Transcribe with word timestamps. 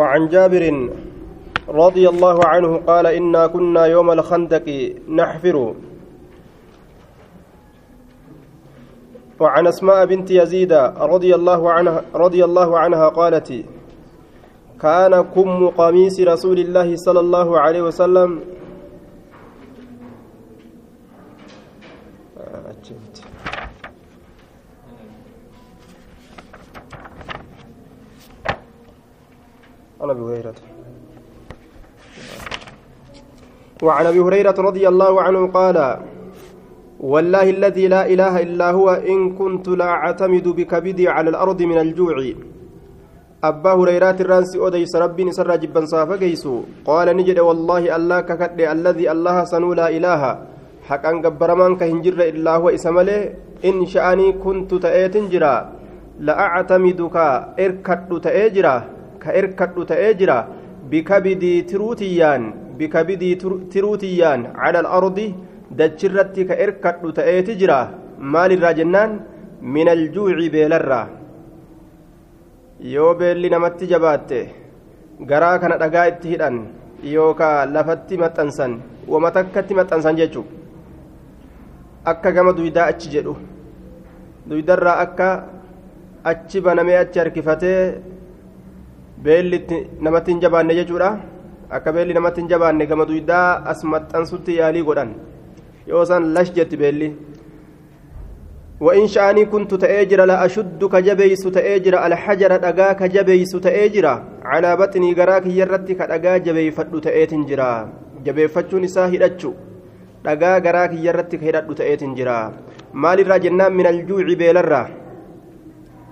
وعن 0.00 0.28
جابر 0.28 0.90
رضي 1.68 2.08
الله 2.08 2.46
عنه 2.46 2.76
قال 2.76 3.06
إنا 3.06 3.46
كنا 3.46 3.86
يوم 3.86 4.10
الخندق 4.10 4.92
نحفر. 5.08 5.74
وعن 9.40 9.66
أسماء 9.66 10.06
بنت 10.06 10.30
يزيد 10.30 10.72
رضي 11.12 11.34
الله 11.34 11.72
عنها 11.72 12.02
رضي 12.14 12.44
الله 12.44 12.78
عنها 12.78 13.08
قالت 13.08 13.52
كان 14.82 15.22
كم 15.34 15.68
قميص 15.68 16.20
رسول 16.20 16.58
الله 16.58 16.96
صلى 16.96 17.20
الله 17.20 17.60
عليه 17.60 17.82
وسلم 17.82 18.40
عن 30.06 30.14
أبي 30.14 30.22
هريرة. 30.22 30.54
وعن 33.82 34.06
أبي 34.06 34.20
هريرة 34.20 34.54
رضي 34.58 34.88
الله 34.88 35.22
عنه 35.22 35.42
قال 35.50 35.76
والله 37.00 37.50
الذي 37.50 37.88
لا 37.88 38.06
إله 38.06 38.34
إلا 38.46 38.70
هو 38.70 38.88
إن 38.90 39.34
كنت 39.34 39.68
لا 39.68 39.84
أعتمد 39.84 40.46
بكبدي 40.48 41.08
على 41.08 41.30
الأرض 41.30 41.62
من 41.62 41.78
الجوع. 41.78 42.16
أبا 43.44 43.72
هريرة 43.72 44.16
الرانس 44.20 44.56
أوديس 44.56 44.96
ربي 44.96 45.24
نسر 45.24 45.56
جبا 45.56 45.84
صافا 45.84 46.16
جيسو 46.16 46.62
قال 46.86 47.16
نجد 47.16 47.38
والله 47.38 47.96
الله 47.96 48.20
ككد 48.20 48.60
الذي 48.60 49.10
الله 49.12 49.44
سنو 49.44 49.74
لا 49.74 49.88
إله. 49.90 50.22
حقا 50.86 51.12
قبرمان 51.24 51.76
كهنجر 51.76 52.20
إلا 52.30 52.52
هو 52.56 52.68
إسماله 52.78 53.34
إن 53.64 53.86
شأني 53.86 54.38
كنت 54.38 54.70
تأيت 54.74 55.16
جرا 55.16 55.56
لأعتمدك 56.20 57.16
إركد 57.58 58.10
تأجرا. 58.24 58.95
Ka 59.26 59.32
erkadhu 59.40 59.84
ta'ee 59.90 60.14
jira 60.20 60.38
bikabidii 60.90 61.58
tiruutiyyaan 61.70 62.44
bikabidii 62.78 63.34
tiruutiyyaan 63.72 64.42
cala 64.62 64.78
alardi 64.84 65.26
dachirratti 65.78 66.46
ka 66.48 66.54
erkadhu 66.64 67.12
ta'eeti 67.18 67.56
jira. 67.60 67.78
Maalirraa 68.18 68.72
jennaan? 68.78 69.20
Min 69.60 69.88
aljuuci 69.88 70.50
beelarraa. 70.54 71.06
Yoo 72.94 73.14
beelli 73.18 73.50
namatti 73.50 73.86
jabaatte 73.92 74.38
garaa 75.30 75.58
kana 75.58 75.78
dhagaa 75.82 76.06
itti 76.12 76.28
hidhan 76.32 76.56
yookaa 77.14 77.66
lafatti 77.74 78.18
maxxansan 78.22 78.72
wama 79.12 79.30
takkatti 79.36 79.74
maxxansan 79.78 80.16
jechuu. 80.20 80.44
Akka 82.04 82.32
gama 82.32 82.52
duydaa 82.58 82.86
achi 82.92 83.10
jedhu. 83.14 83.36
Duydarraa 84.48 84.98
akka 85.04 85.28
achi 86.32 86.60
banamee 86.60 86.98
achi 87.04 87.18
harkifatee 87.22 87.80
beelli 89.25 89.59
namatti 90.07 90.31
hin 90.33 90.41
jabaanne 90.45 90.77
jechuudha 90.79 91.09
akka 91.79 91.95
beelli 91.97 92.17
namatti 92.19 92.41
hin 92.41 92.53
jabaanne 92.53 92.87
gama 92.93 93.09
duydaa 93.11 93.49
as 93.73 93.83
maxxansutti 93.95 94.57
yaalii 94.61 94.87
godhan 94.89 95.11
yoo 95.91 96.05
san 96.13 96.33
lash 96.37 96.53
jetti 96.57 96.81
beelli 96.83 97.11
وإن 98.81 99.07
شأني 99.07 99.45
كنت 99.45 99.73
تأجر 99.73 100.25
لا 100.25 100.45
أشد 100.45 100.81
كجبيس 100.93 101.43
تأجر 101.57 102.05
الحجر 102.05 102.51
دقا 102.65 102.93
كجبيس 102.93 103.51
تأجر 103.51 104.05
على 104.51 104.69
بطني 104.75 105.13
قراك 105.13 105.45
يرتي 105.45 105.93
كدقا 105.93 106.37
جبي 106.37 106.71
فدو 106.71 106.99
تأيتن 107.05 107.45
جرا 107.45 107.71
جبي 108.25 108.47
فتشو 108.47 108.77
نساه 108.83 109.05
هدتشو 109.13 109.51
دقا 110.25 110.51
قراك 110.65 110.93
يرتي 111.05 111.37
كهدتو 111.37 111.73
تأيتن 111.79 112.13
جرا 112.17 112.39
مال 112.93 113.19
الرجنان 113.19 113.71
من 113.77 113.85
الجوع 113.93 114.25
بيلرا 114.41 114.83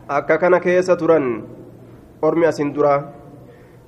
أكا 0.10 0.36
كان 0.42 0.58
كيسة 0.58 0.94
ترن 0.94 1.26
ormi 2.25 2.47
asin 2.49 2.73
dura. 2.73 3.13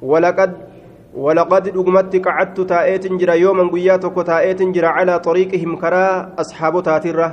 Walaqad 0.02 0.76
ولقد 1.16 1.68
دغمت 1.68 2.16
قعدت 2.26 2.60
تاءت 2.60 3.06
جرا 3.20 3.34
يوما 3.34 3.62
غيا 3.72 3.96
توكو 3.96 4.22
تاءت 4.22 4.62
جرا 4.62 4.88
على 4.88 5.18
طريقهم 5.18 5.76
كرا 5.76 6.04
اصحاب 6.38 6.82
تاتره 6.82 7.28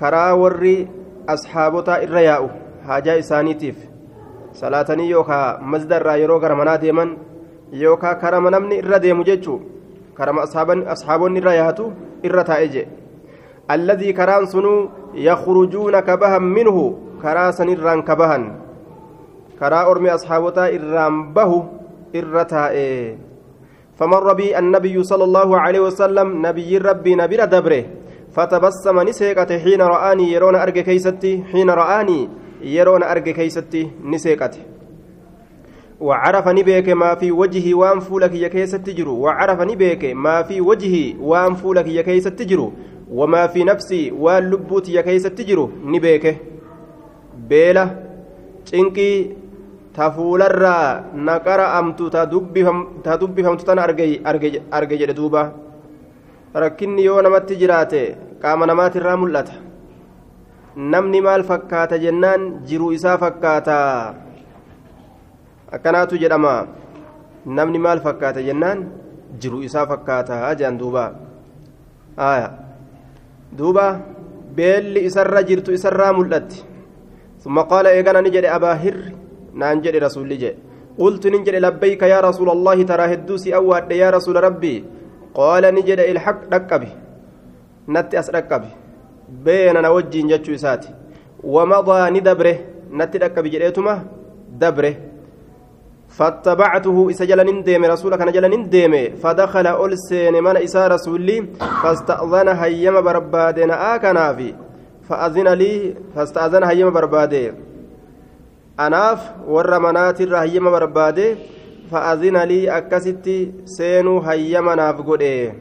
كرا 0.00 0.32
وري 0.32 0.88
اصحاب 1.28 1.84
تائر 1.84 2.16
ياء 2.16 2.42
حاجة 2.86 3.18
اسانيتيف 3.18 3.76
صلاتني 4.52 5.04
يوكا 5.10 5.58
مصدر 5.60 6.02
را 6.02 6.14
يرو 6.16 6.36
غرمنا 6.38 6.76
ديمن 6.76 7.08
يوكا 7.72 8.40
نمني 8.40 8.80
ir 8.80 8.88
deemu 9.04 9.24
jechu 9.28 9.60
كرم 10.16 10.38
اصحابن 10.38 10.88
اصحابن 10.88 11.36
الرياتو 11.36 11.90
ir 12.24 12.42
تاءجه 12.42 12.86
الذي 13.70 14.12
كران 14.12 14.46
سنو 14.46 14.88
يخرجون 15.14 16.00
كبهم 16.00 16.42
منه 16.42 16.98
كرا 17.22 17.50
سنران 17.50 18.02
كبهن 18.02 18.67
karaa 19.60 19.86
ormi 19.90 20.10
asxaabotaa 20.10 20.68
irraan 20.76 21.32
bahu 21.34 21.64
irra 22.14 22.44
taa'e. 22.44 23.18
فمر 23.98 24.32
بي 24.32 24.58
النبي 24.58 25.02
صلى 25.02 25.24
الله 25.24 25.60
عليه 25.60 25.80
وسلم 25.80 26.46
نبي 26.46 26.78
ربي 26.78 27.14
نبي 27.14 27.36
دبره 27.36 27.84
فتبسم 28.30 29.00
نسيقته 29.08 29.58
حين 29.58 29.82
رآني 29.82 30.32
يرون 30.32 30.54
أرجى 30.54 30.82
كيستي 30.82 31.42
حين 31.52 31.70
رآني 31.70 32.28
يرون 32.62 33.02
أرجى 33.02 33.32
كيستي 33.32 33.90
نسيقته 34.04 34.58
وعرف 36.00 36.48
نبيك 36.48 36.88
ما 36.88 37.14
في 37.14 37.32
وجهي 37.32 37.74
وان 37.74 37.98
فولك 38.00 38.34
يا 38.34 38.48
كيست 38.48 38.86
تجرو 38.86 39.18
وعرف 39.18 39.60
نبيك 39.60 40.04
ما 40.14 40.42
في 40.42 40.60
وجهي 40.60 41.16
وان 41.20 41.54
فولك 41.54 41.86
يا 41.86 42.02
كيست 42.02 42.28
تجرو 42.28 42.72
وما 43.10 43.46
في 43.46 43.64
نفسي 43.64 44.10
وان 44.10 44.50
لبوت 44.50 44.88
يا 44.88 45.00
كيست 45.02 45.34
تجرو 45.34 45.70
نبيك 45.84 46.36
بيله 47.48 48.08
cinqii 48.68 49.47
ta 49.97 50.09
fuularraa 50.15 51.13
na 51.27 51.39
qara'amtu 51.39 52.09
ta 52.13 52.25
dubbifamtu 53.21 53.65
tana 53.65 53.83
arge 53.87 54.95
jedhe 55.01 55.13
duuba 55.19 55.43
rakkinni 56.63 57.05
yoo 57.05 57.21
namatti 57.21 57.55
jiraate 57.61 58.01
qaama 58.41 58.65
namaatirraa 58.71 59.17
mul'ata 59.23 59.53
namni 60.93 61.21
maal 61.21 61.43
fakkaata 61.49 62.01
jennaan 62.05 62.41
jiruu 62.69 62.91
isaa 62.97 63.17
fakkaata 63.23 63.77
akkanaatu 65.75 66.17
jedhama 66.23 66.55
namni 67.45 67.79
maal 67.85 68.01
fakkaata 68.07 68.41
jennaan 68.49 68.83
jiruu 69.41 69.61
isaa 69.69 69.85
fakkaata 69.93 70.41
jedhan 70.57 70.77
duuba 70.81 71.05
duuba 73.57 73.87
beelli 74.57 75.05
isarra 75.09 75.43
jirtu 75.49 75.73
isarraa 75.79 76.13
mul'atti 76.19 76.73
ثم 77.43 77.59
قال 77.59 77.87
إيقانا 77.87 78.21
نجد 78.23 78.45
أبا 78.45 78.71
هر 78.73 78.97
نانجد 79.54 79.96
رسول 79.96 80.28
جي. 80.38 80.54
قلت 80.98 81.26
ننجد 81.26 81.54
لبيك 81.54 82.02
يا 82.02 82.20
رسول 82.20 82.50
الله 82.50 82.82
ترى 82.82 83.04
هدوسي 83.12 83.54
أواد 83.54 83.92
يا 83.92 84.10
رسول 84.10 84.36
ربي. 84.44 84.84
قال 85.34 85.74
نجد 85.74 86.00
الحق 86.00 86.40
ركبي 86.54 86.88
نتي 87.88 88.18
أس 88.18 88.30
ركبي 88.30 88.70
بيننا 89.44 89.88
وجه 89.88 90.26
جتشو 90.26 90.54
إساتي. 90.54 90.90
ومضى 91.44 92.10
ندبره. 92.10 92.56
نتي 92.92 93.18
ركبي 93.18 93.48
جريتما 93.48 93.94
دبره. 94.60 94.94
فاتبعته 96.08 97.10
إسجل 97.10 97.38
نندم 97.46 97.84
رسولك 97.84 98.20
نجل 98.22 98.44
نندم 98.50 98.94
فدخل 99.22 99.66
ألسين 99.66 100.34
من 100.44 100.56
إسا 100.56 100.88
رسولي 100.88 101.46
فاستأذن 101.82 102.48
هيم 102.48 103.00
بربادنا 103.00 103.94
آكنافي 103.94 104.54
فأذن 105.08 105.48
لي. 105.48 105.94
فاستأذن 106.14 106.64
هيما 106.64 106.90
برباده 106.90 107.54
أناف 108.80 109.20
ور 109.46 109.78
منات 109.78 110.22
هيما 110.22 110.70
برباده 110.70 111.36
فأذن 111.90 112.36
لي 112.50 112.70
أكستي 112.78 113.52
سينو 113.64 114.18
هيما 114.18 114.74
ناف 114.74 115.00
قده 115.08 115.52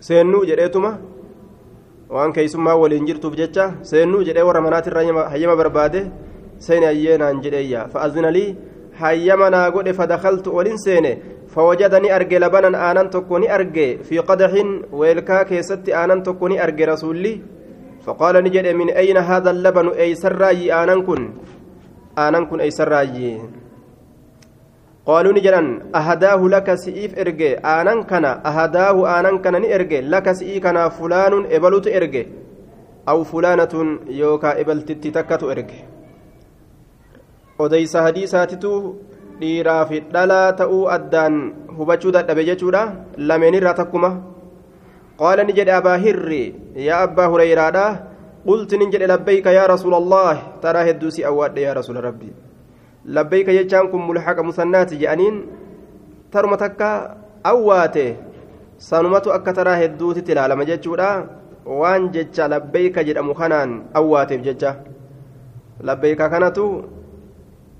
سينو 0.00 0.44
جريتما 0.44 0.92
waan 2.14 2.32
keessummaa 2.32 2.76
waliin 2.78 3.06
jirtuuf 3.06 3.34
jecha 3.34 3.64
seennuu 3.82 4.22
jedhee 4.26 4.44
warra 4.48 4.60
manaatirra 4.66 5.02
hayyama 5.30 5.56
barbaade 5.60 6.00
seeni 6.66 6.86
hayyeenaan 6.86 7.40
jedheeyya. 7.44 7.88
Fa'azina 7.92 8.30
lii 8.36 8.54
hayyama 9.00 9.50
naa 9.50 9.70
godhe 9.74 9.92
fadakaltu 10.00 10.54
olin 10.58 10.78
seene 10.78 11.12
فوجد 11.56 11.94
ني 11.94 12.16
أرجي 12.16 12.38
لبنا 12.38 12.90
آنان 12.90 13.10
تكو 13.10 13.38
ني 13.38 13.54
أرجي 13.54 13.98
في 14.04 14.18
قدح 14.18 14.52
ويلكا 14.92 15.42
كيست 15.42 15.88
آنان 15.88 16.22
تكو 16.22 16.48
ني 16.48 16.64
أرجي 16.64 16.84
رسولي 16.84 17.40
فقال 18.04 18.44
نجد 18.44 18.66
من 18.80 18.90
أين 18.90 19.16
هذا 19.16 19.50
اللبن 19.50 19.88
أي 19.88 20.14
سراي 20.14 20.72
آنان 20.82 21.02
كن 21.02 21.22
آنان 22.18 22.46
كن 22.46 22.60
أي 22.60 22.70
سراي 22.70 23.40
قالوا 25.06 25.32
نجران 25.32 25.66
أهداه 25.94 26.40
لك 26.54 26.68
سئيف 26.74 27.18
إرجي 27.18 27.50
آنان 27.58 28.02
كان 28.10 28.24
أهداه 28.24 28.96
آنان 29.18 29.38
كان 29.38 29.54
نئرجي 29.62 30.00
لك 30.00 30.26
سئي 30.32 30.60
كان 30.60 30.88
فلان 30.88 31.32
إبلت 31.56 31.86
إرجي 31.96 32.22
أو 33.08 33.24
فلانة 33.24 33.74
يوكا 34.08 34.60
إبلت 34.60 34.92
تتكت 34.92 35.42
إرجي 35.42 35.80
odeysa 37.64 38.02
hadiisaatitu 38.04 38.70
dhiiraa 39.40 39.84
fi 39.90 40.00
dhalaa 40.14 40.52
ta'uu 40.58 40.82
addaan 40.96 41.36
hubachuu 41.76 42.12
dadhabe 42.16 42.44
jechuudha 42.48 42.82
lameenirraa 43.30 43.72
takkuma 43.78 44.10
qaala 45.20 45.44
ni 45.44 45.56
jedhe 45.58 45.72
abaa 45.76 45.96
yaa 46.88 47.00
abbaa 47.06 47.28
hureyraadha 47.32 47.86
yaa 48.46 49.66
rasuula 49.74 49.96
allah 50.02 50.36
taraa 50.64 50.84
hedduu 50.88 51.10
si 51.10 51.24
awwaadhe 51.30 51.62
yaa 51.66 51.74
rasuula 51.80 52.00
rabbii 52.08 52.32
labbeeyka 53.18 53.52
jechaan 53.58 53.88
kun 53.90 54.02
mulhaqa 54.08 54.42
musannaati 54.42 54.96
je'aniin 55.02 55.36
taruma 56.30 56.56
takka 56.56 57.16
awwaate 57.52 58.06
sanumatu 58.78 59.32
akka 59.32 59.52
taraa 59.58 59.76
hedduutitti 59.82 60.32
ilaalama 60.32 60.64
jechuudha 60.70 61.10
waan 61.80 62.10
jecha 62.16 62.48
labbeeyka 62.54 63.04
jedhamu 63.08 63.34
kanaan 63.34 63.70
awwaateef 64.00 64.42
jecha 64.48 64.70
labbeeyka 65.88 66.28
kanatu 66.34 66.66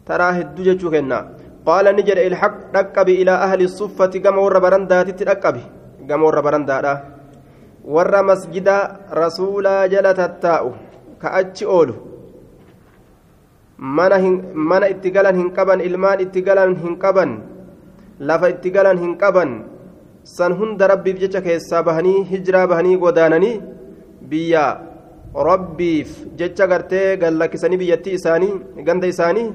taraa 0.09 0.33
hedduu 0.39 0.65
jechuu 0.69 0.91
kenna 0.95 1.19
qaala 1.67 1.93
ni 1.93 2.03
jedhe 2.09 2.27
ilhaq 2.31 2.55
dhaqqabi 2.75 3.15
ilaa 3.23 3.41
ahli 3.47 3.69
suffati 3.79 4.21
gama 4.25 4.43
warra 4.47 4.61
barandaatitti 4.67 5.25
dhaqqabi 5.31 5.63
gama 6.09 6.27
warra 6.29 6.43
barandaadha 6.47 6.95
warra 7.95 8.23
masjida 8.23 8.77
rasuulaa 9.21 9.89
jala 9.89 10.13
tattaa'u 10.21 10.71
ka 11.23 11.33
achi 11.41 11.67
oolu 11.77 11.95
mana 13.79 14.89
itti 14.95 15.11
galan 15.17 15.37
hin 15.41 15.51
qaban 15.59 15.81
ilmaan 15.89 16.21
itti 16.25 16.43
galan 16.49 16.75
hin 16.83 16.97
qaban 17.05 17.37
lafa 18.31 18.51
itti 18.55 18.71
galan 18.77 18.99
hin 19.05 19.15
qaban 19.23 19.53
san 20.37 20.53
hunda 20.59 20.89
rabbiif 20.93 21.21
jecha 21.23 21.45
keessaa 21.47 21.83
bahanii 21.89 22.25
hijiraa 22.33 22.67
bahanii 22.73 22.97
godaananii 23.05 23.55
biyya 24.31 24.65
rabbiif 25.49 26.11
jecha 26.43 26.67
gartee 26.73 27.17
gallakkisanii 27.23 27.81
biyyattii 27.83 28.19
isaanii 28.19 28.53
ganda 28.89 29.07
isaanii 29.15 29.49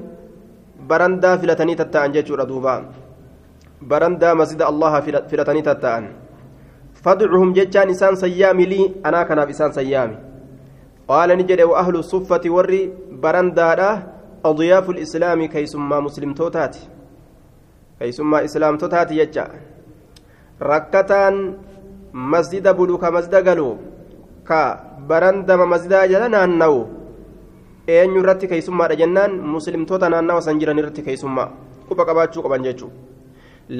barandaa 0.88 1.36
filatanii 1.38 1.76
tatta'an 1.82 2.14
jechuudha 2.16 2.48
duuba 2.50 2.80
barandaa 3.92 4.34
masjida 4.40 4.70
allaha 4.72 5.02
filatanii 5.30 5.68
tatta'an 5.70 6.04
jechaan 7.54 7.90
isaan 7.90 8.16
sayyaami 8.16 8.66
lii 8.66 8.86
anaa 9.02 9.24
kanaaf 9.24 9.50
isaan 9.50 9.72
sayyaami 9.72 10.16
qaala 11.08 11.36
ni 11.36 11.44
jedhe 11.44 11.64
wa 11.64 11.78
ahlu 11.82 12.02
suffati 12.02 12.48
warri 12.50 12.90
barandaadha 13.22 13.90
adiyaafu 14.44 14.92
lislaami 14.92 15.48
keeysummaa 15.48 16.00
muslimtootaati 16.00 16.80
keeysummaa 17.98 18.42
islaamtotaati 18.48 19.14
jecha 19.20 19.46
rakkataan 20.60 21.54
masjida 22.12 22.74
bulu 22.74 22.98
ka 22.98 23.10
masjida 23.10 23.42
galu 23.42 23.78
ka 24.44 24.62
barandama 25.08 25.66
masjidaa 25.66 26.06
jala 26.06 26.28
naanna'u 26.28 26.78
eenyu 27.88 28.20
irratti 28.22 28.48
keeysummaadha 28.52 28.96
jennaan 29.02 29.38
muslimtoota 29.54 30.10
naannawa 30.10 30.42
san 30.46 30.58
jiran 30.60 30.78
irratti 30.78 31.02
keeysummaa 31.02 31.48
quba 31.88 32.06
qabaachuu 32.06 32.42
qaban 32.46 32.62
jechuudha 32.68 33.11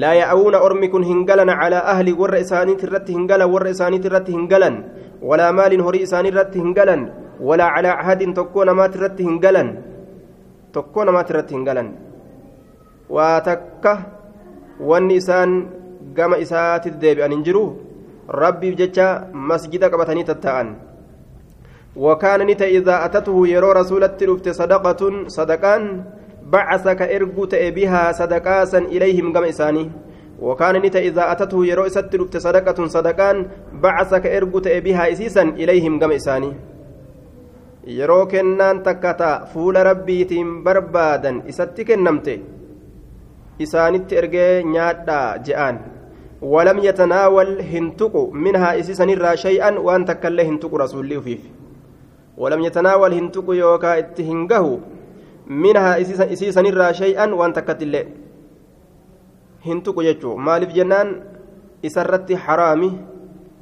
لا 0.01 0.11
يأوون 0.21 0.55
أرمي 0.55 0.87
كن 0.93 1.03
هنجلا 1.09 1.45
على 1.61 1.79
أهل 1.93 2.07
ور 2.19 2.33
إساني 2.41 2.73
ترت 2.81 3.07
هنجلا 3.17 3.45
ور 3.53 3.65
ترت 4.05 4.27
هنجلا 4.37 4.71
ولا 5.29 5.47
مال 5.57 5.73
هري 5.85 5.99
إساني 6.05 6.31
ترت 6.33 6.57
هنجلا 6.57 6.97
ولا 7.47 7.65
على 7.73 7.89
عهد 7.99 8.21
تكون 8.33 8.69
ما 8.79 8.85
ترت 8.93 9.21
هنجلا 9.27 9.63
تكون 10.73 11.07
ما 11.15 11.21
ترت 11.27 11.49
هنجلا 11.53 11.83
وتكه 13.15 13.97
والنسان 14.89 15.49
قام 16.17 16.33
إسات 16.43 16.83
الديب 16.91 17.17
أن 17.25 17.31
انجروا 17.37 17.69
ربي 18.41 18.69
بجتا 18.71 19.07
مسجد 19.49 19.83
قبتني 19.91 20.23
تتأن. 20.29 20.67
وكان 21.95 22.41
نتا 22.49 22.65
إذا 22.65 23.05
أتته 23.05 23.37
يرى 23.47 23.69
رسولة 23.79 24.17
رفت 24.29 24.47
صدقة 24.49 25.01
صدقان 25.27 25.83
بعث 26.53 26.85
كإرجو 26.87 27.43
بها 27.77 28.03
صدقاسا 28.11 28.79
إليهم 28.93 29.33
قم 29.33 29.43
إساني 29.43 29.85
وكان 30.41 30.75
نتا 30.85 30.99
إذا 30.99 31.23
أتته 31.31 31.87
ست 31.87 32.13
رفت 32.15 32.37
صدقة 32.37 32.79
صدقان 32.95 33.37
بعث 33.85 34.11
كإرجو 34.23 34.59
بها 34.85 35.03
إسيسا 35.11 35.43
إليهم 35.61 35.93
قم 36.01 36.11
إساني 36.11 36.53
yeroo 37.83 38.25
kennaan 38.31 38.79
takka 38.79 39.11
ta'a 39.19 39.45
fuula 39.51 39.83
rabbiitiin 39.83 40.63
barbaadan 40.63 41.43
isatti 41.51 41.83
kennamte. 41.83 42.35
Isaanitti 43.59 44.15
ergee 44.15 44.63
nyaadhaa 44.63 45.43
je'aan. 45.43 45.77
ولم 46.43 46.77
يتناول 46.79 47.61
هنتقو 47.61 48.31
منها 48.31 48.79
إسيسا 48.79 49.05
نرى 49.05 49.37
شيئا 49.37 49.79
وأن 49.79 50.05
تكله 50.05 50.43
هنتقو 50.49 50.77
رسول 50.77 51.05
الله 51.05 51.19
فيه 51.19 51.39
ولم 52.37 52.61
يتناول 52.67 53.13
هنتقو 53.13 53.53
يوكا 53.53 53.99
اتهنقه 53.99 54.79
منها 55.47 56.01
إسيسا 56.01 56.61
نرى 56.61 56.93
شيئا 56.93 57.25
وأن 57.33 57.53
تكتل 57.53 57.93
هنتقو 59.65 60.01
يجو 60.01 60.35
مالف 60.35 60.69
جنان 60.73 61.23
إسرت 61.85 62.33
حرامي 62.33 62.91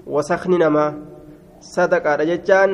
وسخن 0.08 0.52
نما. 0.60 0.86
صدق 1.62 2.06
رججان 2.08 2.72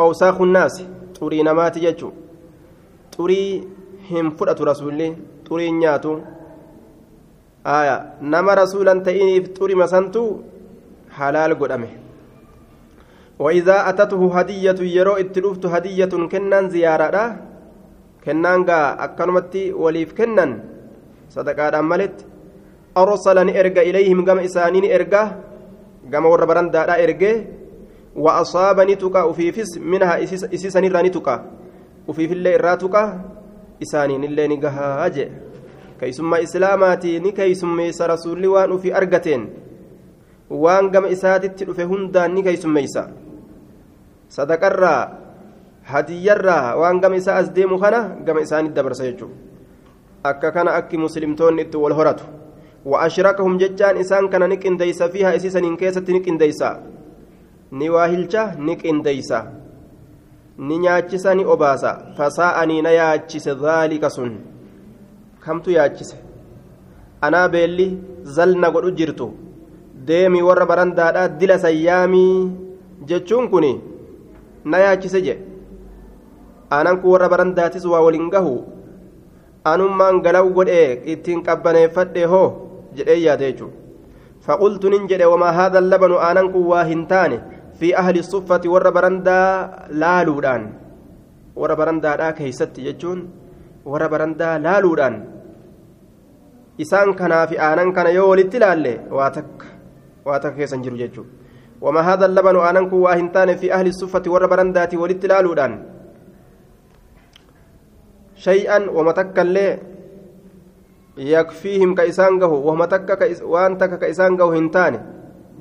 أوساخ 0.00 0.40
الناس. 0.40 0.84
طري 1.20 1.42
نمات 1.42 1.76
يجو 1.76 2.10
طري 3.12 3.68
هم 4.10 4.30
فرأة 4.30 4.56
رسول 4.56 4.92
الله 4.92 5.10
طري 5.44 5.70
نياتو 5.70 6.20
aya 7.64 8.16
nama 8.24 8.56
rasuulan 8.56 9.04
ta'iniif 9.04 9.52
xurima 9.52 9.84
santu 9.84 10.40
halaal 11.12 11.54
godhame 11.54 12.00
وإذا 13.40 13.88
أتته 13.88 14.20
هدية 14.20 14.76
يرو 14.76 15.16
اتلفت 15.16 15.66
هدية 15.66 16.12
كنان 16.12 16.68
زيارة. 16.68 17.49
كنان 18.24 18.60
غا 18.68 19.04
أكنمتي 19.04 19.72
وليف 19.72 20.12
كنان 20.18 20.50
صدقاء 21.30 21.82
ملت 21.82 22.16
أرسلني 22.96 23.52
إرجع 23.60 23.82
إليهم 23.82 24.18
قم 24.28 24.38
إسانين 24.38 24.84
إرجع 24.92 25.24
قم 26.12 26.24
وربران 26.26 26.70
دارا 26.70 26.94
إرجع 27.04 27.34
وأصابني 28.16 28.94
تكا 28.94 29.22
وفي 29.22 29.52
فس 29.52 29.78
منها 29.78 30.14
إسيسني 30.54 30.88
راني 30.88 31.10
تكا 31.16 31.36
وفي 32.08 32.28
في 32.28 32.34
الليل 32.34 32.60
راتكا 32.64 33.02
إسانين 33.82 34.24
اللي 34.24 34.44
نجها 34.48 35.06
أجي 35.06 35.28
keeysummaa 36.00 36.38
islaamaatii 36.40 37.20
ni 37.20 37.32
keeysummeeysa 37.32 38.06
rasuulli 38.06 38.48
waan 38.48 38.72
ufii 38.72 38.92
argateen? 38.92 39.42
Waan 40.50 40.88
gama 40.90 41.08
isaatitti 41.08 41.64
dhufe 41.68 41.84
hundaan 41.84 42.32
ni 42.34 42.42
keeysummeeysa 42.42 43.02
sadaqarraa 44.36 45.02
hadiyyarraa 45.92 46.76
waan 46.80 47.00
gama 47.00 47.16
isaa 47.16 47.36
as 47.42 47.48
deemu 47.54 47.78
kana 47.78 48.00
gama 48.26 48.40
isaanitti 48.46 48.74
dabarsa 48.76 49.04
jechuudha. 49.04 49.34
Akka 50.24 50.52
kana 50.52 50.74
akki 50.78 50.98
muslimtoonni 50.98 51.62
itti 51.62 51.76
wal 51.76 51.94
horatu. 51.98 52.24
Wa'ashirakahum 52.84 53.58
jechaan 53.60 53.96
isaan 54.02 54.28
kana 54.32 54.48
ni 54.48 54.56
qindeessa 54.56 55.08
fi 55.08 55.22
haa 55.22 55.34
isiisaniin 55.38 55.76
keessatti 55.76 56.12
ni 56.12 56.20
qindeessa. 56.20 56.70
Ni 57.72 57.88
waa 57.94 58.06
hilcha 58.06 58.54
ni 58.58 58.76
qindeessa. 58.76 59.40
Ni 60.58 60.78
nyaachisa 60.78 61.34
ni 61.34 61.44
obaasa. 61.44 61.92
Fasaa'anii 62.16 62.82
na 62.82 62.90
yaachise 62.90 63.54
dhaalika 63.54 64.10
sun. 64.10 64.32
Kamtu 65.40 65.70
yaachise? 65.70 66.16
Anaa 67.20 67.48
beelli 67.48 67.86
zalna 68.24 68.70
godhu 68.70 68.90
jirtu. 68.90 69.30
Deemi 70.06 70.42
warra 70.42 70.66
barandaadhaa 70.66 71.28
dila 71.28 71.58
sayyaamii 71.58 72.50
jechuun 73.08 73.48
kun 73.48 73.66
na 74.64 74.78
yaachise 74.78 75.22
jee? 75.22 75.38
aanan 76.76 77.00
kun 77.02 77.10
warra 77.14 77.32
barandaatis 77.34 77.84
waa 77.92 78.04
waliin 78.06 78.30
gahu 78.34 78.54
anummaan 79.72 80.22
galawu 80.24 80.56
godhee 80.58 80.88
ittiin 81.14 81.44
qabbaneeffadhe 81.46 82.24
hoo 82.32 82.48
jedhee 82.98 83.20
yaade 83.26 83.46
jechuudha 83.50 83.80
فقلت 84.46 84.84
ننجد 84.92 85.22
وما 85.32 85.50
هذا 85.60 85.78
اللبن 85.84 86.12
آننك 86.28 86.54
واهنتان 86.72 87.32
في 87.78 87.88
أهل 88.02 88.16
الصفة 88.24 88.64
ور 88.72 88.86
برندا 88.96 89.40
لالودان 90.00 90.62
ور 91.60 91.70
برندا 91.80 92.12
لا 92.20 92.30
كيست 92.38 92.74
يجون 92.88 93.18
ور 93.90 94.02
برندا 94.12 94.50
لالودان 94.64 95.14
إسان 96.82 97.08
كان 97.20 97.32
في 97.50 97.56
آنن 97.68 97.88
كان 97.96 98.08
يولد 98.18 98.48
تلالي 98.52 98.94
واتك 99.16 99.58
واتك 100.26 100.52
كيسن 100.56 100.80
جرو 100.84 101.24
وما 101.84 102.00
هذا 102.08 102.24
اللبن 102.30 102.56
آننك 102.68 102.92
واهنتان 103.04 103.48
في 103.60 103.66
أهل 103.76 103.86
الصفة 103.92 104.24
ور 104.32 104.44
برندات 104.52 104.92
ولد 105.02 105.18
تلالودان 105.22 105.72
isaan 112.12 112.38
gahu 112.42 112.56
wama 112.68 112.86
takka 112.92 113.14
waan 113.54 113.78
takka 113.80 113.96
ka 114.02 114.06
isaan 114.14 114.36
gahu 114.40 114.52
hin 114.58 114.70
taane 114.76 114.98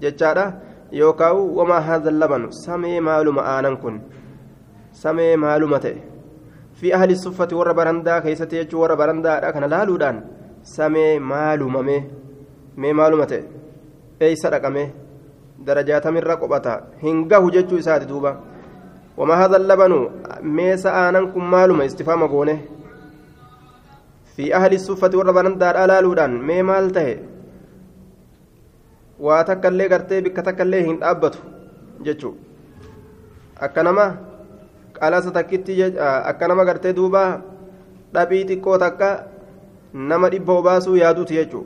jechaadha 0.03 0.45
yookaan 1.01 1.41
wama 1.57 1.81
haadha 1.87 2.11
labanu 2.21 2.47
samee 2.65 2.99
maaluma 3.09 3.41
aanan 3.55 3.75
kun 3.83 3.99
samee 5.03 5.33
maaluma 5.35 5.79
ta'e. 5.83 6.09
في 6.79 6.95
أهل 6.95 7.11
الصفة 7.11 7.51
ورا 7.59 7.71
برندا 7.71 8.19
كيست 8.19 8.53
يجو 8.53 8.81
ورا 8.81 8.95
برندا 8.95 9.51
كان 9.51 9.63
لالودان 9.63 10.15
سمي 10.63 11.19
معلومة 11.19 11.81
مي 12.77 12.93
معلومة 12.93 13.43
أي 14.21 14.35
سرقمه 14.35 14.89
درجات 15.67 16.07
من 16.07 16.23
رقبتا 16.31 16.75
هنگه 17.03 17.43
ججو 17.55 17.77
إسات 17.79 18.03
دوبا 18.03 18.31
wama 19.19 19.35
hada 19.41 19.57
labanu 19.71 19.99
meesa 20.59 20.89
aanan 21.03 21.25
kun 21.33 21.45
maaluma 21.53 21.85
istifaama 21.89 22.27
goone 22.33 22.55
fi 24.35 24.53
ahli 24.59 24.79
suffati 24.87 25.19
warra 25.19 25.33
banandaadhaa 25.37 25.87
laaluudhaan 25.91 26.35
mee 26.49 26.61
maal 26.69 26.87
tahe 26.97 27.13
waa 29.27 29.41
takka 29.49 29.67
illee 29.73 29.89
gartee 29.93 30.21
bikka 30.27 30.41
takka 30.49 30.63
illee 30.67 30.83
hin 30.89 30.99
dhaabbatu 31.01 31.39
jechuu 32.07 32.33
akka 33.67 33.83
nama 33.87 34.05
qalasa 34.99 35.31
takkitti 35.39 35.75
akka 36.31 36.47
nama 36.53 36.65
gartee 36.69 36.93
duuba 37.01 37.23
dhabii 38.13 38.43
xiqqoo 38.51 38.77
takka 38.85 39.09
nama 40.13 40.29
dhibba 40.35 40.53
obaasuu 40.61 40.95
yaaduuti 41.01 41.35
jechuu 41.39 41.65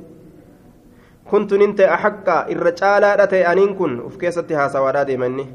kuntun 1.30 1.62
hin 1.66 1.76
ta'e 1.82 1.90
ahaqqa 1.98 2.40
irra 2.56 2.72
caalaadha 2.82 3.28
ta'e 3.36 3.44
aniin 3.52 3.76
kun 3.82 3.94
uf 4.08 4.18
keessatti 4.24 4.54
haasawaadhaa 4.62 5.06
deemanni 5.12 5.46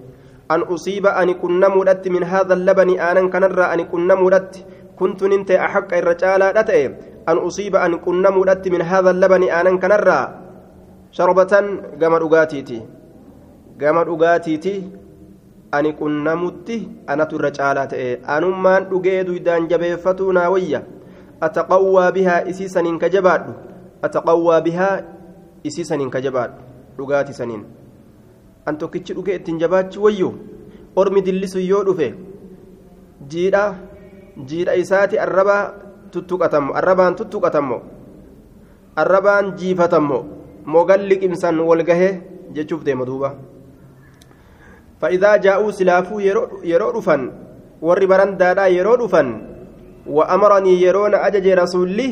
an 0.48 0.64
usiiba 0.74 1.16
ani 1.20 1.34
qunnamuudhatti 1.42 2.10
min 2.10 2.24
haadha 2.32 2.56
labani 2.68 2.98
aanan 3.06 3.30
kanarraa 3.34 3.70
ani 3.74 3.84
qunnamuudhatti 3.92 4.64
kuntu 5.00 5.28
nin 5.32 5.44
ta'e 5.48 5.58
axaqqa 5.66 5.98
irra 6.02 6.14
caalaadha 6.22 6.64
ta'e 6.70 6.84
an 7.32 7.38
usiiba 7.48 7.82
ani 7.86 7.98
qunnamuudhatti 8.06 8.72
min 8.74 8.82
haadha 8.90 9.12
labani 9.22 9.50
aanan 9.58 9.78
kanarraa 9.82 10.24
sharbatan 11.18 11.98
gama 12.00 12.18
dhugaatiiti 12.22 12.78
gama 13.82 14.04
dhugaatiiti 14.08 14.74
ani 15.72 15.92
qunnamutti 16.00 16.76
anatu 17.06 17.36
irra 17.38 17.50
caalaa 17.58 17.86
ta'e 17.92 18.08
anummaan 18.36 18.88
dhugee 18.90 19.18
duydaan 19.28 19.68
jabeeffatuu 19.72 20.32
naa 20.38 20.48
wayya 20.54 20.80
ataqawwaa 21.48 22.12
bihaa 22.18 22.40
isii 22.52 22.68
saniin 22.74 22.98
ka 23.02 23.08
jabaadhu 23.16 23.52
ataqawwaa 24.08 24.60
bihaa 24.68 24.94
isii 25.70 25.84
saniin 25.90 26.10
ka 26.14 26.24
jabaadhu 26.26 26.64
dhugaati 26.98 27.36
saniin 27.40 27.66
an 28.68 28.78
tokkichi 28.78 29.14
dhugee 29.16 29.36
ittiin 29.40 29.58
jabaachi 29.64 29.98
wayyu? 30.04 30.30
Ormi 30.96 31.22
dillisu 31.26 31.60
yoo 31.60 31.84
dhufe 31.88 32.08
jiidha 33.30 33.62
jiidha 34.48 34.74
isaati 34.82 35.18
arraba 35.18 35.56
tuttuqatammo 36.12 36.74
arrabaan 36.80 37.16
tuttuqatammo 37.20 37.78
arrabaan 39.02 39.52
jiifatammo 39.60 40.18
mogalli 40.74 41.18
qimsan 41.22 41.60
walgahee 41.60 42.12
jechuuf 42.54 42.82
deema 42.84 43.06
duuba. 43.06 43.34
Fa'idaa 45.00 45.38
jaa'uu 45.38 45.72
silaafuu 45.72 46.20
yeroo 46.20 46.92
dhufan 46.96 47.30
warri 47.82 48.06
baran 48.10 48.34
daadhaa 48.38 48.68
yeroo 48.76 48.96
dhufan 49.02 49.28
wa 50.06 50.28
amaranii 50.36 50.82
yeroo 50.82 51.08
na 51.08 51.22
ajaje 51.22 51.54
rasuulli 51.54 52.08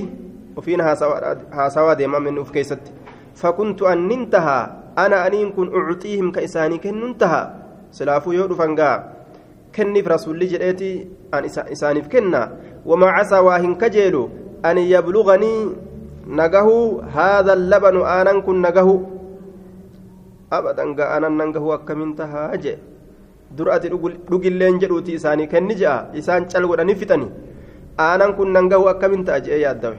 ofiin 0.56 0.80
haasawaa 0.80 1.94
deema 1.98 2.20
min 2.20 2.38
uf 2.38 2.50
keessatti. 2.52 2.92
Fakuntu 3.34 3.88
an 3.88 4.08
tahaa 4.30 4.85
أنا 4.98 5.26
أنين 5.26 5.52
كن 5.52 5.68
أعطيهم 5.76 6.32
كإساني 6.32 6.78
كن 6.78 6.96
ننتهى 7.00 7.42
سلافو 7.92 8.32
يرو 8.32 8.46
دفن 8.52 8.72
كنف 9.76 10.06
رسولي 10.08 10.46
جريتي 10.46 10.92
أن 11.34 11.44
إساني 11.44 12.00
كنا 12.12 12.42
وما 12.86 13.08
عسى 13.16 13.38
واهن 13.38 13.74
كجيلو 13.74 14.22
أن 14.64 14.78
يبلغني 14.78 15.54
نجه 16.26 16.68
هذا 17.18 17.52
اللبن 17.52 17.96
آنا 18.18 18.32
كن 18.40 18.56
نجه 18.66 18.88
abadan 20.50 20.94
ga'anan 20.94 21.34
nan 21.34 21.50
gahuu 21.50 21.74
akkamiin 21.74 22.14
tahaa 22.14 22.54
jee 22.62 22.78
dur 23.50 23.70
ati 23.74 23.90
dhugilleen 23.90 24.78
jedhuuti 24.78 25.18
isaanii 25.18 25.50
kenni 25.50 25.74
je'a 25.80 26.10
isaan 26.14 26.46
cal 26.50 26.66
godhanii 26.70 26.94
fixani 27.00 27.28
aanan 27.98 28.34
kun 28.38 28.52
nan 28.54 28.70
gahuu 28.70 28.86
akkamiin 28.94 29.24
ta'a 29.26 29.42
je'ee 29.42 29.60
yaaddawe 29.66 29.98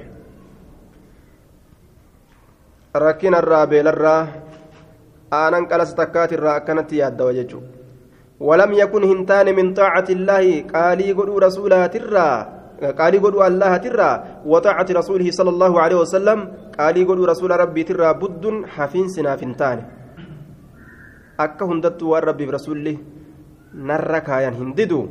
rakkinarraa 3.05 3.65
beelarraa 3.71 4.21
aanan 5.31 5.67
qalas 5.71 5.95
takkaatirraa 5.95 6.55
akkanatti 6.61 7.01
yaaddawa 7.01 7.33
jechuudha 7.39 7.75
ولم 8.39 8.73
يكن 8.73 9.03
هنتان 9.03 9.47
من 9.55 9.73
طاعة 9.73 10.05
الله 10.09 10.69
قالي 10.69 11.11
قدو 11.17 11.37
رسولها 11.41 11.87
ترى 11.87 12.29
قالي 12.99 13.17
قدو 13.17 13.41
الله 13.41 13.77
ترى 13.77 14.11
وطاعة 14.45 14.85
رسوله 14.93 15.27
صلى 15.31 15.49
الله 15.49 15.73
عليه 15.81 15.97
وسلم 16.05 16.39
قالي 16.79 17.01
قدو 17.09 17.25
رسول 17.25 17.51
ربي 17.51 17.83
ترى 17.89 18.13
بد 18.13 18.45
حفين 18.77 19.09
akka 21.37 21.65
hundattuu 21.69 22.11
waan 22.11 22.23
rabbiif 22.25 22.49
rasuulli 22.49 22.93
narra 23.89 24.21
kaayan 24.27 24.55
hin 24.59 24.69
didu 24.77 25.01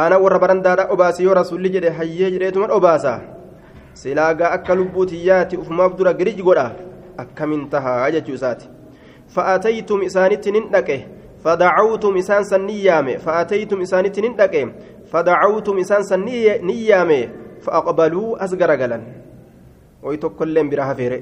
aana 0.00 0.20
warra 0.24 0.38
barandaadha 0.44 0.84
obaasi 0.94 1.26
yoo 1.26 1.34
rasuulli 1.38 1.72
jedhe 1.76 1.90
hayyee 1.98 2.30
jedheetuman 2.34 2.74
obaasa 2.76 3.14
silaagaa 4.02 4.52
akka 4.58 4.78
lubbuu 4.80 5.06
tiyyaati 5.12 5.58
ufumaaf 5.62 5.98
dura 5.98 6.14
girij 6.20 6.38
godha 6.48 6.66
akkamin 7.24 7.66
tahaa 7.74 8.12
jechuu 8.16 8.38
isaati 8.38 8.73
isaanitti 10.08 10.52
nin 10.52 10.66
dhaqe 10.72 10.96
fadacawtum 11.44 12.16
isaan 12.16 12.44
san 16.04 16.24
ni 16.24 16.76
yaame 16.88 17.20
fa'aqbaluu 17.64 18.36
as 18.40 18.52
garagalan 18.56 19.02
way 20.02 20.16
tokkolleen 20.16 20.68
bira 20.70 20.84
hafeere 20.90 21.18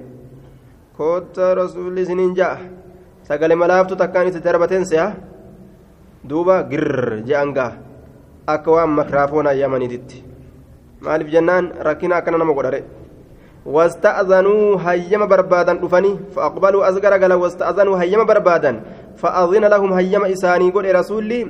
koota 0.96 1.54
rasuulli 1.54 2.02
isiniin 2.02 2.34
ja'a 2.38 2.58
sagalee 3.28 3.58
malaaftu 3.62 3.96
takkaan 3.96 4.28
itti 4.30 4.40
darbateen 4.46 4.84
se'a 4.86 5.08
duuba 6.28 6.62
girr 6.70 7.22
je'an 7.28 7.52
gaa 7.54 7.72
akka 8.46 8.70
waan 8.70 8.90
makraafoonaa 8.98 9.54
yamaniititti 9.62 10.24
maaliif 11.00 11.30
jennaan 11.34 11.70
rakkina 11.88 12.16
akkana 12.16 12.38
nama 12.38 12.54
godhare 12.54 12.80
wasta'zanuu 13.66 14.76
hayyama 14.78 15.26
barbaadan 15.26 15.78
dhufanii 15.78 16.18
fa'aqbaluu 16.34 16.82
as 16.84 16.96
garagala 17.00 17.36
wasta'zanuu 17.38 17.94
hayyama 17.94 18.24
barbaadan 18.24 18.80
fa'adhina 19.16 19.68
lahum 19.68 19.92
hayyama 19.92 20.28
isaanii 20.28 20.72
godhe 20.72 20.92
rasuulli 20.92 21.42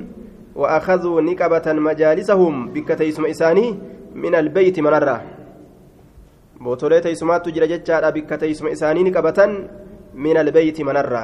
وأخذوا 0.53 1.21
نقبة 1.21 1.65
مجالسهم. 1.65 2.53
بكتيسم 2.77 3.25
إساني 3.25 3.65
من 4.13 4.35
البيت 4.35 4.77
من 4.85 4.93
الرّ 4.93 5.09
بوتولي 6.61 7.01
تيسمات 7.01 7.49
تجرى 7.49 7.67
جتشارا 7.67 8.09
بكتيسم 8.13 8.67
إساني 8.67 9.01
نقبة 9.09 9.39
من 10.13 10.37
البيت 10.37 10.77
من 10.85 10.97
الرّ 10.97 11.15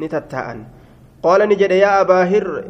نتتاءن 0.00 0.58
قال 1.20 1.40
نجد 1.48 1.70
يا 1.84 2.00
أبا 2.00 2.32
هر 2.32 2.64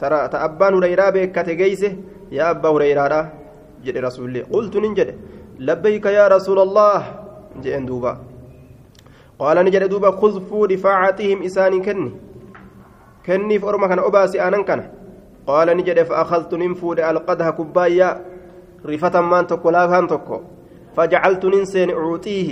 ترى 0.00 0.28
تأبان 0.32 0.72
هريرة 0.74 1.10
بكت 1.10 1.48
جيسه 1.50 1.92
يا 2.32 2.56
أبا 2.56 2.68
هريرة 2.72 3.20
جد 3.84 3.96
رسول 4.00 4.24
الله 4.32 4.42
قلت 4.48 4.74
نجد. 4.76 5.08
لبيك 5.58 6.06
يا 6.06 6.28
رسول 6.28 6.58
الله. 6.58 7.00
جئن 7.62 7.86
دوبا. 7.86 8.18
قال 9.38 9.56
نجد 9.64 9.88
دوبا 9.88 10.10
خذ 10.10 10.40
فود 10.50 10.74
فاعتهم 10.74 11.42
إساني 11.42 11.80
كني. 11.80 12.10
كني 13.26 13.58
فأرمى 13.58 13.88
كان 13.88 13.98
أباسي 13.98 14.42
آنن 14.42 14.64
كان. 14.64 14.90
قال 15.46 15.68
نجد 15.76 16.02
فأخذت 16.02 16.54
ننفود 16.54 17.00
القدها 17.00 17.50
كبايا. 17.50 18.10
رفة 18.84 19.20
مان 19.20 19.46
تكو 19.46 19.70
لا 19.70 20.06
تكو 20.06 20.40
فجعلت 20.96 21.44
ننسين 21.44 21.90
أعطيه 21.90 22.50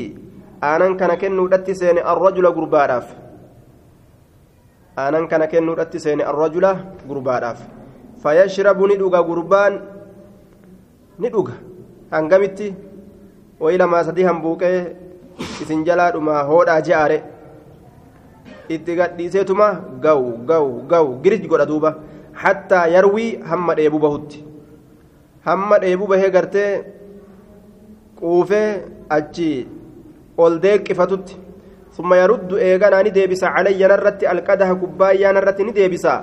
آنن 0.65 0.97
كان 0.97 1.15
كنو 1.15 1.47
دتسين 1.47 1.99
الرجل 1.99 2.47
قرباراف 2.47 3.07
aanan 4.97 5.25
kana 5.29 5.47
kennuudhatti 5.49 6.01
seene 6.05 6.25
arrajula 6.31 6.73
gurbaadhaaf 7.09 7.61
fayashrabu 8.23 8.89
ni 8.89 8.97
dhuga 9.01 9.23
gurbaan 9.25 9.81
ni 11.19 11.31
wayi 13.62 13.78
lamaa 13.82 14.04
sadii 14.10 14.28
hambuuqee 14.30 14.78
isin 15.62 15.86
jalaadhuma 15.88 16.44
hoodhaa 16.50 16.82
je'aare 16.90 17.18
itti 18.76 18.98
gadhiiseetuma 19.00 19.68
gaw 20.06 20.22
gaw 20.52 20.68
gaw 20.92 21.08
girij 21.24 21.48
godha 21.48 21.66
duuba 21.72 21.96
hattaa 22.44 22.86
yarwii 22.96 23.32
hamma 23.50 23.76
dheebuu 23.80 24.04
bahutti 24.06 24.46
hamma 25.50 25.80
dheebuu 25.84 26.08
bahee 26.14 26.32
gartee 26.38 26.72
quufee 28.20 28.70
achi 29.18 29.52
ol 30.38 30.60
deeqqifatutti 30.64 31.48
ثم 31.98 32.14
يرد 32.14 32.54
إيغانا 32.54 33.02
نديبسا 33.06 33.48
علي 33.56 33.82
نرت 33.92 34.22
القدح 34.34 34.70
كبايا 34.82 35.30
نرت 35.36 35.60
نديبسا 35.68 36.16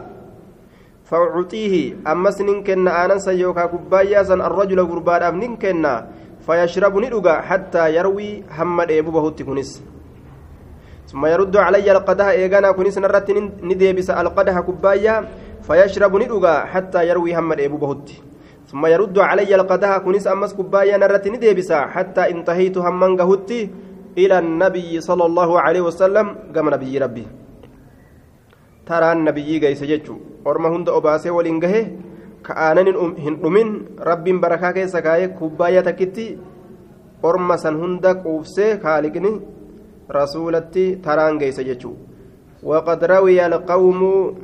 فأعطيه 1.09 1.75
أمس 2.13 2.39
ننكن 2.49 2.89
آنسا 2.89 3.33
يوكا 3.43 3.67
كبايا 3.73 4.23
سن 4.23 4.41
الرجل 4.49 4.81
غربان 4.91 5.23
أم 5.23 5.37
ننكن 5.43 5.85
فيشرب 6.50 6.98
ندوغا 6.98 7.36
حتى 7.50 7.84
يروي 7.96 8.44
حمد 8.50 8.90
إيبو 8.92 9.12
بهوت 9.12 9.42
كنس 9.48 9.72
ثم 11.10 11.26
يرد 11.26 11.56
علي 11.58 11.92
القدح 11.92 12.26
إيغانا 12.26 12.72
كنس 12.72 12.98
نرت 12.98 13.30
نديبسا 13.70 14.22
القدح 14.22 14.56
كبايا 14.60 15.16
فيشرب 15.62 16.14
ندوغا 16.22 16.56
حتى 16.74 17.00
يروي 17.10 17.36
حمد 17.38 17.60
إيبو 17.60 17.78
بهوت 17.78 18.10
ثم 18.70 18.86
يرد 18.86 19.18
علي 19.30 19.56
القدح 19.56 19.98
كنس 19.98 20.26
أمس 20.28 20.54
كبايا 20.58 20.98
نرت 20.98 21.26
نديبسا 21.28 21.80
حتى 21.94 22.24
انتهيت 22.34 22.78
همن 22.78 23.12
غهوتي 23.20 23.70
إلى 24.18 24.40
النبي 24.40 25.02
صلى 25.02 25.26
الله 25.30 25.50
عليه 25.62 25.82
وسلم 25.82 26.26
قام 26.56 26.70
نبي 26.74 26.98
ربي. 26.98 27.26
ترى 28.88 29.12
النبي 29.12 29.60
جيس 29.60 29.84
جتشو 29.84 30.16
أرما 30.48 30.70
هند 30.74 30.90
أباسي 32.46 32.80
ولينجه 32.80 32.94
كأنن 32.94 33.16
هندمين 33.20 33.86
رب 34.00 34.24
بركة 34.24 34.72
كيسا 34.72 35.00
كاي 35.00 35.28
كوبايا 35.28 35.82
تكتي 35.82 36.38
أرما 37.26 37.56
سن 37.56 37.76
هند 37.76 38.06
قوفسي 38.08 38.80
خالقني 38.80 39.42
رسولتي 40.12 40.96
تران 40.96 41.38
جيس 41.38 41.60
جتشو 41.60 41.94
وقد 42.64 43.04
روي 43.04 43.46
القوم 43.46 44.36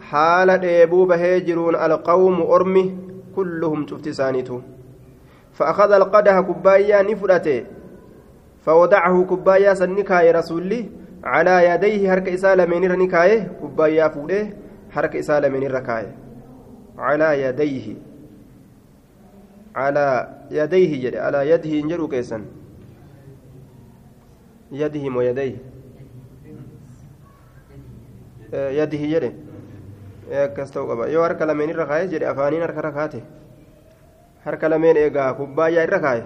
حال 0.00 0.58
ديبو 0.60 1.04
بهجرون 1.04 1.74
القوم 1.74 2.42
أرمي 2.42 2.96
كلهم 3.36 3.86
شفت 3.86 4.08
سانيتو 4.08 4.60
فأخذ 5.52 5.92
القدح 5.92 6.40
كوبايا 6.40 7.02
نفرته 7.02 7.64
فوضعه 8.66 9.24
كبايا 9.24 9.74
سنكاي 9.74 10.30
رسولي 10.30 10.88
على 11.24 11.70
يديه 11.70 12.10
حركة 12.10 12.34
إسالة 12.34 12.66
من 12.66 12.92
رنكاي 12.92 13.46
كبايا 13.62 14.08
فوده 14.08 14.48
حركة 14.90 15.18
إسالة 15.18 15.48
من 15.48 15.66
ركاي 15.66 16.06
على 16.98 17.42
يديه 17.42 17.94
على 19.76 20.28
يديه 20.50 20.92
جد 21.02 21.16
على 21.16 21.50
يده 21.50 21.70
انجروا 21.80 22.08
كيسا 22.08 22.44
يدهم 24.72 25.16
ويديه 25.16 25.56
يده 28.52 29.32
yoo 31.12 31.22
harka 31.22 31.46
lameen 31.46 31.70
irra 31.70 31.86
kaayee 31.86 32.08
jedhe 32.12 32.26
afaaniin 32.26 32.62
harka 32.62 32.80
irra 32.82 32.92
kaate 32.92 33.20
harka 34.44 34.68
lameen 34.70 34.96
eegaa 34.96 35.34
kubbaayyaa 35.34 35.84
irra 35.88 36.00
kaaye 36.00 36.24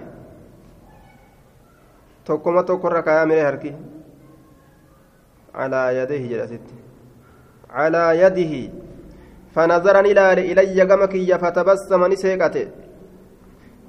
tokkoma 2.25 2.63
tokko 2.63 2.87
irra 2.89 3.03
kaayaa 3.03 3.25
miree 3.31 3.43
harki 3.43 3.71
calaa 5.53 5.91
yadihi 5.91 6.29
jedhasitti 6.31 6.73
calaa 7.75 8.13
yadihi 8.13 8.61
فنظر 9.55 10.01
نلال 10.01 10.39
إلي 10.39 10.81
قمك 10.81 11.13
فتبسم 11.41 12.05
نسيقته. 12.05 12.67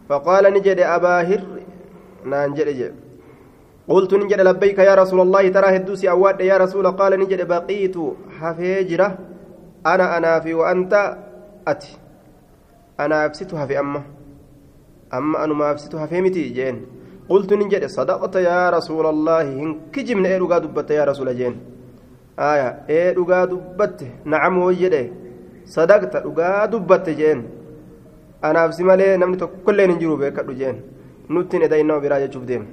فقال 0.08 0.44
نجد 0.54 0.80
أبا 0.80 1.20
هر 1.20 1.42
نانجد 2.24 2.94
قلت 3.88 4.14
نجد 4.14 4.40
لبيك 4.40 4.78
يا 4.78 4.94
رسول 4.94 5.20
الله 5.20 5.48
ترى 5.48 5.76
هدوسي 5.76 6.10
أواد 6.10 6.40
يا 6.40 6.56
رسول. 6.56 6.86
قال 6.86 7.20
نجد 7.20 7.48
بقيت 7.48 7.96
حفيجرة. 8.40 9.18
أنا 9.86 10.16
أنا 10.16 10.40
في 10.40 10.54
وأنت 10.54 11.16
أتي. 11.68 11.98
أنا 13.00 13.26
أفسدها 13.26 13.66
في 13.66 13.78
أمه 13.80 14.02
أما 15.14 15.44
أنا 15.44 15.54
ما 15.54 15.72
أفسدها 15.72 16.06
في 16.06 16.20
متي 16.20 16.48
جين. 16.48 16.86
قلت 17.28 17.52
نجد 17.52 17.86
صدقت 17.86 18.36
يا 18.36 18.70
رسول 18.70 19.06
الله. 19.06 19.42
إن 19.42 19.80
كجمنا 19.92 20.28
إيه 20.28 20.38
دبت 20.38 20.90
يا 20.90 21.04
رسول 21.04 21.36
جين. 21.36 21.60
آية 22.38 22.68
إيه 22.88 23.10
دبت 23.12 24.06
نعم 24.24 24.58
وجده. 24.58 25.21
صدقت 25.74 26.14
dhugaa 26.24 26.68
dubbatte 26.72 27.12
jeen 27.20 27.40
anaaf 28.48 28.70
si 28.76 28.84
malee 28.88 29.16
namni 29.22 29.36
tokkolleen 29.42 29.90
hin 29.92 29.98
jiru 30.02 30.14
beekadhu 30.22 30.52
jeen 30.60 30.76
nutti 31.34 31.56
hin 31.56 31.66
edaynama 31.68 32.04
biraa 32.04 32.20
jechuuf 32.24 32.44
deema 32.50 32.66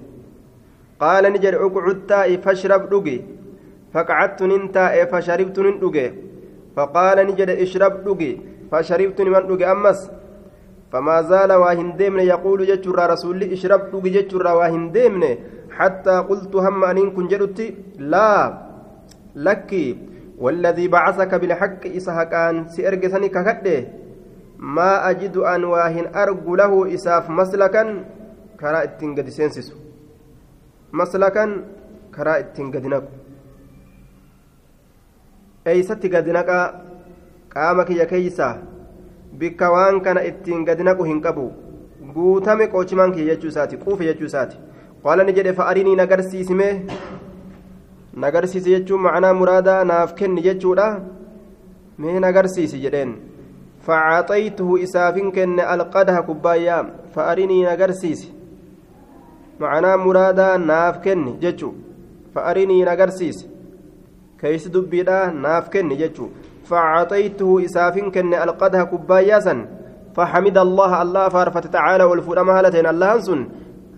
qaala 1.01 1.33
ni 1.33 1.39
jedhe 1.43 1.63
uqcud 1.67 1.99
taa'i 2.11 2.37
fashrab 2.45 2.83
dhugi 2.91 3.17
fasharibtu 5.11 5.63
nin 5.67 5.75
dhuge 5.83 6.05
faqaala 6.75 7.27
ni 7.27 7.33
jedhe 7.39 7.59
ishrab 7.65 7.93
dhugi 8.05 8.31
fasharibtu 8.71 9.27
niman 9.27 9.43
dhuge 9.51 9.67
ammas 9.75 9.99
فما 10.91 11.21
زال 11.21 11.51
واهن 11.53 11.89
ديمن 12.01 12.19
يقول 12.33 12.59
جتشرا 12.65 13.05
رسول 13.13 13.43
اشرب 13.55 13.81
دوغي 13.91 14.09
جتشرا 14.09 14.51
واهن 14.59 14.91
ديمن 14.91 15.23
حتى 15.77 16.15
قلت 16.29 16.53
هم 16.55 16.83
أنين 16.83 17.09
كن 17.15 17.27
جدتي 17.31 17.65
لا 18.11 18.29
لكي 19.35 19.85
والذي 20.39 20.87
بعثك 20.87 21.35
بالحق 21.35 21.83
إسحاقان 21.85 22.67
سيرجسني 22.67 23.29
ككده 23.29 23.77
ما 24.59 25.09
أجد 25.09 25.37
أن 25.37 25.63
واهن 25.63 26.15
أرجو 26.15 26.55
له 26.55 26.93
إساف 26.95 27.29
مسلكا 27.29 27.83
كرا 28.59 28.83
التنجد 28.83 29.27
سينسس 29.29 29.67
مسلكا 30.93 31.45
كرا 32.15 32.37
التنجد 32.37 32.85
eeysatti 35.69 36.09
gadi 36.09 36.31
naqa 36.31 36.57
qaama 37.53 37.83
kiyya 37.87 38.05
keeysa 38.11 38.47
bikka 39.39 39.67
waan 39.73 39.99
kana 40.05 40.21
ittiin 40.29 40.63
gadi 40.69 40.83
naqu 40.87 41.03
hin 41.09 41.19
qabu 41.25 41.45
guutame 42.15 42.67
qoochimaan 42.73 43.11
kiyya 43.15 43.35
jechuu 43.35 43.51
isaati 43.53 43.77
quufe 43.83 44.07
jechuu 44.09 44.29
isaati 44.31 44.57
qaala 45.03 45.23
ni 45.27 45.35
jedhe 45.39 45.53
fa'arinii 45.59 45.97
nagarsiisime 46.01 46.69
nagarsiisi 48.23 48.73
jechuun 48.75 49.01
macnaa 49.05 49.33
muraadaa 49.41 49.83
naaf 49.91 50.13
kenni 50.19 50.45
jechuudha 50.47 50.87
mee 52.03 52.19
nagarsiisi 52.25 52.81
jedheen 52.83 53.13
facaxaytuhu 53.87 54.77
isaafin 54.85 55.31
kenne 55.37 55.63
alqadaha 55.73 56.25
kubbaayyaa 56.29 56.83
fa'arinii 57.15 57.63
nagarsiisi 57.69 58.29
macnaa 59.63 59.97
muraadaa 60.05 60.53
naaf 60.69 61.01
kenni 61.07 61.37
jechuu 61.43 61.73
fa'arinii 62.35 62.83
nagarsiisi 62.91 63.49
keeysi 64.43 64.73
dubbiidha 64.77 65.19
naaf 65.47 65.69
kenni 65.75 65.99
jechuu 66.03 66.31
facaxaytuhu 66.71 67.59
isaafin 67.67 68.11
kenne 68.17 68.41
alqadaha 68.45 68.91
kubbaayyaa 68.93 69.43
san 69.49 69.67
فحمد 70.15 70.57
الله 70.57 71.01
الله 71.01 71.29
فارفت 71.29 71.65
تعالى 71.67 72.03
والفرما 72.03 72.59
هالتين 72.59 72.87
الله 72.87 73.19
سن 73.19 73.41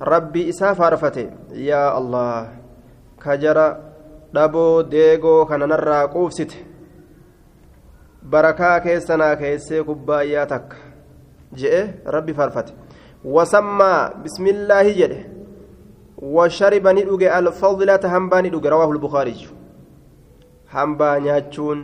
ربي 0.01 0.49
إسا 0.49 0.73
فارفت 0.73 1.17
يا 1.51 1.97
الله 1.97 2.47
كجرى 3.23 3.90
dhaboo 4.33 4.83
deegoo 4.83 5.45
kana 5.45 5.67
narraa 5.67 6.07
quufsite. 6.07 6.57
Barakaa 8.29 8.79
keessanaa 8.79 9.35
keessee 9.35 9.83
kubbaayyaa 9.83 10.45
takka 10.45 10.77
je'e 11.59 11.81
rabbi 12.05 12.33
faarfate. 12.33 12.73
Wasammaa 13.23 14.09
bismillaahi 14.23 14.93
jedhe. 14.99 15.25
Washariba 16.21 16.93
ni 16.93 17.03
dhuge 17.03 17.29
alfadlata 17.29 18.09
hambaa 18.09 18.41
ni 18.41 18.49
dhuge 18.49 18.69
rawaahu 18.69 18.93
lbukaariyyu 18.93 19.49
hambaa 20.73 21.19
nyaachuun 21.19 21.79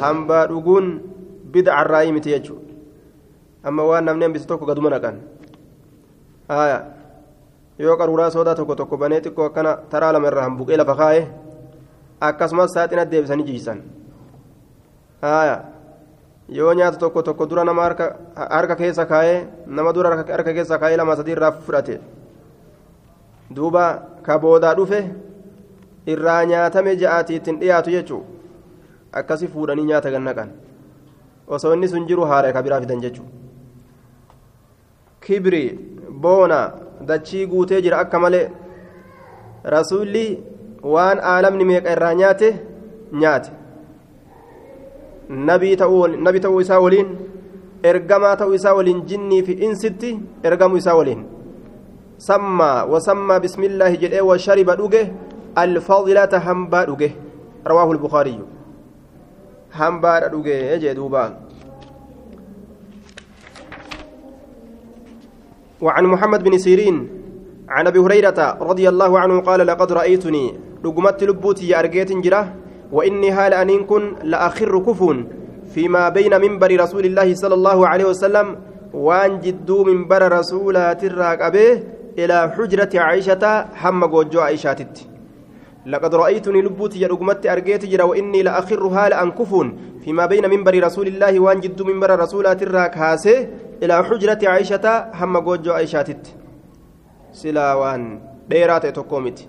hambaa 0.00 0.46
dhuguun 0.46 1.00
bidcarraayii 1.52 2.12
miti 2.12 2.30
jechuu. 2.30 2.58
Amma 3.64 3.84
waan 3.84 4.04
namni 4.04 4.24
hambise 4.24 4.46
tokko 4.46 4.66
gaduma 4.66 4.90
naqan. 4.90 5.20
Yoo 7.78 7.96
qaruuraa 7.96 8.30
soodaa 8.30 8.54
tokko 8.54 8.74
tokko 8.74 8.96
banee 8.96 9.20
xiqqoo 9.20 9.46
akkana 9.46 9.76
taraa 9.90 10.12
lama 10.12 10.28
irraa 10.28 10.44
hambuqee 10.48 10.76
lafa 10.76 10.94
kaa'e 10.96 11.22
akkasumas 12.28 12.72
saaxina 12.74 13.04
deebisanii 13.12 13.46
jiisan 13.50 13.82
haya 15.22 15.56
yoo 16.58 16.72
nyaata 16.80 16.98
tokko 17.04 17.22
tokko 17.28 17.46
dura 17.50 17.64
nama 17.64 17.82
harka 17.82 18.76
keessa 18.76 19.06
kaayee 19.12 19.38
nama 19.66 19.92
dura 19.92 20.16
harka 20.16 20.52
keessa 20.58 20.78
kaayee 20.78 20.96
lama 21.02 21.16
sadii 21.16 21.32
irraa 21.36 21.52
fudhate. 21.52 22.00
Duuba 23.54 23.84
ka 24.22 24.38
boodaa 24.38 24.74
dhufe 24.74 24.98
irraa 26.06 26.44
nyaatame 26.52 26.96
ja'aati 27.02 27.34
ittiin 27.38 27.58
dhiyaatu 27.60 27.90
jechuu 27.94 28.22
akkasi 29.20 29.48
fuudhanii 29.54 29.84
nyaata 29.90 30.10
gannaqan 30.14 30.50
osoo 31.56 31.72
inni 31.74 31.88
sun 31.92 32.06
jiru 32.08 32.24
haara 32.30 32.52
ka 32.56 32.62
biraa 32.66 32.80
fidan 32.84 33.02
jechuu 33.04 33.26
kibri 35.26 35.62
boona 36.24 36.58
dachii 37.10 37.46
guutee 37.52 37.82
jira 37.86 37.98
akka 38.04 38.18
malee 38.24 38.46
rasuulli 39.74 40.24
waan 40.82 41.18
aalamni 41.32 41.64
meeqa 41.64 41.92
irraa 41.96 42.14
nyaate 42.20 42.48
nyaate 43.24 43.50
nabii 45.48 45.76
ta'uu 45.76 46.60
isaa 46.60 46.80
waliin 46.84 47.12
ergamaa 47.90 48.36
ta'uu 48.36 48.54
isaa 48.60 48.74
waliin 48.78 49.04
jinnii 49.12 49.42
fi 49.42 49.52
insitti 49.68 50.10
ergamuu 50.50 50.80
isaa 50.82 50.96
waliin 51.00 51.22
sammaa 52.28 52.86
wasammaa 52.94 53.40
bismillaahi 53.44 54.02
jedhee 54.02 54.26
washariba 54.30 54.76
dhuge 54.80 55.02
alfadilata 55.64 56.40
hambaa 56.48 56.84
dhuge 56.90 57.14
rawaahu 57.70 57.94
lbukaariyyu 57.98 58.46
hambaadha 59.78 60.28
dhuge 60.34 60.58
jee 60.84 60.94
duubaa 61.00 61.30
وعن 65.82 66.04
محمد 66.06 66.44
بن 66.44 66.58
سيرين 66.58 67.21
عن 67.72 67.86
أبي 67.86 67.98
هريرة 67.98 68.58
رضي 68.60 68.88
الله 68.88 69.18
عنه 69.18 69.40
قال 69.40 69.66
لقد 69.66 69.92
رأيتني 69.92 70.44
dhugumatti 70.82 71.26
lubbuutii 71.26 71.74
argeetin 71.74 72.22
jira 72.22 72.46
وإني 72.92 73.30
هال 73.30 73.54
أن 73.54 73.84
كن 73.84 74.14
لأخر 74.22 74.78
كفون 74.78 75.28
فيما 75.74 76.08
بين 76.08 76.40
منبر 76.40 76.80
رسول 76.80 77.04
الله 77.04 77.34
صلى 77.34 77.54
الله 77.54 77.88
عليه 77.88 78.04
وسلم 78.04 78.56
وأن 78.94 79.40
جدو 79.40 79.84
منبر 79.84 80.32
رسول 80.32 80.94
تراك 80.94 81.40
أبيه 81.40 81.84
إلى 82.18 82.52
حجرة 82.56 82.92
عائشة 83.00 83.66
حم 83.74 84.06
جوجو 84.06 84.40
عائشاتت. 84.40 85.06
لقد 85.86 86.14
رأيتني 86.14 86.62
لبوتي 86.62 87.06
رقمت 87.06 87.46
أرجيت 87.46 87.84
جرا 87.86 88.04
وإني 88.04 88.42
لأخر 88.42 88.86
هال 88.86 89.12
أن 89.12 89.30
كفون 89.30 89.76
فيما 90.04 90.26
بين 90.26 90.50
منبر 90.50 90.84
رسول 90.84 91.06
الله 91.06 91.40
وأن 91.40 91.60
جدو 91.60 91.84
منبر 91.84 92.20
رسول 92.20 92.56
تراك 92.56 92.98
هاسه 92.98 93.48
إلى 93.82 94.04
حجرة 94.04 94.38
عائشة 94.42 95.12
حم 95.12 95.38
جوجو 95.38 95.72
عائشاتت. 95.72 96.41
silaa 97.40 97.76
waan 97.80 98.04
dheeraa 98.50 98.80
ta'e 98.80 98.92
tokko 98.98 99.20
miti. 99.20 99.48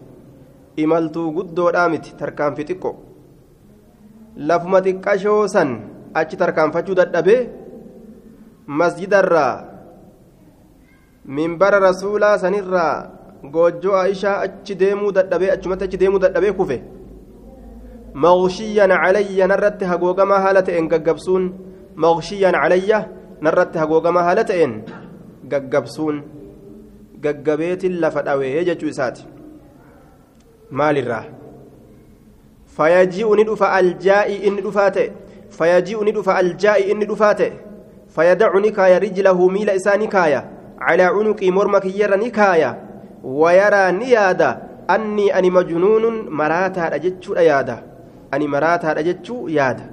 Imaltuu 0.83 1.31
guddoodhaa 1.37 1.89
miti 1.89 2.15
tarkaanfi 2.19 2.63
xiqqo 2.69 2.91
lafuma 4.49 4.81
xiqqashoo 4.85 5.47
san 5.47 5.69
achi 6.19 6.37
tarkaanfachuu 6.41 6.95
dadhabee 6.99 7.41
masjidarraa 8.79 9.53
minbara 11.37 11.79
rasuulaa 11.87 12.37
sanirraa 12.43 12.95
goojjoo 13.53 13.95
aishaa 14.01 14.39
achi 14.47 14.75
deemuu 14.81 15.11
dadhabee 15.17 15.51
achumatti 15.55 15.85
achi 15.87 15.97
deemuu 16.01 16.19
dadhabee 16.25 16.53
kufe. 16.59 16.77
Maqshiyyan 18.23 18.91
calayya 19.03 19.47
narratti 19.47 19.85
hagoogamaa 19.91 20.39
haala 20.45 20.61
ta'een 20.67 20.87
gaggabsuun 20.93 21.45
maqshiyyan 22.05 22.55
calayya 22.61 22.99
narratti 23.41 23.77
hagoogamaa 23.81 24.23
haala 24.27 24.43
ta'een 24.49 24.73
gaggabsuun. 25.51 26.17
Gaggabeetiin 27.25 27.99
lafa 28.05 28.21
dhawee 28.27 28.63
jechuu 28.69 28.87
isaati 28.93 29.27
maalirraa 30.81 31.23
fayaji'u 32.77 33.35
ni 33.35 33.43
dhufa 33.49 33.71
aljaa'i 33.79 34.35
inni 34.49 34.61
dhufaa 34.67 34.89
ta'e 34.97 35.11
fayaji'u 35.57 36.03
ni 36.03 36.11
dhufa 36.17 36.35
aljaa'i 36.41 36.89
inni 36.95 37.05
dhufaa 37.11 37.33
ta'e 37.41 37.51
fayadacu 38.15 38.59
ni 38.59 38.71
kaaya 38.71 38.99
rijlahu 38.99 39.49
miila 39.51 39.73
isaa 39.79 39.97
ni 39.97 40.07
kaaya 40.07 40.43
calaa 40.79 41.11
cunuqii 41.15 41.51
morma 41.57 41.81
kiyyarra 41.85 42.17
ni 42.17 42.31
kaaya 42.31 42.75
wayaraa 43.23 43.91
ni 43.91 44.11
yaada 44.11 44.49
annii 44.95 45.31
ani 45.31 45.49
majnuunun 45.57 46.17
maraataadha 46.29 46.99
jechuudha 47.05 47.43
yaada 47.49 47.77
ani 48.31 48.47
maraataadha 48.55 49.03
jechuu 49.09 49.49
yaada 49.57 49.85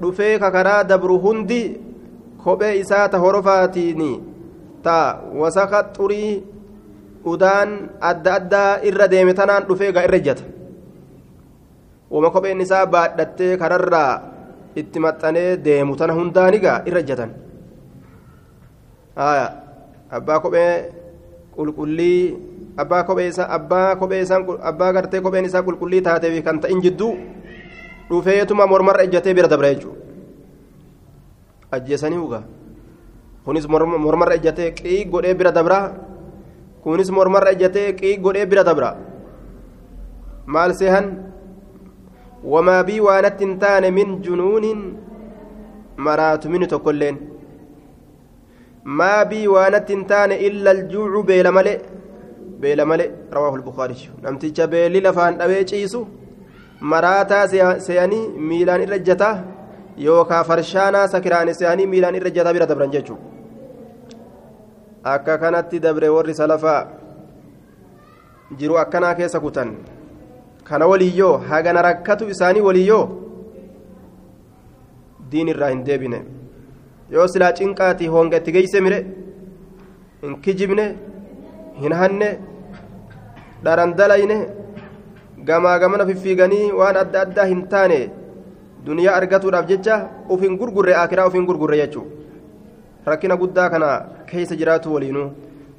dhufee 0.00 0.38
kakaraa 0.38 0.84
dabru 0.84 1.18
hundi 1.18 1.62
kophee 2.44 2.74
isaa 2.78 3.08
ta 3.08 3.18
horofaatiin 3.24 4.02
ta 4.82 5.22
wasaka 5.40 5.78
xurii 5.96 6.42
udaan 7.24 7.70
adda 8.00 8.30
addaa 8.38 8.70
irra 8.88 9.06
deeme 9.08 9.34
tanaan 9.34 9.64
dhufee 9.68 9.92
gaa 9.94 10.04
irra 10.06 10.16
ejjata 10.22 10.44
wama 12.10 12.30
kopheen 12.34 12.60
isaa 12.60 12.86
baadhattee 12.86 13.56
kararraa 13.62 14.12
itti 14.76 14.98
maxxanee 15.04 15.56
deemu 15.64 15.96
tana 15.96 16.12
hundaanigaa 16.18 16.82
irra 16.88 17.00
ejjatan 17.04 17.30
abbaa 20.10 20.38
kophee 20.44 20.72
qulqullii 21.56 22.20
abbaa 22.76 23.02
kophee 23.04 23.28
isaa 23.28 23.48
abbaa 23.58 23.96
kophee 24.00 24.20
isaan 24.26 24.42
abbaa 24.70 24.92
gartee 24.92 25.20
kopheen 25.20 25.44
isaa 25.50 25.62
qulqullii 25.66 26.02
taateef 26.08 26.44
kan 26.44 26.60
ta'in 26.60 26.80
jidduu 26.84 27.12
dhufeetuma 28.10 28.66
mormarra 28.66 29.02
ejjatee 29.06 29.34
bira 29.34 29.48
dabra 29.48 29.72
jechuudha. 29.74 30.00
Ajjeesanii 31.72 32.18
hugaa 32.20 32.42
kunis 33.44 33.66
mormarra 33.68 34.34
ejjatee 34.38 34.70
qii 34.78 35.04
godhee 35.12 35.34
bira 35.40 35.52
dabra 35.58 35.78
kunis 36.84 37.10
mormarra 37.16 37.50
ejjatee 37.54 37.88
qii 38.00 38.16
godhee 38.24 38.46
bira 38.52 38.64
dabra 38.68 38.90
maal 40.46 40.74
seehan 40.80 41.06
wamaa 42.52 42.82
bii 42.88 43.00
waanatti 43.08 43.44
hin 43.46 43.58
taane 43.64 43.88
min 43.98 44.16
junuunin 44.26 44.80
maraatu 46.06 46.50
mini 46.52 46.66
tokkolleen 46.72 47.18
maa 49.00 49.24
bii 49.32 49.46
waanatti 49.54 49.92
hin 49.96 50.04
taane 50.12 50.34
illa 50.48 50.70
aljuucu 50.76 51.22
beela 51.30 51.52
malee 51.58 51.78
beela 52.64 52.84
malee 52.92 53.10
rawaahu 53.36 53.56
lbukaariyu 53.62 54.12
namticha 54.24 54.66
beelli 54.74 55.00
lafaan 55.06 55.38
dhabee 55.42 55.64
ciisu 55.72 56.00
maraataa 56.92 57.44
seeyanii 57.86 58.24
miilaan 58.50 58.82
irra 58.86 58.96
ejjataa 59.02 59.34
yookaan 59.96 60.44
farshaanaa 60.44 61.06
sakiraane 61.14 61.54
seeyanii 61.54 61.86
miilaan 61.92 62.14
irra 62.18 62.28
ejjataa 62.32 62.52
bira 62.56 62.66
dabran 62.66 62.90
jechuudha 62.90 63.22
akka 65.14 65.38
kanatti 65.42 65.80
dabre 65.86 66.08
warri 66.16 66.34
salafaa 66.34 66.80
jiru 68.58 68.78
akkanaa 68.84 69.14
keessa 69.20 69.40
kutan 69.40 69.72
kana 70.68 70.86
waliyyoo 70.92 71.34
hagana 71.50 71.82
rakkatu 71.88 72.28
isaanii 72.34 72.60
waliyyoo 72.68 73.04
diin 75.32 75.48
irraa 75.54 75.68
hin 75.74 75.84
deebine 75.88 76.22
yoo 77.10 77.26
silaa 77.34 77.52
cinqaatii 77.60 78.06
honga 78.14 78.36
itti 78.42 78.52
geeyse 78.56 78.80
mire 78.86 78.98
hin 80.22 80.40
kijibne 80.46 80.86
hin 81.82 81.92
hanne 82.00 82.28
dharan 83.64 83.94
dalayne 84.00 84.38
gamaa 85.50 85.78
gamana 85.84 86.06
fiffiiganii 86.10 86.66
waan 86.80 86.96
adda 87.04 87.20
addaa 87.26 87.44
hin 87.52 87.62
taane 87.74 88.00
duniyaa 88.86 89.16
argatuudhaaf 89.20 89.70
jecha 89.72 90.02
uf 90.28 90.40
hin 90.48 90.58
gurgurre 90.60 90.94
akiraa 91.04 91.26
uf 91.30 91.38
hin 91.38 91.46
gurgurre 91.46 91.80
jechuu 91.82 92.04
rakkina 93.06 93.40
guddaa 93.44 93.70
kana 93.70 93.88
keessa 94.30 94.56
jiraatu 94.60 94.94
waliinuu. 94.94 95.30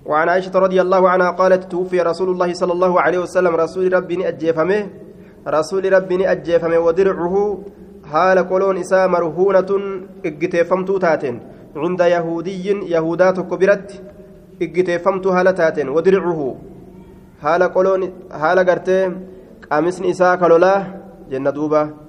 وعن 0.05 0.29
عائشة 0.29 0.55
رضي 0.59 0.81
الله 0.81 1.09
عنها 1.09 1.29
قالت 1.31 1.71
توفي 1.71 2.01
رسول 2.01 2.29
الله 2.29 2.53
صلى 2.53 2.73
الله 2.73 3.01
عليه 3.01 3.19
وسلم 3.19 3.55
رسول 3.55 3.93
ربي 3.93 4.27
أجيفمه 4.27 4.87
رسول 5.47 5.93
ربي 5.93 6.31
أجيفمه 6.31 6.79
ودرعه 6.79 7.35
حال 8.11 8.37
قولون 8.49 8.77
إساء 8.77 9.07
مرهونة 9.07 9.71
إجتيفمتو 10.25 10.97
تاتين 10.97 11.35
عند 11.75 12.01
يهودي 12.15 12.67
يهودات 12.95 13.37
كبرت 13.39 13.87
إجتيفمتو 14.61 15.29
هالتاتين 15.29 15.89
ودرعه 15.89 16.55
حال 17.43 17.63
قولون 17.63 18.01
حال 18.31 18.59
قرتي 18.69 18.99
قامسن 19.71 20.05
إساء 20.05 20.35
كالولا 20.35 20.73
جنة 21.31 21.49
دوبة 21.49 22.02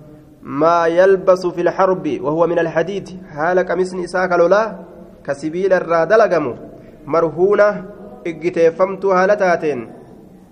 ما 0.44 0.86
يلبس 0.86 1.46
في 1.46 1.60
الحرب 1.60 2.18
وهو 2.20 2.46
من 2.46 2.58
الحديد 2.58 3.08
حال 3.34 3.58
قامسن 3.58 4.04
إساء 4.04 4.26
كالولا 4.26 4.76
كسبيل 5.24 5.72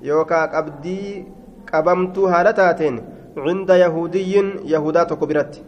yookaa 0.02 0.46
qabdii 0.54 1.24
qabamtuu 1.70 2.26
haala 2.32 2.52
taateen 2.60 2.96
cinda 3.44 3.76
yahudiyyin 3.82 4.48
yahudaa 4.72 5.04
tokko 5.10 5.26
biratti 5.32 5.62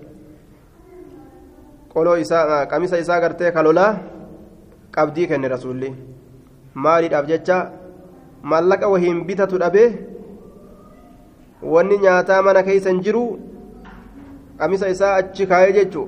qoloo 1.92 2.16
isaa 2.22 2.66
qamisa 2.72 3.02
isaa 3.04 3.20
gartee 3.24 3.52
kalolaa 3.56 3.92
qabdii 4.96 5.28
kenne 5.32 5.52
rasuulli 5.54 5.92
maaliidhaaf 6.86 7.30
jecha 7.32 7.58
mallaqa 8.54 8.90
wahiin 8.94 9.22
bitatu 9.28 9.62
dhabee 9.64 9.88
wanni 11.74 12.02
nyaataa 12.06 12.42
mana 12.48 12.66
keessa 12.70 12.94
hin 12.94 13.02
jiru 13.08 13.24
qamisa 14.58 14.88
isaa 14.94 15.14
achi 15.20 15.46
kaayee 15.52 15.72
jechuu 15.78 16.06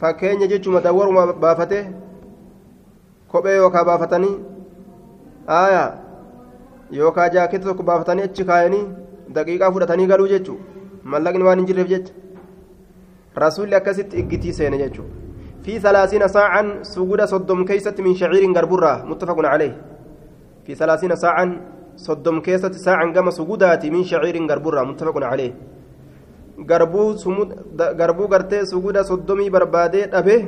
fakkeenya 0.00 0.46
jechuma 0.52 0.80
dawwaruma 0.86 1.32
baafatee 1.44 1.84
kophee 3.32 3.56
yookaan 3.56 3.86
baafatanii 3.90 4.34
aayaa 5.58 5.88
yookaan 6.98 7.32
jaaketa 7.36 7.64
tokko 7.68 7.82
baafatanii 7.92 8.28
achi 8.28 8.44
kaayanii 8.50 8.84
daqiiqaa 9.38 9.72
fudhatanii 9.76 10.06
galuu 10.12 10.28
jechuudha 10.34 10.64
mallaqni 11.14 11.44
waan 11.48 11.58
hin 11.62 11.66
jirreef 11.72 11.88
jecha 11.94 12.12
rasuulli 13.44 13.74
akkasitti 13.80 14.18
iggitii 14.22 14.52
seene 14.60 14.78
jechuudha 14.78 15.14
fi 15.64 15.80
salaasiina 15.86 16.28
saacan 16.36 16.70
suguda 16.92 17.26
soddom 17.32 17.64
keessatti 17.72 18.02
min 18.06 18.16
shaciiriin 18.22 18.54
garburraa 18.58 18.96
muttafaqun 19.10 19.50
calee 19.52 19.72
fi 20.64 20.76
salaasiina 20.80 21.16
saacan 21.24 21.52
soddom 22.06 22.40
keessatti 22.46 22.78
saacan 22.86 23.12
gama 23.18 23.30
sugudaati 23.38 23.90
min 23.96 24.04
shaciiriin 24.12 24.46
garburraa 24.52 24.84
muttafaqun 24.90 25.28
calee 25.30 25.52
garbuu 26.66 28.28
gartee 28.28 28.64
suguda 28.72 29.04
soddomii 29.04 29.50
barbaadee 29.50 30.06
dhabee 30.12 30.40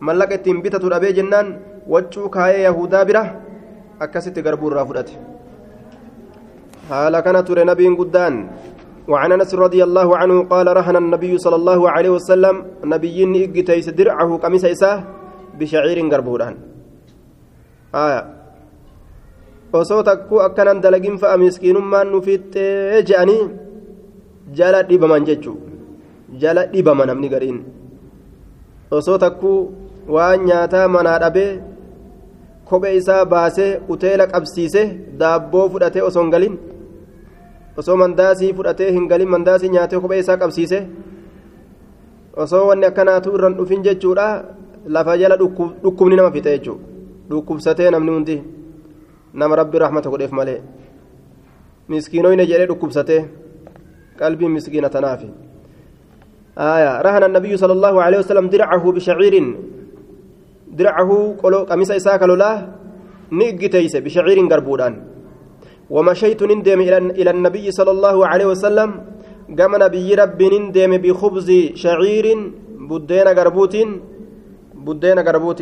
mallaqa 0.00 0.34
ittiin 0.38 0.62
bitatu 0.64 0.90
dhabee 0.90 1.12
jennaan 1.18 1.56
waccuu 1.88 2.28
kaayee 2.28 2.62
yahudaa 2.68 3.04
bira 3.08 3.22
akkasitti 4.04 4.42
garbuu 4.46 4.70
irraa 4.70 4.86
fudhate 4.86 5.14
haala 6.90 7.22
kana 7.22 7.42
ture 7.42 7.64
nabiin 7.64 7.96
guddaan 8.00 8.34
وعن 9.06 9.30
انس 9.32 9.54
رضي 9.54 9.80
الله 9.86 10.08
عنه 10.20 10.36
قال 10.52 10.66
رهن 10.66 10.96
النبي 10.96 11.38
صلى 11.38 11.56
الله 11.56 11.80
عليه 11.94 12.12
وسلم 12.18 12.54
نبي 12.84 13.18
اجتيس 13.46 13.86
درعه 13.94 14.30
قميص 14.42 14.64
اساه 14.74 14.98
بشعير 15.58 15.98
غربودان 16.12 16.54
آية 17.94 18.22
takkuu 20.08 20.40
akkanan 20.40 20.82
dalagin 20.82 21.18
fa'a 21.22 21.36
miskiinummaan 21.36 22.08
nufittee 22.10 23.02
je'anii 23.08 23.65
jala 24.58 24.82
dhibaman 24.88 25.24
jechuu 25.28 25.56
jala 26.42 26.66
dhibama 26.72 27.06
namni 27.06 27.28
gariin 27.34 27.58
osoo 28.98 29.18
takkuu 29.24 29.58
waan 30.14 30.44
nyaataa 30.48 30.88
manaa 30.96 31.18
dhabee 31.24 31.50
kophee 32.68 32.94
isaa 33.00 33.24
baasee 33.32 33.70
uteela 33.94 34.26
qabsiise 34.32 34.82
daabboo 35.20 35.68
fudhatee 35.72 36.02
osoo 36.08 36.22
hin 36.22 36.30
galin 36.34 36.58
osoo 37.82 37.96
mandaasii 38.02 38.52
fudhatee 38.58 38.90
hin 38.96 39.06
galin 39.12 39.28
mandaasii 39.34 39.68
nyaatee 39.76 40.00
kophee 40.04 40.18
isaa 40.24 40.36
qabsiise 40.42 40.78
osoo 42.44 42.66
wanni 42.68 42.86
akkanaatu 42.90 43.34
irraan 43.38 43.54
dhufin 43.58 43.82
jechuudha 43.86 44.26
lafa 44.96 45.16
jala 45.22 45.36
dhukkubni 45.42 46.16
nama 46.16 46.30
fixe 46.36 46.50
jechuudha 46.58 46.84
dhukkubsatee 47.30 47.90
namni 47.94 48.10
hundi 48.16 48.36
nama 49.34 49.56
rabbi 49.60 49.78
rahmata 49.84 50.10
godheef 50.10 50.32
malee 50.38 50.60
miskiinoyne 51.88 52.46
jedhee 52.50 52.66
dhukkubsatee 52.70 53.20
qalbiin 54.20 54.52
miskiina 54.56 54.88
tanaafi 54.88 55.30
آية 56.56 57.04
رهن 57.04 57.24
النبي 57.24 57.52
صلى 57.56 57.72
الله 57.72 57.94
عليه 58.02 58.18
وسلم 58.24 58.48
درعه 58.48 58.84
بشعير. 58.92 59.34
درعه 60.72 61.10
قميص 61.68 61.90
إساك 61.90 62.22
لولا 62.22 62.50
نيجتيس 63.32 63.96
بشعير 63.96 64.38
قربودان 64.48 64.94
ومشيت 65.90 66.42
نندم 66.42 66.80
إلى 67.20 67.30
النبي 67.30 67.66
صلى 67.70 67.90
الله 67.90 68.16
عليه 68.26 68.46
وسلم. 68.56 68.90
قام 69.58 69.72
نبي 69.84 70.08
رب 70.14 70.40
نندم 70.42 70.92
بخبز 71.04 71.48
شعير 71.76 72.26
بدين 72.88 73.28
قربوت 73.28 73.74
بدين 74.86 75.18
قربوت 75.28 75.60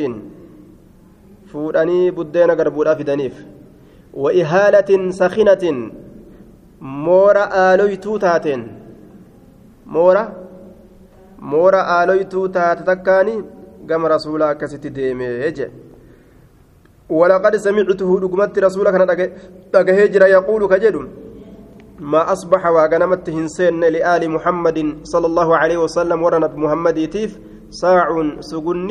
فوراني 1.51 2.11
بدين 2.11 2.51
قربوت 2.51 2.87
أفدنيف 2.87 3.35
وإهالة 4.15 4.91
سخنة 5.11 5.65
مورا 6.85 7.45
آلويتو 7.75 8.17
تاتين 8.17 8.63
مورا 9.87 10.25
مورا 11.39 11.81
آلويتو 12.03 12.47
تاتتكاني 12.47 13.37
gama 13.87 14.09
rasuulaa 14.09 14.49
akkasitti 14.55 14.91
deemee 14.91 15.53
je 15.57 15.69
ولقد 17.11 17.57
سمعته 17.57 18.21
دغمت 18.21 18.59
رسولك 18.59 18.95
أنا 18.95 19.15
دغه 19.73 20.07
جرا 20.07 20.27
يقول 20.27 20.63
كجد 20.73 20.97
ما 22.01 22.33
اصبح 22.33 22.67
وغنمت 22.67 23.31
هنسين 23.31 23.81
لآل 23.81 24.31
محمد 24.31 24.79
صلى 25.05 25.27
الله 25.27 25.57
عليه 25.57 25.79
وسلم 25.85 26.23
ورنب 26.23 26.57
محمد 26.57 27.11
تيف 27.11 27.39
ساع 27.71 28.09
سغن 28.41 28.89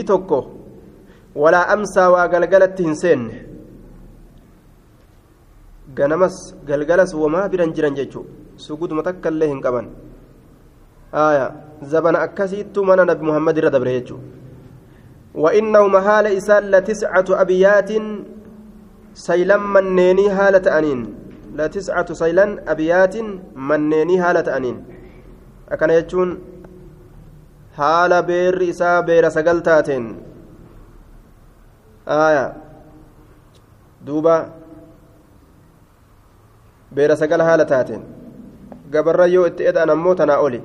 amsaa 1.74 2.10
waa 2.14 2.28
galgalatti 2.28 2.84
hin 2.84 2.96
seenne. 2.96 3.53
Ganamas 5.98 6.36
galgalas 6.70 7.14
wamaa 7.24 7.50
biran 7.50 7.74
jiran 7.76 7.96
jechuu 8.00 8.26
suguduma 8.66 9.04
takka 9.08 9.30
illee 9.34 9.50
hin 9.54 9.62
qaban 9.66 9.90
zabana 11.94 12.24
akkasiittu 12.28 12.86
mana 12.90 13.06
nabi 13.12 13.26
muhammad 13.32 13.58
irra 13.58 13.76
dabre 13.78 13.94
jechuu 14.00 14.22
وإنهما 15.34 16.00
هال 16.00 16.26
إسان 16.38 16.64
لتسعة 16.70 17.26
أبيات 17.30 17.92
سيلا 19.14 19.58
منيني 19.58 20.30
هالة 20.30 20.66
أنين 20.78 21.00
لتسعة 21.58 22.14
سيلا 22.14 22.46
أبيات 22.72 23.16
منيني 23.70 24.16
هالة 24.22 24.58
أنين 24.58 24.78
أكن 25.74 25.90
يجون 25.90 26.30
haala 27.78 28.22
beerri 28.30 28.68
isaa 28.74 29.02
beera 29.02 29.30
sagal 29.36 29.62
taateen 29.68 30.04
duuba 34.06 34.36
beera 36.96 37.16
sagal 37.16 37.42
haala 37.42 37.66
taateen. 37.66 38.02
Gabarra 38.92 39.28
yoo 39.28 39.48
itti 39.48 39.66
eda'an 39.66 39.90
ammoo 39.90 40.16
tanaa 40.16 40.40
oli. 40.40 40.62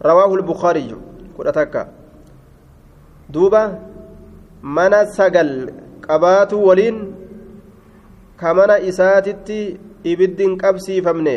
Rawaahu 0.00 0.36
lbukaariyyu 0.42 0.98
kudha 1.36 1.52
takka. 1.52 1.88
Duuba 3.32 3.78
mana 4.62 5.06
sagal 5.06 5.72
qabaatu 6.06 6.58
waliin 6.66 7.14
ka 8.36 8.54
mana 8.54 8.78
isaatitti 8.78 9.78
ibiddiin 10.04 10.58
qabsiifamne 10.58 11.36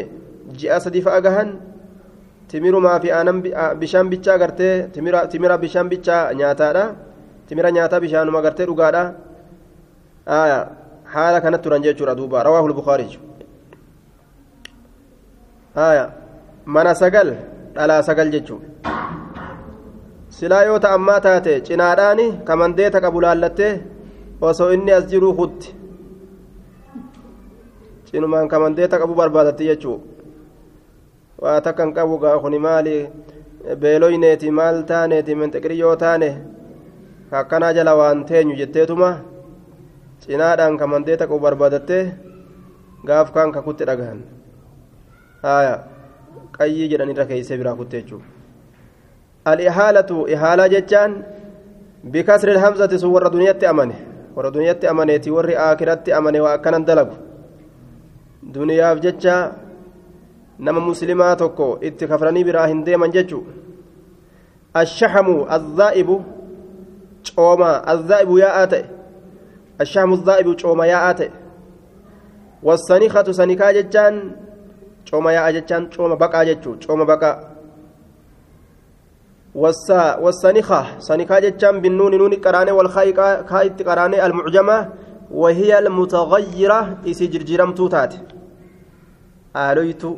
ji'a 0.58 0.80
sadi 0.80 1.02
fa'a 1.02 1.22
gahan 1.22 1.58
timirumaa 2.50 3.00
fi 3.00 3.12
aanan 3.12 3.41
bishaan 3.80 4.10
bichaa 4.10 4.38
gartee 4.38 4.89
timira 4.94 5.58
bishaan 5.58 5.89
bichaa 5.89 6.34
nyaataadha 6.34 6.86
timira 7.48 7.72
nyaataa 7.72 8.00
bishaanuma 8.00 8.41
gartee 8.41 8.65
dhugaadha. 8.65 9.04
Haala 11.06 11.41
kanatti 11.41 11.63
turan 11.63 11.82
jechuudha 11.86 12.15
duuba. 12.18 12.44
Rawaahu 12.44 12.68
lbukaariyyu 12.74 13.35
mana 15.76 16.96
sagal? 16.96 17.36
Dhalaa 17.76 18.02
sagal 18.08 18.32
jechuu 18.32 18.62
silaa 20.30 20.64
yoo 20.64 20.80
ta'ammaa 20.80 21.20
taate? 21.20 21.62
Cinaadhaani 21.68 22.26
kamandeeta 22.48 23.02
qabu 23.04 23.22
laallattee 23.22 23.74
osoo 24.42 24.72
inni 24.72 24.92
as 24.92 25.06
jiruu 25.12 25.34
kutti. 25.36 25.76
Cinumaan 28.08 28.48
kamandeeta 28.48 29.00
qabu 29.00 29.16
barbaadatti 29.16 29.68
jechuu 29.68 30.00
waa 31.42 31.62
takkan 31.62 31.94
qabu 31.94 32.18
gaa 32.20 32.40
kuni 32.40 32.60
maali? 32.60 33.08
Beeloyneeti 33.82 34.52
maal 34.52 34.84
taaneeti 34.90 35.36
menxeqiriyyoo 35.36 35.96
taane 35.96 36.30
akkanaa 37.32 37.74
jala 37.74 37.96
waan 38.00 38.24
teenyu 38.26 38.56
jetteetuma. 38.56 39.10
Cinaadhaan 40.24 40.78
kamandeeta 40.78 41.28
qabu 41.28 41.40
barbaadattee 41.40 42.04
gaaf 43.08 43.32
kaan 43.36 43.52
kakutti 43.52 43.84
dhagahan 43.86 44.24
haya 45.47 45.75
qayyii 46.58 46.89
jedhanirra 46.91 47.25
keeysee 47.31 47.58
biraa 47.62 47.75
kutte 47.81 48.01
jechuudha 48.01 48.27
al-ihaalatu 49.51 50.25
ihaalaa 50.36 50.69
jechaan 50.75 51.12
bikasri 52.13 52.51
ilhamzati 52.55 52.99
sun 52.99 53.13
warra 53.15 53.29
duniyatti 53.36 53.65
amane 53.73 53.95
warra 54.36 54.51
duniyatti 54.55 54.88
amaneeti 54.93 55.36
warri 55.38 55.55
aakiratti 55.67 56.13
amane 56.13 56.41
waa 56.45 56.53
akkanan 56.58 56.86
dalagu 56.86 57.15
duniyaaf 58.55 58.99
jecha 59.05 59.36
nama 60.60 60.79
muslimaa 60.79 61.36
tokko 61.36 61.79
itti 61.81 62.08
kafranii 62.08 62.43
biraa 62.43 62.67
hin 62.67 62.86
deeman 62.86 63.12
jechuu 63.12 63.43
ashahamu 64.73 65.45
azzaa'ibu 65.58 66.17
cooma 67.36 67.71
azzaa'ibu 67.93 68.39
yaa'aa 68.39 68.67
ta'e 68.73 68.86
ashahamu 69.86 70.17
azzaa'ibu 70.19 70.55
cooma 70.62 70.88
yaa'aa 70.93 71.13
ta'e 71.21 71.31
wasanikatu 72.63 73.34
sanikaa 73.34 73.73
jechaan 73.73 74.21
cooma 75.10 75.34
yaa'a 75.38 75.52
jechaan 75.56 75.89
cooma 75.94 76.15
baqaa 76.15 76.46
jechuu 76.46 76.76
cooma 76.88 77.06
baqaa. 77.06 77.56
والسنخة 80.24 81.00
سنخة 81.00 81.39
جتشان 81.39 81.76
بالنون 81.84 82.13
نون 82.20 82.34
قرانة 82.44 82.72
والخاء 82.78 83.08
كايت 83.50 83.80
قرانة 83.88 84.26
المعجمة 84.26 84.78
وهي 85.32 85.72
المتغيرة 85.80 86.80
إسي 87.08 87.26
جرجرمتو 87.34 87.88
تات 87.88 88.13
آلويتو 89.56 90.12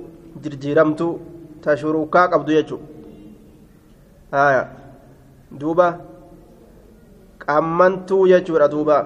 جرجرمتو 0.43 1.10
تشروكا 1.63 2.21
قبضو 2.32 2.52
يجو 2.58 2.78
آية 4.34 4.63
دوبا 5.52 5.88
قمنتو 7.47 8.26
يجو 8.26 8.58
دوبا 8.73 9.00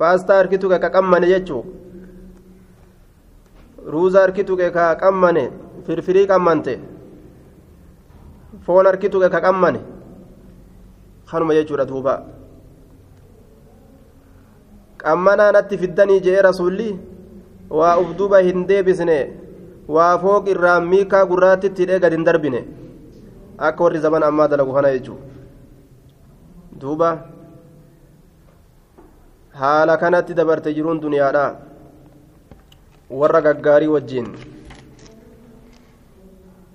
harkitu 0.00 0.66
ka 0.68 0.88
qammane 0.94 1.26
jechuu. 1.28 1.64
Ruuza 3.86 4.20
harkitu 4.20 4.56
ka 4.56 4.94
qammane 4.96 5.50
firfirii 5.86 6.26
qammante 6.26 6.78
foon 8.66 8.86
harkitu 8.86 9.20
ka 9.20 9.40
qammane 9.40 9.80
kanuma 11.30 11.54
jechuudha 11.54 11.86
duuba 11.86 12.14
qammanaa 15.02 15.52
natti 15.52 15.78
fiddanii 15.78 16.20
jee 16.26 16.42
rasuulli 16.42 16.88
waa 17.70 17.96
uf 18.02 18.16
duba 18.18 18.38
hin 18.48 18.66
deebisne 18.68 19.18
waa 19.88 20.18
fooq 20.18 20.48
irraa 20.54 20.80
miikaa 20.80 21.24
gurraattitti 21.32 21.82
hidhee 21.82 22.00
gad 22.04 22.12
hin 22.16 22.24
darbine 22.28 22.60
akka 23.68 23.84
warri 23.84 24.00
zaman 24.06 24.22
ammaa 24.28 24.48
dalagu 24.52 24.74
kana 24.76 24.92
jechuu 24.96 25.18
duuba 26.82 27.10
haala 29.62 29.96
kanatti 30.02 30.34
dabarte 30.34 30.74
jiruun 30.76 31.00
duniyaadha 31.06 31.44
warra 33.10 33.40
gaggaarii 33.42 33.88
wajjiin 33.94 34.26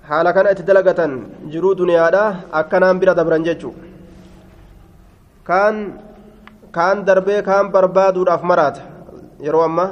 haala 0.10 0.34
kana 0.34 0.52
itti 0.52 0.63
dalagatan 0.63 1.12
jiruu 1.52 1.76
duniyaadha. 1.76 2.24
Akkanaan 2.52 3.00
bira 3.00 3.15
dabran 3.15 3.43
jechu. 3.43 3.74
Kaan 5.43 5.76
kaan 6.71 7.06
darbee 7.08 7.41
kaan 7.41 7.71
barbaaduudhaaf 7.71 8.43
maraata. 8.43 8.82
Yeroo 9.41 9.63
amma 9.63 9.88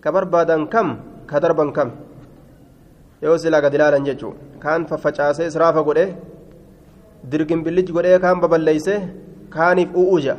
ka 0.00 0.12
barbaadan 0.12 0.68
kam 0.68 0.98
ka 1.26 1.40
darban 1.40 1.72
kam? 1.72 1.90
Yoo 3.22 3.36
silaa 3.38 3.60
gad 3.64 3.74
ilaalan 3.74 4.04
jechu. 4.04 4.34
Kaan 4.60 4.86
faffacaasee 4.86 5.46
israafa 5.50 5.82
godhee 5.82 6.14
dirgimbillichi 7.30 7.92
godhee 7.92 8.18
kaan 8.20 8.40
baballeeysee 8.40 9.00
kaaniif 9.50 9.90
u'uuja 10.00 10.36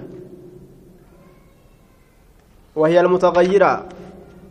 wahiya 2.76 3.02
almutagayyira 3.02 3.72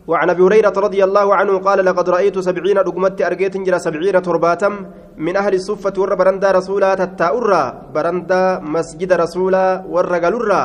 وعن 0.07 0.29
أبي 0.29 0.41
هريرة 0.43 0.75
رضي 0.77 1.01
الله 1.03 1.27
عنه 1.35 1.53
قال 1.57 1.85
لقد 1.85 2.09
رأيت 2.09 2.39
سبعين 2.39 2.77
رقمت 2.77 3.21
ارجيت 3.21 3.57
جرى 3.57 3.79
سبعين 3.79 4.21
ترباتم 4.21 4.73
من 5.17 5.33
أهل 5.37 5.53
الصفة 5.53 5.95
ور 5.97 6.15
برندا 6.15 6.51
رسولا 6.51 6.95
تتاؤرا 6.95 7.61
برندا 7.95 8.59
مسجد 8.61 9.11
رسولا 9.13 9.65
ورجلورا 9.93 10.63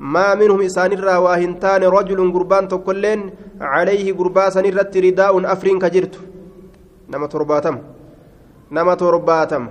ما 0.00 0.34
منهم 0.34 0.60
انسان 0.60 0.92
الرا 0.92 1.16
واهنتان 1.16 1.82
رجل 1.84 2.32
قربان 2.32 2.68
تكلين 2.68 3.20
عليه 3.60 4.12
قرباسا 4.18 4.60
الرت 4.60 4.96
رداء 4.96 5.52
أفرين 5.52 5.78
كجرت. 5.78 6.14
نما 7.12 7.26
ترباتم. 7.26 7.76
نما 8.72 8.94
ترباتم. 8.94 9.64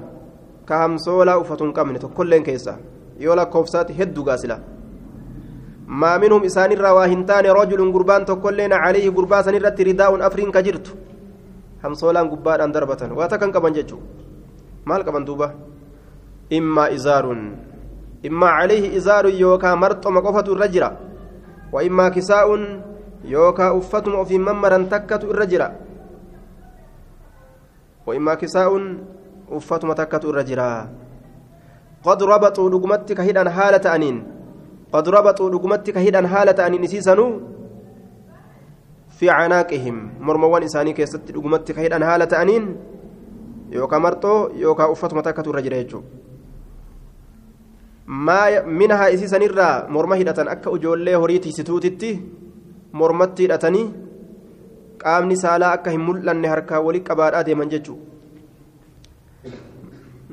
كهم 0.69 0.97
سولا 0.97 1.35
وفتن 1.35 1.71
كمن 1.73 1.99
تكلين 1.99 2.43
كيسا. 2.43 2.73
يولا 3.19 3.43
كوفسات 3.43 3.91
هدو 3.91 4.21
غاسلا 5.89 5.97
ما 5.97 6.17
منهم 6.17 6.43
إسان 6.45 6.71
الرواهنتان 6.71 7.45
رجل 7.45 7.93
قربان 7.93 8.25
تقولين 8.25 8.73
عليه 8.73 9.09
قربان 9.09 9.43
سنرت 9.43 9.81
رداء 9.81 10.27
أفرين 10.27 10.51
كجرت. 10.51 10.87
هم 11.83 11.93
صولان 11.93 12.29
قبان 12.29 12.61
أن 12.61 12.71
دربة 12.71 13.01
واتكن 13.17 13.51
كبان 13.51 13.73
ججو. 13.73 13.97
مال 14.85 15.01
كبان 15.01 15.25
دوبة 15.25 15.49
إما 16.53 16.93
إزار 16.93 17.25
إما 18.25 18.47
عليه 18.47 18.97
إزار 18.97 19.25
يوكا 19.25 19.75
مرط 19.75 20.07
مقفة 20.07 20.47
الرجرة. 20.53 20.89
وإما 21.73 22.09
كساء 22.09 22.47
يوكا 23.25 23.77
أفتم 23.77 24.23
في 24.25 24.37
ممرا 24.37 24.77
تكة 24.91 25.23
الرجرة. 25.31 25.69
وإما 28.07 28.33
كساء 28.33 28.71
أفتم 29.51 29.93
تكة 29.93 30.29
الرجرة. 30.29 30.89
قد 32.03 32.23
ربطوا 32.23 32.69
لقمتك 32.69 33.19
هيدا 33.19 33.49
حالة 33.49 33.95
أنين. 33.95 34.17
قد 34.17 34.38
ربطوا 34.93 35.49
لقمتك 35.49 35.97
هيدا 35.97 36.27
حالة 36.27 36.67
أن 36.67 36.81
نسيسنوا 36.81 37.31
في 39.17 39.29
عناقهم. 39.29 39.95
مرموان 40.19 40.63
إساني 40.63 40.93
كيست 40.93 41.31
لقمتك 41.31 41.79
هيدا 41.79 42.05
حالة 42.05 42.41
أنين. 42.41 42.75
يوكا 43.71 43.97
مرتو 43.97 44.49
يوكا 44.55 44.91
أفت 44.91 45.13
متكة 45.13 45.49
الرجل 45.49 46.01
ما 48.07 48.61
منها 48.65 49.13
إسيسن 49.13 49.41
الرا 49.41 49.87
مرمى 49.93 50.15
هيدة 50.17 50.51
أكا 50.51 50.75
أجولي 50.75 51.15
هريتي 51.15 51.51
ستوتتي 51.51 52.11
مرمتي 52.93 53.43
هيدتني 53.43 54.09
qaamni 54.99 55.35
saalaa 55.39 55.71
akka 55.75 55.91
hin 55.95 56.01
mul'anne 56.07 56.47
harkaa 56.51 56.79
walii 56.85 57.03
qabaadhaa 57.09 57.43
deeman 57.47 57.69
jechuudha 57.73 59.53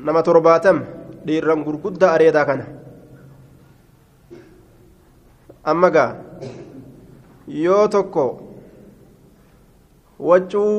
nama 0.06 0.22
torbaatam 0.28 0.80
dhiirran 1.26 1.62
gurguddaa 1.66 2.10
areedaa 2.16 2.44
kana 2.48 2.64
amma 5.70 5.88
gaa 5.96 6.10
yoo 7.64 7.84
tokko 7.94 8.24
waccuu 10.28 10.72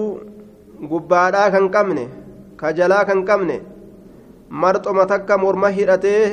gubbaadhaa 0.92 1.50
kan 1.56 1.66
qabne 1.76 2.04
ka 2.60 2.68
jalaa 2.78 3.04
kan 3.10 3.22
qabne 3.30 3.58
marxoma 4.64 5.04
takka 5.12 5.38
morma 5.44 5.70
hidhatee 5.78 6.24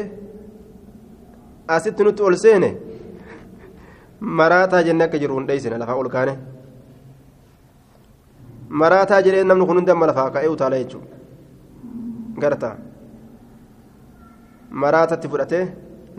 asitti 1.76 2.02
nutti 2.08 2.22
ol 2.28 2.36
seene 2.44 2.70
maraataa 4.40 4.82
jenne 4.88 5.04
akka 5.06 5.18
jiru 5.22 5.34
hundeessine 5.38 5.78
lafaa 5.82 5.96
ol 6.02 6.08
kaane. 6.14 6.34
Maraataa 8.80 9.20
jedhee 9.26 9.44
namni 9.48 9.66
kun 9.66 9.76
hundi 9.78 9.90
amma 9.94 10.06
lafaa 10.10 10.30
ka'ee 10.36 10.48
utaala 10.54 10.76
jechuudha. 10.82 11.16
Garta 12.42 12.70
maraatatti 14.84 15.28
fudhatee 15.34 15.64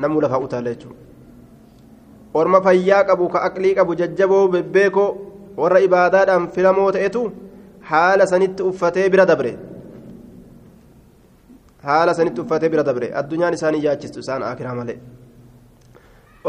namni 0.03 0.21
lafaa 0.25 0.39
utaala 0.47 0.69
jechuudha 0.73 0.99
orma 2.39 2.59
fayyaa 2.67 3.03
qabu 3.09 3.25
ka 3.33 3.39
aqlii 3.47 3.75
qabu 3.79 3.97
jajjaboo 4.01 4.45
bebbeekoo 4.53 5.09
warra 5.61 5.79
ibaadaadhaan 5.87 6.47
filamoo 6.55 6.89
ta'etu 6.95 7.21
haala 7.89 8.25
sanitti 8.31 8.67
uffatee 8.69 9.09
bira 9.13 9.25
dabre 9.31 9.51
haala 11.87 12.13
sanitti 12.19 12.41
uffatee 12.43 12.69
bira 12.73 12.83
dabre 12.89 13.13
addunyaan 13.21 13.57
isaanii 13.57 13.85
yaachistu 13.87 14.19
isaan 14.25 14.43
akiraa 14.51 14.75
malee. 14.79 14.99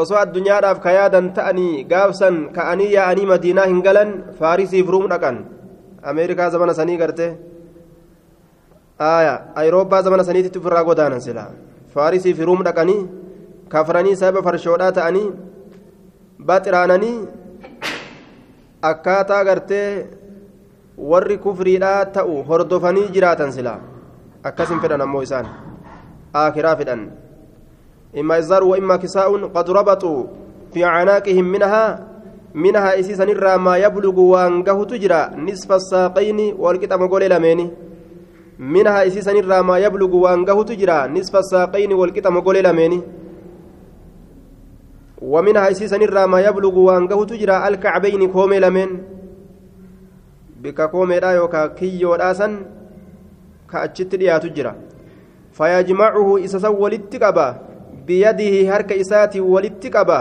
osoo 0.02 0.18
addunyaadhaaf 0.24 0.78
ka 0.84 0.90
yaadan 0.98 1.26
ta'anii 1.36 1.84
gaafsan 1.92 2.34
ka'anii 2.56 2.92
yaa'anii 2.96 3.26
madiinaa 3.32 3.68
hin 3.72 3.80
galan 3.86 4.10
faarisiif 4.38 4.88
ruum 4.94 5.06
dhaqan 5.12 5.36
ameerikaa 6.10 6.48
zamana 6.54 6.74
sanii 6.78 6.98
garte 7.02 7.26
aya 9.10 9.34
ayirooppaa 9.60 10.02
zamana 10.06 10.24
saniititti 10.28 10.60
ofirraa 10.62 10.84
godaanan 10.88 11.22
sila 11.26 11.44
faarisiif 11.94 12.38
ruum 12.48 12.60
dhaqanii 12.68 13.00
kafranii 13.74 14.16
sababa 14.22 14.44
farshoodhaa 14.48 14.92
ta'anii 14.98 15.26
baxiraananii 16.40 17.18
akkaataa 18.82 19.44
gartee 19.44 20.06
warri 21.12 21.38
kufriidhaa 21.38 22.04
ta'u 22.16 22.42
hordofanii 22.48 23.08
jiraatan 23.18 23.52
sila. 23.52 23.78
Akkasin 24.42 24.80
fedhan 24.80 25.00
ammoo 25.00 25.22
isaan. 25.22 25.46
Aakiraa 26.34 26.76
fedhan. 26.76 27.06
إما 28.16 28.38
إزار 28.38 28.64
وإما 28.64 28.96
كساء 28.96 29.28
قد 29.46 29.70
ربطوا 29.70 30.24
في 30.72 30.84
عناقهم 30.84 31.44
منها 31.44 32.06
منها 32.54 33.00
إسيسا 33.00 33.24
نرى 33.24 33.56
ما 33.56 33.76
يبلغ 33.76 34.20
وانقه 34.20 34.84
تجرى 34.84 35.30
نصف 35.36 35.72
الساقين 35.72 36.54
والكتاب 36.58 37.00
قول 37.12 37.30
لمين 37.30 37.70
منها 38.58 39.06
إسيسا 39.06 39.32
نرى 39.32 39.62
ما 39.62 39.78
يبلغ 39.78 40.16
وانقه 40.16 40.62
تجرى 40.62 41.08
نصف 41.08 41.36
الساقين 41.36 41.92
والكتاب 41.92 42.36
قول 42.36 42.56
لمين 42.64 43.02
ومنها 45.22 45.70
إسيسا 45.70 45.96
نرى 45.96 46.26
ما 46.26 46.40
يبلغ 46.40 46.78
وانقه 46.78 47.24
تجرى 47.24 47.68
الكعبين 47.68 48.32
كومي 48.32 48.58
لمين 48.58 48.90
بك 50.62 50.90
كومي 50.90 51.20
لا 51.20 51.30
يوكا 51.30 51.66
كيو 51.66 52.14
راسا 52.14 52.48
كأجت 53.72 54.14
ليا 54.14 54.38
تجرى 54.38 54.74
فيجمعه 55.52 56.44
إسسا 56.44 56.68
ولتقبا 56.68 57.48
biyadihi 58.06 58.66
harka 58.70 58.94
isaatii 58.94 59.40
walitti 59.42 59.90
qaba 59.90 60.18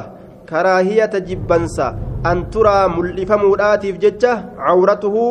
karaahiyata 0.49 1.19
jibbansa 1.19 1.93
an 2.29 2.49
turaa 2.53 2.87
mul'ifamuudhaatiif 2.89 3.99
jecha 4.05 4.31
cawratuhu 4.57 5.23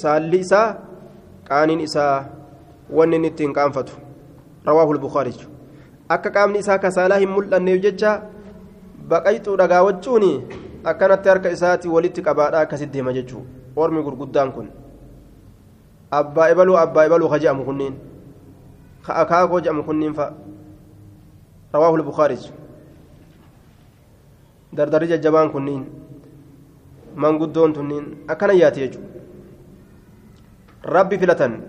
saalli 0.00 0.40
isaa 0.44 0.68
qaaniin 1.48 1.84
isaa 1.86 2.16
wanni 2.98 3.16
inni 3.20 3.30
ittiin 3.32 3.52
qaanfatu 3.58 3.94
rawaahu 4.66 4.96
lbukaarichu 4.98 5.46
akka 6.16 6.34
qaamni 6.36 6.58
isaa 6.64 6.78
baqayxuu 9.10 9.56
dhagaa 9.60 9.82
wachuun 9.86 10.24
akkanatti 10.84 11.28
harka 11.28 11.50
isaatii 11.56 11.88
walitti 11.94 12.22
qabaadhaa 12.22 12.60
akkasitti 12.66 12.98
hima 12.98 13.12
jechuu. 13.12 13.42
Ormi 13.76 14.02
gurguddaan 14.02 14.52
kun. 14.52 14.68
Abbaa 16.10 16.48
ibaluu 16.50 16.76
abbaa 16.78 17.06
ibaluu 17.06 17.28
ka 17.32 17.38
je'amu 17.38 17.64
kunniin. 17.64 17.94
Ka 19.06 19.14
akaakoo 19.22 19.60
je'amu 19.60 19.82
kunniin 19.84 20.14
fa. 20.14 20.32
Rawaahu 21.72 21.96
lbukaarij 22.02 22.50
dardarri 24.76 25.08
jajjabaan 25.12 25.50
kunniin. 25.50 25.84
Manguddoon 27.14 27.72
tunniin. 27.72 28.06
Akkana 28.28 28.52
yaati 28.52 28.80
jechuu. 28.80 29.04
Rabbi 30.84 31.18
filatan. 31.18 31.60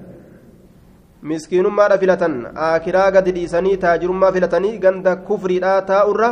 Miskiinummaadha 1.22 1.98
filatan. 1.98 2.48
Akiraa 2.56 3.12
gadi 3.12 3.32
dhiisanii 3.38 3.78
taajirummaa 3.78 4.32
filatanii 4.32 4.78
ganda 4.80 5.16
kufriidhaa 5.16 5.82
taa'urra 5.82 6.32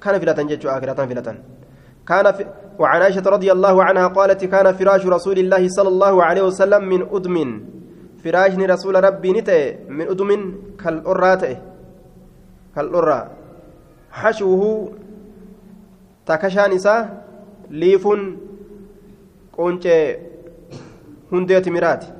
kana 0.00 0.20
filatan 0.20 0.48
jechuu 0.48 0.70
akiraatan 0.70 1.08
filatan 1.08 1.38
كان 2.08 2.32
في 2.32 2.46
وعن 2.80 3.02
عائشة 3.02 3.20
رضي 3.20 3.52
الله 3.52 3.84
عنها 3.84 4.06
قالت 4.16 4.44
كان 4.44 4.72
فراش 4.72 5.06
رسول 5.06 5.38
الله 5.44 5.68
صلى 5.68 5.88
الله 5.88 6.14
عليه 6.24 6.42
وسلم 6.48 6.82
من 6.88 7.00
أدم 7.12 7.36
فراش 8.24 8.52
رسول 8.56 8.94
ربي 9.04 9.32
نتئ 9.32 9.92
من 9.92 10.08
أدم 10.08 10.30
كالأراتئ 10.80 11.68
kal'urraa 12.78 13.22
hashuuhu 14.22 14.70
takashaan 16.30 16.72
isaa 16.78 17.00
liifuun 17.82 18.22
quncee 19.56 20.02
hundee 21.30 21.60
timiraati 21.66 22.12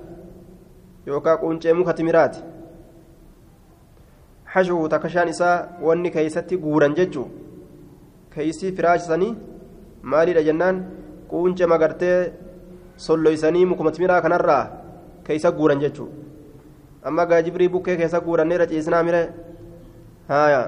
yookaan 1.10 1.38
quncee 1.42 1.74
muka 1.80 1.94
timiraati 2.00 2.40
hashuuhu 4.54 4.88
takashaan 4.94 5.30
isaa 5.34 5.56
wanni 5.88 6.14
keeysatti 6.16 6.60
guuran 6.64 6.98
jechuu 7.00 7.28
keeysii 8.38 8.72
firaashsanii 8.78 9.32
maaliidha 10.02 10.42
jennaan? 10.50 10.80
Quunce 11.30 11.66
magartee 11.66 12.32
solloysanii 13.08 13.66
mukumatmiraa 13.74 14.22
kanarraa 14.24 14.62
keeysa 15.26 15.52
guuran 15.58 15.80
jechuu 15.84 16.08
amma 17.08 17.26
gaajibrii 17.26 17.68
bukkee 17.68 17.96
keessa 17.96 18.20
guuranneera 18.20 18.66
ciisnaa 18.66 19.02
mire. 19.02 19.22
Haya 20.28 20.62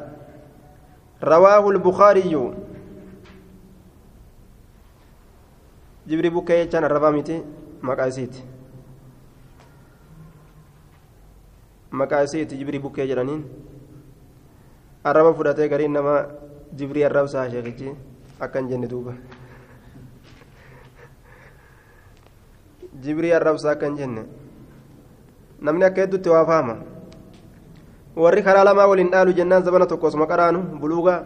rawaahu 1.20 1.72
lbukaariyyu 1.76 2.42
jibrii 6.08 6.30
bukkee 6.36 6.58
jechaan 6.64 6.84
arrabaa 6.84 7.10
miti. 7.12 7.42
Maqaa 7.82 8.06
isiiti. 8.12 8.44
Maqaa 11.90 12.22
isiiti 12.28 12.56
jibrii 12.60 12.80
bukkee 12.80 13.06
jedhaniin. 13.10 13.42
Arraba 15.04 15.34
fudhatee 15.34 15.68
gariin 15.68 15.92
namaa 15.92 16.24
جبري 16.78 17.06
الرب 17.06 17.26
سا 17.26 17.48
شيخي 17.48 17.94
أكن 18.42 18.64
جن 18.68 18.84
دوبا 18.88 19.14
جبري 23.02 23.36
الرب 23.36 23.56
سا 23.56 23.74
كن 23.74 23.94
جن 23.98 24.26
نمني 25.62 25.86
أكيد 25.86 26.22
توافاما 26.22 26.76
warri 28.16 28.42
karaa 28.42 28.64
lamaa 28.64 28.86
waliin 28.90 29.10
dhaalu 29.10 29.32
jennaan 29.32 29.62
zabana 29.62 29.86
tokko 29.86 30.06
osuma 30.06 30.26
qaraanu 30.26 30.60
buluuga 30.82 31.24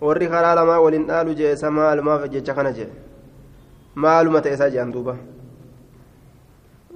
warri 0.00 0.28
karaa 0.28 0.54
lamaa 0.58 0.80
waliin 0.80 1.06
dhaalu 1.06 1.34
jeesa 1.40 1.70
maalumaaf 1.70 2.24
jecha 2.32 2.54
kana 2.54 2.72
jee 2.72 2.88
maaluma 3.94 4.40
ta'e 4.40 4.54
isaa 4.54 4.70
jean 4.70 4.92
duuba 4.92 5.16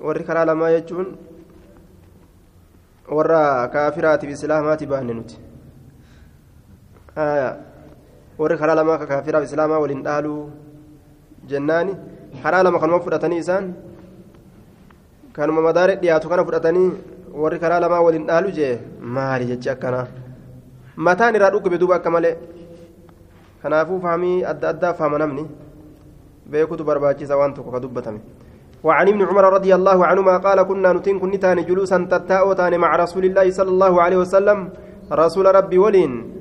warri 0.06 0.24
karaa 0.24 0.46
lamaa 0.50 0.70
jechuun 0.76 1.12
warra 3.18 3.68
kaafiraatiif 3.76 4.32
islaamaati 4.32 4.86
baanne 4.86 5.14
nuti 5.20 5.47
warri 7.18 8.56
karaa 8.58 8.74
lamaa 8.78 8.98
kaafiraaf 9.10 9.44
islaamaa 9.48 9.78
waliin 9.82 10.02
dhaalu 10.06 10.34
jennaani 11.50 11.92
karaa 12.42 12.62
lama 12.62 12.78
kanuma 12.82 13.00
fudhatanii 13.06 13.40
isaan 13.44 13.74
kanuma 15.36 15.60
madaare 15.68 15.96
dhiyaatu 16.02 16.28
kana 16.32 16.44
fudhatanii 16.48 16.88
warri 17.42 17.58
karaa 17.64 17.80
lamaa 17.84 18.00
waliin 18.06 18.26
dhaalu 18.30 18.50
jee 18.58 18.74
maali 19.16 19.50
jechi 19.50 19.70
akkana 19.74 20.06
mataan 21.08 21.34
irraa 21.38 21.50
dhukkube 21.54 21.78
duuba 21.82 21.96
akka 21.98 22.10
malee 22.16 22.34
kanaafuu 23.62 24.00
fahamii 24.06 24.36
adda 24.52 24.68
addaa 24.72 24.94
fahama 25.00 25.18
namni 25.24 25.44
beekutu 26.54 26.84
barbaachisa 26.90 27.36
waan 27.40 27.54
tokko 27.54 27.70
ka 27.76 27.80
dubbatame 27.86 28.20
وعن 28.86 29.08
ابن 29.08 29.22
عمر 29.26 29.44
رضي 29.58 29.74
الله 29.74 29.98
عنهما 30.06 30.34
قال 30.46 30.58
كنا 30.62 30.92
نتين 30.92 31.18
كنتان 31.18 31.58
جلوسا 31.66 31.98
تتاؤتان 32.10 32.78
مع 32.78 32.90
رسول 32.96 33.24
الله 33.26 33.46
صلى 33.58 33.70
الله 33.74 33.92
عليه 34.02 34.18
وسلم 34.22 34.58
رسول 35.22 35.46
ربي 35.58 35.78
ولين 35.78 36.37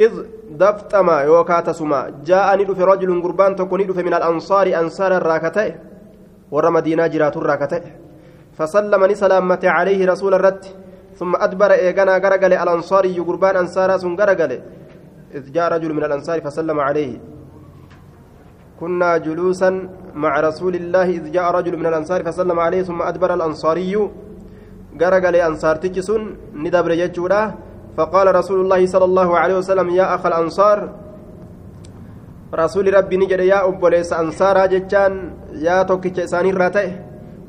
إذ 0.00 0.12
دفتما 0.50 1.20
يوكاتسما 1.20 2.00
جاءني 2.26 2.74
في 2.74 2.82
رجل 2.82 3.22
قربان 3.22 3.56
تكوني 3.56 3.84
من 3.84 4.14
الأنصار 4.14 4.66
أنصار 4.80 5.16
الراكتة 5.16 5.74
ور 6.50 6.70
مدينة 6.70 7.06
جرات 7.06 7.36
الراكتة. 7.36 7.82
فسلم 8.58 9.14
سلامة 9.14 9.62
عليه 9.64 10.06
رسول 10.06 10.34
الرد 10.34 10.64
ثم 11.18 11.32
أدبر 11.36 11.70
إيغانا 11.72 12.18
غرقل 12.18 12.52
الأنصاري 12.52 13.18
قربان 13.18 13.56
أنصارا 13.56 13.96
سن 13.96 14.14
غرقل 14.14 14.52
إذ 15.34 15.52
جاء 15.52 15.72
رجل 15.72 15.94
من 15.94 16.04
الأنصار 16.04 16.40
فسلم 16.40 16.80
عليه. 16.80 17.18
كنا 18.80 19.16
جلوسا 19.16 19.70
مع 20.14 20.40
رسول 20.40 20.74
الله 20.74 21.06
إذ 21.18 21.24
جاء 21.30 21.46
رجل 21.50 21.76
من 21.76 21.86
الأنصار 21.86 22.22
فسلم 22.22 22.58
عليه 22.60 22.82
ثم 22.82 23.02
أدبر 23.02 23.34
الأنصاري. 23.34 23.94
غرقل 25.00 25.36
أنصار 25.36 25.76
تجسون 25.76 26.36
ندبر 26.54 26.90
يجورا 26.90 27.42
فقال 27.96 28.34
رسول 28.34 28.60
الله 28.60 28.86
صلى 28.86 29.04
الله 29.04 29.28
عليه 29.38 29.56
وسلم 29.58 29.88
يا 29.90 30.14
أخ 30.14 30.26
الأنصار 30.26 30.78
رسول 32.54 32.94
ربي 32.94 33.16
نجد 33.16 33.40
يا 33.40 33.68
أبوليس 33.68 34.12
أنصار 34.12 34.66
جتان 34.66 35.12
يا 35.62 35.82
توكيتش 35.82 36.18
إساني 36.30 36.50
راتي 36.50 36.88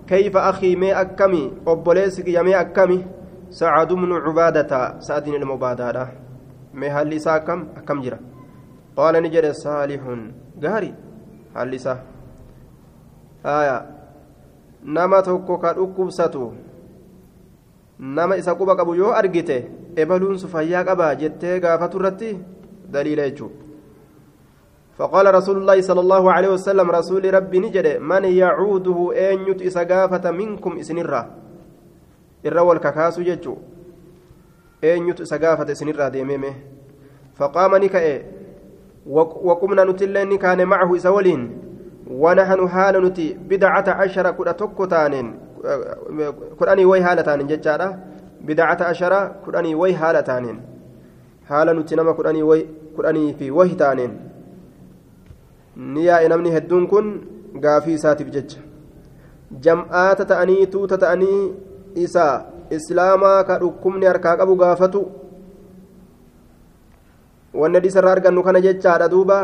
كيف 0.08 0.38
أخي 0.38 0.76
مي 0.76 0.94
أكمي؟ 0.94 1.54
أبوليس 1.68 2.20
يا 2.20 2.42
مي 2.42 2.54
أكمي؟ 2.62 3.06
سعد 3.50 3.94
بن 3.94 4.12
عبادة 4.14 5.00
سعد 5.00 5.28
المبادرة. 5.28 6.06
مي 6.74 6.90
هل 6.90 7.10
كم 7.48 7.60
أكم؟ 7.78 8.02
جرا. 8.02 8.20
قال 8.98 9.14
نجد 9.24 9.52
صالح. 9.52 10.02
غاري 10.64 10.94
هل 11.56 11.80
آية. 13.46 13.96
nama 14.86 15.22
tokko 15.26 15.58
ka 15.58 15.74
dhukkubsatu 15.74 16.54
nama 18.00 18.38
isa 18.38 18.54
quba 18.54 18.78
qabu 18.78 18.94
yoo 18.96 19.10
argite 19.12 19.66
ebaluun 19.96 20.40
su 20.40 20.48
fayyaa 20.48 20.84
qabaa 20.84 21.16
jettee 21.16 21.60
gaafatu 21.60 22.00
irratti 22.00 22.34
daliila 22.92 23.30
jechuudha. 23.30 23.66
فقال 24.98 25.36
رسول 25.36 25.58
الله 25.58 25.82
صلى 25.82 26.00
الله 26.00 26.24
عليه 26.32 26.50
وسلم 26.50 26.92
رسول 26.92 27.34
ربي 27.34 27.60
نجد 27.60 27.88
من 28.00 28.24
يعوده 28.24 29.12
أن 29.32 29.48
يتسقافة 29.48 30.32
منكم 30.32 30.78
إسنرا 30.78 31.22
الرول 32.46 32.76
الككاس 32.76 33.18
يجو 33.20 33.56
أن 34.84 35.08
يتسقافة 35.10 35.72
إسنرا 35.72 36.08
ديميمه 36.10 36.54
فقام 37.36 37.76
نكأ 37.76 38.24
وقمنا 39.48 39.84
نتلين 39.84 40.38
كان 40.38 40.68
معه 40.68 40.96
إسولين 40.96 41.42
ونحن 42.08 42.70
حال 42.70 43.06
نتي 43.06 43.34
بدعة 43.50 43.88
عشر 43.90 44.32
تانين 44.90 45.40
كراني 46.60 46.86
وي 46.86 47.04
حالة 47.04 47.22
تانين 47.22 47.48
ججارة 47.48 48.00
بدعة 48.48 48.78
عشر 48.90 49.14
كراني 49.46 49.76
وي 49.76 49.92
حالة 50.00 50.22
تانين 50.22 50.58
حال 51.50 51.68
نتي 51.80 51.96
نما 51.96 52.12
كراني 52.18 52.44
وي 52.44 52.60
كراني 52.96 53.34
في 53.34 53.52
وي 53.52 53.70
تانين 53.82 54.12
نيا 55.78 56.26
إنمني 56.26 56.58
هدون 56.58 56.88
كن 56.88 57.06
غافي 57.64 57.98
ساتف 57.98 58.28
جج 58.36 58.52
جمعات 59.64 60.22
تأني 60.22 60.66
توت 60.66 60.94
تأني 60.94 61.34
إسا 61.98 62.28
إسلاما 62.78 63.42
كركمني 63.48 64.10
أركاك 64.10 64.40
أبو 64.40 64.54
غافتو 64.62 65.04
wanni 67.56 67.80
isarraa 67.88 68.12
argannu 68.16 68.44
kana 68.44 68.60
jechaadha 68.66 69.08
duuba 69.08 69.38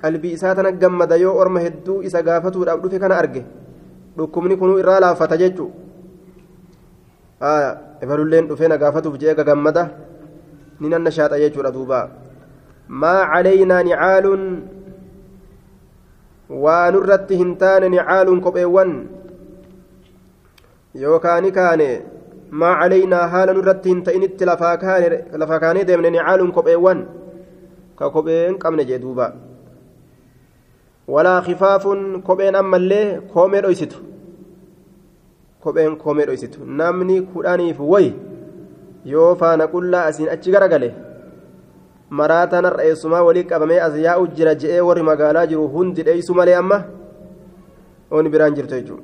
qalbii 0.00 0.34
isaa 0.36 0.54
tana 0.58 0.72
gammada 0.82 1.16
yoo 1.16 1.34
orma 1.42 1.60
hedduu 1.64 2.02
isa 2.08 2.22
gaafatuudhaaf 2.28 2.80
dhufe 2.82 2.98
kana 3.02 3.18
arge 3.22 3.42
dhukkubni 4.16 4.56
kunuu 4.60 4.80
irraa 4.82 5.00
laaffata 5.04 5.38
jechuu 5.42 5.70
ibalulleen 7.40 8.48
dhufee 8.48 8.68
na 8.68 8.78
gaafatuuf 8.78 9.18
jee 9.20 9.34
gammada 9.34 9.90
ni 10.80 10.88
nanna 10.88 11.10
shaaxa 11.10 11.38
jechuudha 11.38 11.70
duuba 11.72 12.00
maa 12.88 13.26
calaynaa 13.32 13.82
nicaaluun 13.82 14.44
waa 16.64 16.90
nurratti 16.90 17.36
hin 17.36 17.56
taane 17.62 17.88
nicaaluun 17.88 18.40
kopheewwan 18.40 18.92
yookaani 21.02 21.52
kaane 21.52 21.88
maa 22.50 22.74
calaynaa 22.80 23.26
haala 23.34 23.52
nurratti 23.58 23.88
hin 23.92 24.02
ta'initti 24.08 24.48
lafaa 24.48 24.76
kaanee 24.80 25.84
deemne 25.84 26.10
nicaaluun 26.16 26.52
kopheewwan 26.58 27.06
ka 28.00 28.10
kophee 28.16 28.42
hin 28.46 28.58
qabne 28.64 28.84
jee 28.90 28.98
duuba 29.04 29.32
walaa 31.14 31.40
khifaafuun 31.48 32.22
kopheen 32.22 32.56
ammallee 32.62 33.06
koomee 33.34 33.62
dhoysitu 33.66 33.98
kopheen 35.62 35.96
koomee 35.96 36.26
dhoysitu 36.26 36.64
namni 36.80 37.16
kudhaniif 37.32 37.80
wayi 37.80 38.14
yoo 39.12 39.34
faana 39.40 39.66
qullaa 39.74 40.04
asiin 40.10 40.28
achi 40.34 40.50
garagale 40.54 40.88
maraataan 42.20 42.64
har'eessumaa 42.68 43.22
walii 43.28 43.44
qabamee 43.50 43.80
as 43.86 43.94
yaa'u 44.06 44.26
jira 44.36 44.54
je'ee 44.62 44.80
warri 44.88 45.02
magaalaa 45.10 45.46
jiru 45.52 45.68
hundi 45.74 46.02
dheeysu 46.08 46.34
malee 46.34 46.54
amma 46.62 46.78
ooni 48.10 48.28
biraan 48.30 48.54
jirtu 48.54 48.74
jechuudha. 48.74 49.02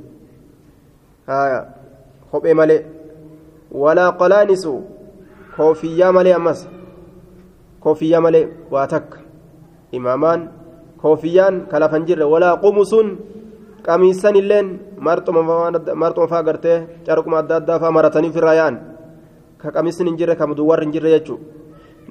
Kophee 2.31 2.55
malee. 2.55 2.81
Walaa 3.83 4.13
qolaanisu 4.21 4.73
koofiyyaa 5.57 6.13
malee 6.13 6.35
ammas 6.35 6.69
koofiyyaa 7.81 8.21
malee 8.21 8.49
waa 8.71 8.87
takka. 8.87 9.19
Imaamaan. 9.93 10.49
koofiyyaan 11.03 11.57
kalafan 11.71 12.05
jirre 12.07 12.25
walaa 12.33 12.57
qumusun 12.63 13.09
qamiisan 13.87 14.37
illeen 14.37 14.66
marxuma 14.99 16.28
faa 16.33 16.43
gartee 16.43 16.78
carquma 17.07 17.39
adda 17.43 17.57
addaa 17.61 17.78
faa 17.83 17.91
maratanii 17.97 18.30
ofirraa 18.33 18.55
yaa'an 18.61 18.76
ka 19.61 19.68
qamiisin 19.76 20.07
hin 20.07 20.16
jirre 20.20 20.37
kam 20.41 20.55
duwwarri 20.59 20.87
hin 20.87 20.93
jirre 20.95 21.11
jechuudha 21.14 21.45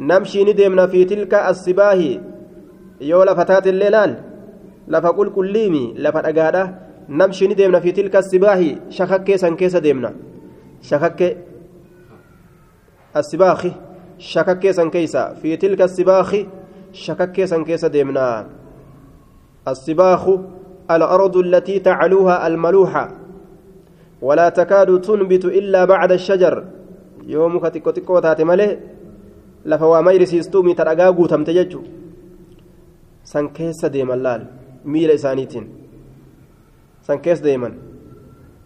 namshii 0.09 0.45
ni 0.45 0.53
deemna 0.59 0.87
fi 0.87 1.05
tilka 1.11 1.45
assibaahi 1.51 2.11
yoo 3.11 3.23
lafa 3.25 3.45
taatillee 3.51 3.91
laal 3.97 4.13
lafa 4.93 5.09
qulqulliimi 5.17 5.83
lafa 6.05 6.23
dhagaadha 6.27 6.63
namshii 7.19 7.47
ni 7.47 7.55
deemna 7.59 7.81
fi 7.81 7.93
tilka 7.97 8.19
assibaahi 8.23 8.77
shakakkee 8.97 9.37
san 9.43 9.55
keessa 9.59 9.83
deemna 9.85 10.11
shakakkee 10.89 11.33
assibaahi 13.19 13.71
shakakkee 14.31 14.73
san 14.79 14.89
keessa 14.95 15.21
fi 15.41 15.57
tilka 15.57 15.83
assibaahi 15.89 16.41
shakakkee 17.03 17.47
san 17.47 17.63
keessa 17.65 17.89
deemna. 17.89 18.25
السباخ 19.67 20.29
الأرض 20.95 21.37
التي 21.37 21.79
تعلوها 21.79 22.47
الملوحة. 22.47 23.11
ولا 24.21 24.49
تكاد 24.49 25.01
تنبت 25.01 25.45
إلا 25.45 25.85
بعد 25.85 26.11
الشجر. 26.11 26.63
يوم 27.27 27.59
كتكو 27.59 27.91
تكو 27.91 28.19
تاتي 28.19 28.43
لفوا 29.65 30.01
ما 30.01 30.11
يرسيستومي 30.11 30.73
ترقاقو 30.73 31.25
تمتججو. 31.25 31.81
deeman 33.93 34.23
laal 34.23 34.41
miila 34.83 35.13
isaaniitiin 35.13 35.67
san 37.01 37.19
keessa 37.19 37.43
deeman 37.43 37.73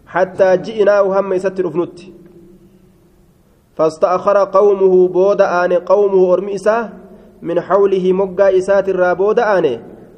hattaa 0.04 0.56
ji'inaahu 0.56 1.10
hamma 1.10 1.34
isatti 1.34 1.62
dhufnutti 1.62 2.12
فاستأخر 3.76 4.44
قومه 4.44 5.08
بود 5.08 5.42
قومه 5.76 6.32
أرمي 6.32 6.56
من 7.42 7.60
حوله 7.60 8.12
مقا 8.12 8.58
إسات 8.58 8.88
الرابود 8.88 9.40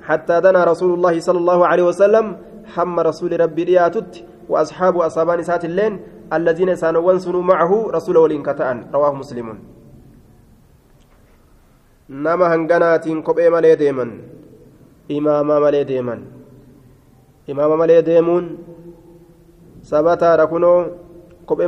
حتى 0.09 0.37
دنا 0.41 0.65
رسول 0.65 0.91
الله 0.97 1.15
صلى 1.21 1.39
الله 1.39 1.61
عليه 1.71 1.85
وسلم 1.91 2.27
حم 2.75 2.97
رسول 3.01 3.41
ربي 3.41 3.63
رياتت 3.69 4.25
وأصحاب 4.49 4.95
أصابان 5.09 5.43
سات 5.43 5.65
اللين 5.65 5.93
الذين 6.33 6.71
سانوا 6.81 7.41
معه 7.53 7.73
رسول 7.97 8.17
ولين 8.17 8.43
كتان. 8.43 8.77
رواه 8.95 9.13
مسلم. 9.13 9.49
نما 12.25 12.47
هنغناتين 12.55 13.23
كوبي 13.23 13.49
مالي 13.53 13.77
ديمن. 13.77 14.11
إماما 15.17 15.57
مالي 15.65 15.85
ديمن. 15.85 16.21
إماما 17.51 17.77
مالي 17.77 18.03
ديمون. 18.03 18.45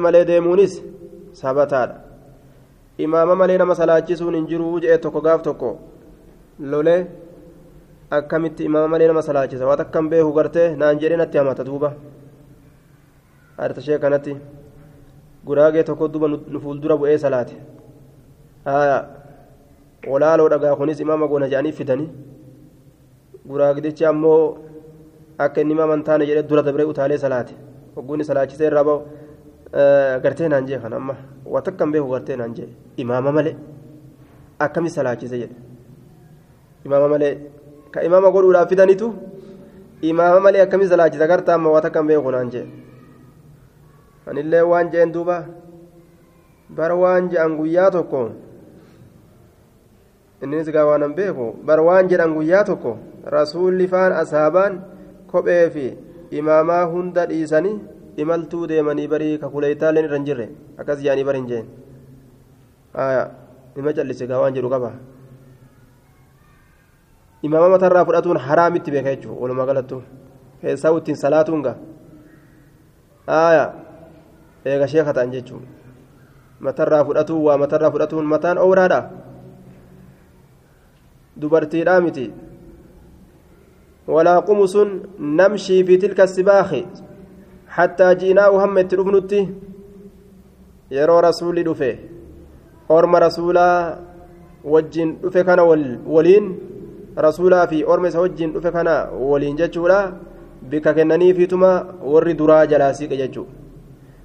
malee 0.00 0.24
deemuunis 0.24 0.82
sabataadha 1.32 2.00
imaama 2.98 3.34
malee 3.36 3.58
nama 3.58 3.74
salaachisuun 3.74 4.34
hin 4.34 4.46
jiru 4.46 4.80
jedhe 4.80 4.98
tokko 4.98 5.20
gaaf 5.20 5.42
tokko 5.42 5.78
lolee 6.60 7.06
akkamitti 8.10 8.64
imaama 8.64 8.88
malee 8.92 9.06
nama 9.08 9.22
salaachisa 9.22 9.66
waan 9.66 9.80
akkam 9.84 10.08
beeku 10.10 10.32
gartee 10.38 10.68
naan 10.80 10.98
jedhee 11.00 11.16
natti 11.20 11.38
hamata 11.38 11.64
duuba 11.68 11.88
harta 13.58 13.80
shee 13.86 13.98
kanatti 14.04 14.32
guraagee 15.46 15.82
tokko 15.88 16.08
duuba 16.12 16.26
nu 16.52 16.58
fuuldura 16.64 16.96
bu'ee 17.00 17.18
salaate 17.24 17.54
olaaloo 20.14 20.48
dhagaa 20.52 20.74
kunis 20.80 21.00
imaama 21.04 21.26
goona 21.30 21.46
jedhanii 21.52 21.72
fidanii 21.78 22.08
guraagidichi 23.50 24.04
ammoo 24.10 24.40
akka 25.44 25.60
inni 25.62 25.72
imaama 25.78 26.02
taane 26.08 26.26
jedhee 26.30 26.42
dura 26.50 26.62
dabree 26.66 26.86
utaalee 26.92 27.18
salaate 27.26 27.54
hogguun 27.94 28.24
salaachisee 28.30 28.66
irraa 28.70 28.84
ba'u 28.90 28.98
gartee 30.26 30.48
naan 30.54 30.66
jee 30.72 30.78
kan 30.82 30.92
amma 30.98 31.14
waan 31.52 31.68
akkam 31.74 31.92
beeku 31.94 32.10
gartee 32.16 32.36
naan 32.42 32.54
jee 32.58 32.68
imaama 33.06 33.32
malee 33.38 33.54
akkami 34.66 34.90
salaachise 34.98 35.36
jedhe 35.42 35.56
imaama 36.84 37.08
malee. 37.14 37.34
Ka 37.94 38.02
imaama 38.08 38.30
godhuudhaaf 38.34 38.68
fidanitu 38.72 39.08
imaama 40.10 40.40
malee 40.44 40.62
akkamii 40.66 40.88
salaachisa 40.92 41.26
gartaa 41.32 41.54
amma 41.58 41.70
waan 41.74 41.86
akkam 41.90 42.06
beeku 42.10 42.30
naan 42.34 42.50
jee 42.54 42.66
anillee 44.30 44.62
waan 44.72 44.90
jeen 44.92 45.12
duuba 45.16 45.36
bara 46.78 46.94
waan 47.02 47.28
je'an 47.32 47.56
guyyaa 47.58 47.90
tokko 47.96 48.20
innis 50.44 50.68
gaa 50.74 50.86
waan 50.90 51.02
an 51.06 51.14
beeku 51.18 51.46
bara 51.66 51.82
waan 51.88 52.08
jedhan 52.10 52.34
guyyaa 52.36 52.64
tokko 52.70 52.92
rasuulli 53.36 53.88
faan 53.94 54.12
asaabaan 54.22 54.80
kophee 55.32 55.64
fi 55.74 55.86
imaamaa 56.40 56.84
hunda 56.92 57.26
dhiisanii 57.30 57.76
imaltuu 58.22 58.66
deemanii 58.70 59.08
barii 59.12 59.34
kakuleeytaaleen 59.42 60.04
irra 60.08 60.16
hin 60.20 60.26
jirre 60.28 60.46
akkas 60.80 61.02
jaanii 61.06 61.24
bari 61.28 61.38
hin 61.42 61.48
jeen 61.52 61.66
nima 63.76 63.92
callise 63.98 64.24
gaa 64.30 64.40
waan 64.42 64.54
jedhu 64.56 64.70
qaba 64.74 64.90
imaama 67.42 67.68
matarraa 67.74 68.04
fudhatuun 68.04 68.38
haraamitti 68.46 68.90
beeka 68.90 69.14
jechuudha 69.14 69.40
walumaa 69.42 69.66
galattu 69.66 70.02
keessaa 70.62 70.96
ittiin 70.98 71.16
salaatuun 71.16 71.62
gaa 71.66 71.76
aaya 73.40 73.64
eega 74.64 74.88
sheeka 74.92 75.12
ta'an 75.16 75.32
jechuudha 75.32 75.68
matarraa 76.60 77.04
fudhatuun 77.04 77.42
waa 77.46 77.58
matarraa 77.64 77.90
fudhatuun 77.94 78.26
mataan 78.34 78.58
ooraadha 78.66 79.00
dubartiidhaa 81.40 82.00
miti 82.06 82.26
walaa 84.14 84.40
qumusun 84.48 84.90
namshii 85.40 85.82
fi 85.88 85.98
tilka 86.04 86.26
sibaaki 86.36 86.82
hattaa 87.76 88.14
ji'inaa 88.22 88.52
hamma 88.62 88.80
itti 88.84 88.96
dhufnutti 89.00 89.40
yeroo 90.96 91.20
rasuulli 91.28 91.64
dhufe 91.68 91.90
orma 92.96 93.20
rasuulaa 93.26 93.76
wajjin 94.74 95.16
dhufe 95.22 95.44
kana 95.48 95.64
waliin 95.64 96.46
rasuulaa 97.16 97.66
fi 97.66 97.84
orma 97.84 98.08
isa 98.08 98.20
wajjin 98.20 98.52
dhufe 98.52 98.70
kana 98.72 99.08
waliin 99.30 99.56
jechuudha. 99.56 100.12
Bikka 100.70 100.92
kennaniifiituma 100.94 101.70
warri 102.04 102.34
duraa 102.34 102.66
jalaa 102.66 102.92
siiqe 102.92 103.16
jechuudha 103.16 103.50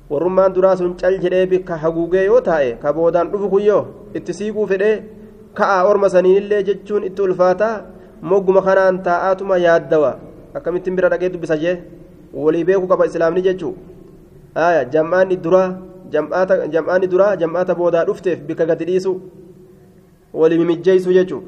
warrummaan 0.09 0.53
duraa 0.53 0.75
sun 0.75 0.93
cal 0.99 1.15
jedhee 1.23 1.45
bikka 1.51 1.77
haguugee 1.83 2.25
yoo 2.25 2.41
taa'e 2.47 2.73
ka 2.81 2.93
boodaan 2.93 3.31
dhufu 3.31 3.49
kuyyoo 3.53 3.85
itti 4.19 4.33
siiquu 4.39 4.67
fedhee 4.71 5.03
ka'aa 5.59 5.87
orma 5.91 6.09
saniinillee 6.15 6.61
jechuun 6.67 7.03
itti 7.09 7.21
ulfaataa 7.21 7.73
mogguma 8.21 8.61
kanaan 8.67 8.99
taa'aatuma 9.07 9.57
yaaddawa. 9.65 10.11
Akkamittiin 10.53 10.95
bira 10.95 11.09
dhaqee 11.09 11.29
dubbisa 11.33 11.57
jee? 11.63 11.75
Walii 12.33 12.63
beekuu 12.67 12.87
qaba 12.91 13.05
islaamni 13.11 13.41
jechuudha 13.47 14.85
jam'aanni 14.93 15.37
duraa 15.47 15.67
jam'aanni 16.11 17.07
duraa 17.13 17.35
jam'aata 17.41 17.75
boodaa 17.75 18.05
dhufteef 18.05 18.39
bikka 18.47 18.65
gadi 18.65 18.85
dhiisu. 18.91 19.15
Walii 20.33 20.57
mimijjeessu 20.59 21.13
jechuudha. 21.13 21.47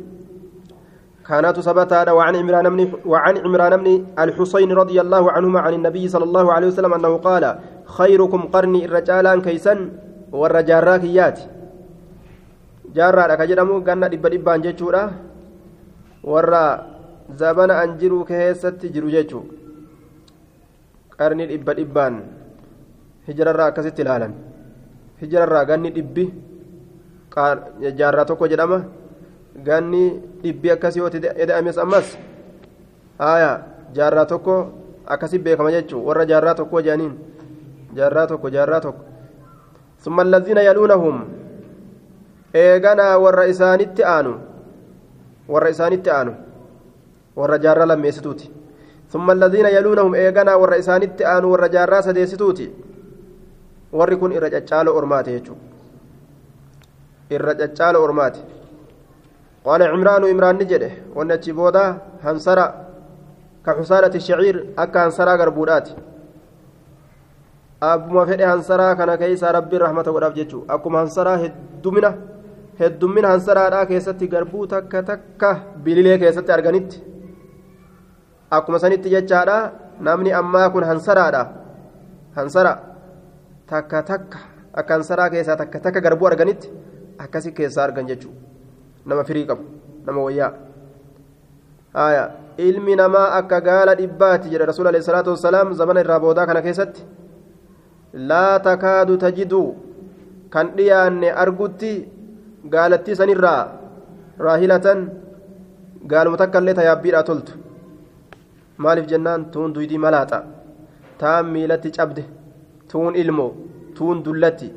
كانت 1.27 1.59
ثبتها 1.59 2.11
وعن 2.11 2.35
عمران 2.35 2.67
بن 2.73 2.79
وعن 3.05 3.35
عمران 3.45 3.73
بن 3.81 3.87
الحسين 4.23 4.71
رضي 4.71 4.97
الله 5.01 5.23
عنهما 5.35 5.59
عن 5.59 5.73
النبي 5.73 6.07
صلى 6.07 6.23
الله 6.23 6.45
عليه 6.53 6.67
وسلم 6.67 6.93
أنه 6.93 7.13
قال 7.27 7.43
خيركم 7.97 8.41
قرني 8.53 8.85
الرجال 8.85 9.27
كيسا 9.45 9.73
والرجال 10.31 10.87
كيات 11.03 11.39
جارا 12.95 13.35
كجرمو 13.39 13.75
غنا 13.87 14.07
دبا 14.07 14.29
دبان 14.33 14.59
جچودا 14.65 15.03
ورا 16.23 16.65
زبنا 17.39 17.83
أنجرو 17.83 18.23
كيست 18.29 18.79
جرو 18.93 19.07
جچو 19.15 19.39
قرني 21.19 21.43
دبا 21.51 21.73
دبان. 21.79 22.15
هجررا 23.27 23.75
كست 23.75 23.99
الالن 23.99 24.33
هجررا 25.21 25.61
غني 25.69 25.89
دبي 25.97 26.25
جارا 27.99 28.23
توكو 28.23 28.45
جدما 28.51 28.79
ganni 29.63 30.21
dhibbi 30.43 30.71
akkasii 30.71 30.99
yoo 30.99 31.09
eda'ames 31.35 31.77
ammas 31.77 32.17
haya 33.19 33.63
jaarraa 33.93 34.25
tokko 34.25 34.55
akkasi 35.05 35.39
beekama 35.39 35.71
jechuun 35.71 36.05
warra 36.05 36.25
jaarraa 36.25 36.55
tokko 36.55 36.81
jedhaniin 36.81 37.13
jaarraa 37.95 38.27
tokko 38.27 38.49
jaarraa 38.49 38.81
tokko 38.81 39.03
summa 40.03 40.21
allaziina 40.21 40.61
yaluunahum 40.61 41.21
eeganaa 42.53 43.17
warra 43.19 43.45
isaanitti 43.53 44.03
aanu 44.03 44.33
warra 45.49 45.69
isaanitti 45.69 46.09
aanu 46.09 46.35
warra 47.35 47.57
jaarraa 47.57 47.87
lammeessituuti 47.87 48.51
summa 49.11 49.31
allaziina 49.33 49.69
yaluunahum 49.69 50.15
eeganaa 50.15 50.57
warra 50.57 50.77
isaanitti 50.83 51.25
aanu 51.25 51.51
warra 51.51 51.69
jaarraa 51.69 52.01
sadeessituuti 52.01 52.69
warri 53.93 54.17
kun 54.17 54.31
irra 54.37 54.49
caccaalo 54.49 54.95
ormaati 54.97 55.31
jechuudha 55.31 55.61
irra 57.29 57.55
caccaalo 57.55 58.03
ormaati. 58.03 58.56
قال 59.67 59.81
عمران 59.83 60.23
عمران 60.31 60.55
نجده 60.61 60.91
ونتي 61.15 61.51
بودا 61.51 61.85
هنسرا. 62.23 62.67
كحسالة 63.65 64.13
الشعير 64.15 64.55
أكا 64.79 64.99
هنسرا 65.05 65.33
غربودات. 65.35 65.87
أبما 67.83 68.25
فدي 68.25 68.45
هنسرا 68.45 68.93
كان 68.93 69.15
كيسا 69.15 69.51
ربي 69.51 69.77
رحمة 69.77 70.07
وداب 70.15 70.33
جيتشو. 70.33 70.59
أكما 70.69 71.03
هنسرا 71.03 71.33
هدومنا. 71.43 72.11
هدومنا 72.81 73.35
هنسرا 73.35 73.69
دا 73.69 73.83
كيستي 73.83 74.25
غربو 74.33 74.65
تكا 74.65 75.01
تكا 75.01 75.49
بليلي 75.83 76.17
كيستي 76.17 76.53
أرغنيت. 76.53 76.91
أكما 78.53 78.77
سنتي 78.77 79.09
جيتشادا 79.09 79.57
نامني 79.99 80.31
أما 80.39 80.67
كن 80.67 80.83
هنسرا 80.83 81.29
دا. 81.29 81.43
هنسرا. 82.37 82.73
تكا 83.67 84.01
تكا 84.01 84.39
أكا 84.75 84.95
هنسرا 84.95 85.27
كيسا 85.27 85.55
تكا 85.55 85.79
تكا 85.79 85.99
غربو 85.99 86.27
أرغنيت. 86.27 86.61
أكاسي 87.19 87.51
كيسا 87.51 87.83
أرغن 87.83 88.05
جيتشو. 88.05 88.29
Nama 89.09 89.23
firii 89.29 89.45
qabu 89.49 89.63
nama 90.05 90.23
wayyaa 90.27 90.51
haya 91.99 92.23
ilmi 92.67 92.95
namaa 93.01 93.27
akka 93.39 93.61
gaala 93.69 93.95
dhibbaati 94.01 94.49
jedha 94.53 94.69
rasuul 94.71 94.89
alayhi 94.91 95.07
salaatu 95.09 95.33
wassalaam 95.35 95.73
zamana 95.81 96.03
irraa 96.05 96.19
boodaa 96.25 96.47
kana 96.49 96.61
keessatti 96.67 97.01
laa 98.31 98.59
takaadu 98.67 99.17
tajidu 99.23 99.61
kan 100.55 100.73
dhiyaanne 100.77 101.29
argutti 101.43 101.91
gaalattii 102.75 103.15
sanirraa 103.21 103.61
raahilatan 104.47 104.99
gaaluma 106.11 106.37
takka 106.41 106.59
illee 106.63 106.75
tayaabbiidhaa 106.79 107.23
toltu 107.29 107.53
maaliif 108.85 109.07
jennaan 109.13 109.45
tuun 109.53 109.73
duydii 109.75 110.01
malaaxa 110.05 110.39
taan 111.21 111.45
miilatti 111.53 111.91
cabde 111.97 112.23
tuun 112.91 113.15
ilmoo 113.23 113.49
tuun 113.97 114.17
dullatti 114.25 114.69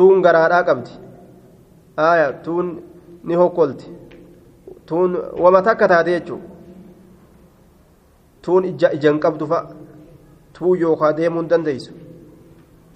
tuun 0.00 0.22
garaadhaa 0.26 0.62
qabdi 0.68 0.92
tuun 2.48 2.66
ni 3.26 3.34
hokkolti 3.34 3.86
tuun 4.86 5.16
wama 5.42 5.62
takka 5.62 5.88
taate 5.88 6.10
jechuun. 6.14 6.40
Tuun 8.42 8.64
ijaan 8.70 9.18
qabdu 9.20 9.46
fa'a 9.46 9.66
tuun 10.58 10.78
yookaan 10.80 11.16
deemuu 11.16 11.40
hin 11.42 11.50
dandeessu. 11.50 11.92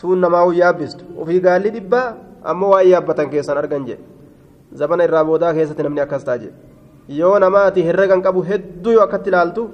Tuun 0.00 0.20
namaa 0.20 0.46
yaabbistu. 0.54 1.04
Ofii 1.18 1.40
gaalli 1.40 1.70
dhibbaa 1.76 2.06
ammoo 2.42 2.70
waan 2.70 2.88
yaabbatan 2.88 3.30
keessan 3.30 3.58
argan 3.58 3.86
jedhe. 3.86 4.02
Zabana 4.74 5.04
irraa 5.04 5.24
boodaa 5.24 5.54
keessatti 5.54 5.82
namni 5.82 6.00
akkas 6.00 6.24
ta'a 6.24 6.38
jedhe. 6.38 6.54
Yoo 7.08 7.38
namaati 7.38 7.82
herregan 7.82 8.22
qabu 8.22 8.42
hedduu 8.50 8.92
yoo 8.92 9.02
akkatti 9.04 9.30
ilaaltu 9.30 9.68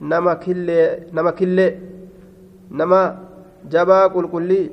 nama 0.00 0.36
killee 0.36 1.08
nama 1.12 1.32
killee 1.32 1.70
nama 2.70 3.00
jabaa 3.70 4.08
qulqullii 4.14 4.66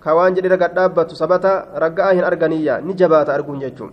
ka 0.00 0.14
waan 0.16 0.34
jedhe 0.34 0.56
gad 0.56 0.74
dhaabbatu 0.74 1.16
sabata 1.16 1.52
raggaa 1.84 2.12
hin 2.12 2.24
arganiyya 2.24 2.80
ni 2.80 2.94
jabaata 2.94 3.34
arguun 3.34 3.60
jechuun 3.60 3.92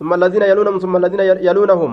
ثم 0.00 0.10
الذين 0.14 0.42
يلونهم 0.42 0.78
ثم 0.80 0.94
الذين 0.96 1.20
يلونهم. 1.48 1.92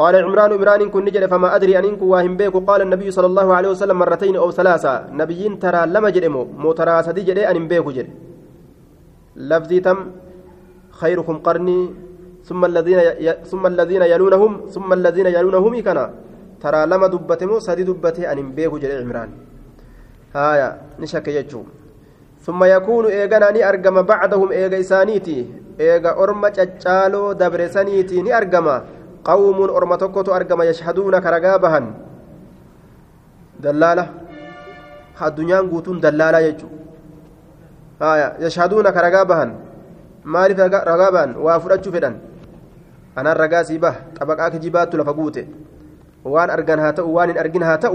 قال 0.00 0.14
عمران 0.16 0.50
عمران 0.56 0.88
كن 0.88 1.04
نجد 1.04 1.26
فما 1.26 1.48
أدري 1.56 1.78
أن 1.78 1.84
إنكم 1.84 2.06
واهم 2.08 2.32
بيك 2.40 2.56
قال 2.56 2.80
النبي 2.86 3.10
صلى 3.10 3.26
الله 3.26 3.48
عليه 3.56 3.68
وسلم 3.74 3.98
مرتين 3.98 4.36
أو 4.36 4.48
ثلاثة. 4.50 5.12
نبيين 5.12 5.58
ترى 5.58 5.80
لما 5.86 6.08
جدمو 6.14 6.42
مو 6.62 6.72
ترى 6.72 7.02
سدي 7.02 7.22
جدي 7.28 7.50
أن 7.50 7.68
بيك 7.68 7.86
جد 7.96 8.08
لفظي 9.36 9.78
تم 9.80 9.98
خيركم 11.00 11.36
قرني. 11.46 11.80
ثم 12.48 12.64
الذين 12.64 12.98
ي... 13.26 13.28
ثم 13.50 13.66
الذين 13.66 14.02
يلونهم 14.02 14.52
ثم 14.74 14.88
الذين 14.92 15.26
يلونهم 15.36 15.72
كنا. 15.86 16.04
ترى 16.62 16.80
لما 16.86 17.06
دبتمو 17.12 17.58
سدي 17.58 17.82
دبته 17.82 18.32
أن 18.32 18.38
بيك 18.56 18.72
جد 18.82 18.92
عمران. 19.02 19.30
هايا 20.34 20.68
نشك 21.00 21.28
يجوم 21.28 21.66
ثم 22.46 22.64
يكون 22.64 23.04
إيغانا 23.06 23.50
ني 23.50 23.68
أرقم 23.68 24.02
بعدهم 24.02 24.48
إيغا 24.52 24.80
إسانيتي 24.80 25.38
إيغا 25.80 26.10
أرمى 26.22 26.50
تشالو 26.50 27.32
دبرسانيتي 27.32 28.22
ني 28.22 28.30
أرقم 28.36 28.66
قوم 29.24 29.58
أرمى 29.76 29.96
تكوتو 29.96 30.32
أرقم 30.36 30.62
يشهدون 30.62 31.18
كرقابها 31.18 31.80
دلالة. 33.60 34.06
الدنيا 35.22 35.58
قوتون 35.70 36.00
دلالة 36.00 36.38
يجو. 36.38 36.68
آية. 38.02 38.28
يشهدون 38.40 38.86
كرقابها 38.90 39.44
maaliif 40.24 40.58
ragaabaan 40.60 41.36
waa 41.40 41.58
fudhachuu 41.60 41.92
fedhan 41.92 42.20
anaan 43.16 43.36
ragaa 43.36 43.64
sii 43.64 43.78
bah 43.78 43.94
xabaqaa 44.18 44.50
kijibaattu 44.50 45.00
lafa 45.00 45.12
guute 45.12 45.48
waan 46.24 46.50
argan 46.50 46.80
haa 46.80 47.90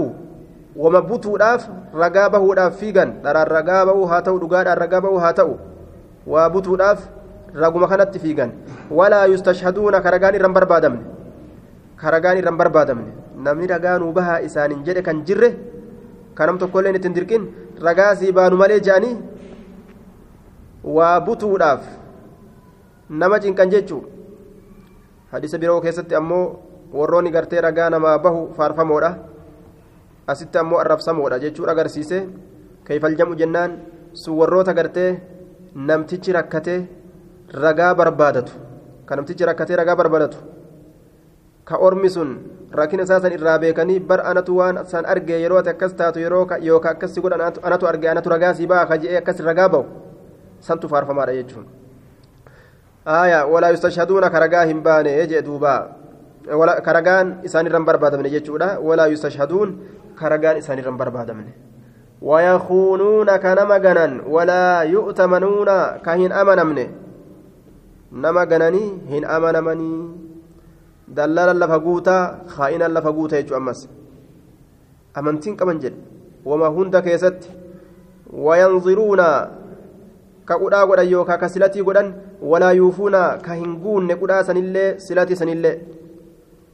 dhugaadhaan 4.40 4.78
ragaa 4.84 5.00
bahuu 5.00 5.18
haa 5.24 5.32
ta'u 5.32 5.54
waa 6.32 6.48
butuudhaaf 6.56 7.00
raguma 7.62 7.88
kanatti 7.92 8.18
fiigan 8.24 8.50
walaa 8.90 9.26
yustashhaduuna 9.32 10.00
ka 10.04 10.10
ragaan 10.14 10.34
irran 10.38 10.52
barbaadamne 10.58 11.00
ka 12.02 12.10
ragaan 12.16 12.38
irran 12.40 12.56
barbaadamne 12.60 13.12
namni 13.46 13.66
ragaanuu 13.72 14.12
bahaa 14.18 14.40
isaanin 14.48 14.82
jedhe 14.88 15.02
kan 15.06 15.22
jirre 15.30 15.50
kanam 16.40 16.58
tokkolleen 16.62 16.98
ittiin 16.98 17.14
dirqin 17.18 17.46
ragaa 17.86 18.10
sii 18.22 18.32
baanu 18.38 18.56
malee 18.62 18.80
je'anii 18.88 19.14
waa 20.98 21.20
butuudhaaf 21.28 21.82
nama 23.22 23.40
cinqan 23.46 23.70
jechuu 23.76 24.02
hadiisa 25.32 25.58
biroo 25.62 25.80
keessatti 25.86 26.14
ammoo 26.20 26.44
warroonni 26.98 27.30
gartee 27.38 27.60
ragaa 27.68 27.88
namaa 27.96 28.18
bahu 28.28 28.42
faarfamoodha 28.58 29.10
asitti 30.26 30.58
ammoo 30.58 30.78
arrabsamoodha 30.82 31.38
jechuudha 31.44 31.72
agarsiise 31.72 32.18
keeyfaljamu 32.86 33.34
jennaan 33.40 33.78
sun 34.12 34.34
warroota 34.38 34.74
gartee 34.74 35.20
namtichi 35.74 36.32
rakkatee 36.32 36.88
ragaa 37.52 37.94
barbaadatu. 37.94 38.52
Kan 39.06 39.18
namtichi 39.18 39.44
rakkatee 39.44 39.76
ragaa 39.76 39.96
barbaadatu. 39.96 40.38
Ka 41.64 41.76
ormi 41.78 42.10
sun 42.10 42.30
rakkina 42.72 43.02
isaa 43.02 43.20
san 43.20 43.32
irraa 43.32 43.58
beekanii 43.58 44.00
bar 44.00 44.20
anatu 44.30 44.56
waan 44.58 44.86
san 44.86 45.04
arge 45.06 45.40
yeroo 45.42 45.58
ati 45.58 45.70
akkas 45.70 45.94
taatu 45.94 46.18
yeroo 46.20 46.46
yookaan 46.62 46.96
akkasi 46.96 47.20
godhan 47.20 47.40
anatu 47.62 47.86
arge 47.86 48.08
anatu 48.08 48.30
ragaa 48.30 48.54
sii 48.54 48.66
ba'a 48.66 48.86
ka 48.86 48.98
je'ee 48.98 49.18
akkas 49.18 49.40
ragaa 49.40 49.68
ba'u 49.68 49.84
santu 50.60 50.88
faarfamaadha 50.88 51.34
jechuun. 51.34 51.66
Aayaa 53.06 53.46
walaa 53.46 53.70
yustashhaduuna 53.70 54.30
ka 54.30 54.38
ragaa 54.40 54.64
hin 54.66 54.82
baane 54.82 55.26
jee 55.26 55.42
duuba. 55.42 55.74
Ka 56.84 56.92
ragaan 56.92 57.38
isaanirra 57.44 57.78
hin 57.78 57.86
barbaadamne 57.86 58.30
jechuudha. 58.30 58.78
Walaa 58.82 59.06
yustashhaduun 59.06 59.78
ragaan 60.24 60.56
isaanirra 60.56 60.90
hin 60.90 60.98
barbaadamne. 60.98 61.52
ويخونون 62.22 63.28
كنما 63.36 63.76
جنان 63.78 64.24
ولا 64.24 64.88
يؤتمنون 64.88 65.70
كهن 66.00 66.32
أمنمن. 66.32 66.78
نما 68.12 68.44
جناني 68.44 68.84
هن 69.12 69.24
أمنمني. 69.24 69.92
دلالا 71.08 71.52
لفقوتا 71.52 72.48
خائنا 72.48 72.88
لفقوتا 72.88 73.38
يجو 73.38 73.56
أمس 73.56 73.88
أمنتين 75.18 75.56
كمن 75.60 75.78
جد. 75.78 75.94
وما 76.48 76.68
هند 76.72 76.96
كيست. 76.96 77.40
وينظرون 78.32 79.22
كقدا 80.48 80.80
قدا 80.88 81.02
يوكا 81.02 81.36
كسلتي 81.36 81.80
قدن. 81.80 82.08
ولا 82.42 82.70
يوفون 82.70 83.16
كهنقون 83.44 84.12
قدا 84.12 84.42
سنillee 84.42 84.96
silati 84.98 85.36
sanillee 85.36 85.80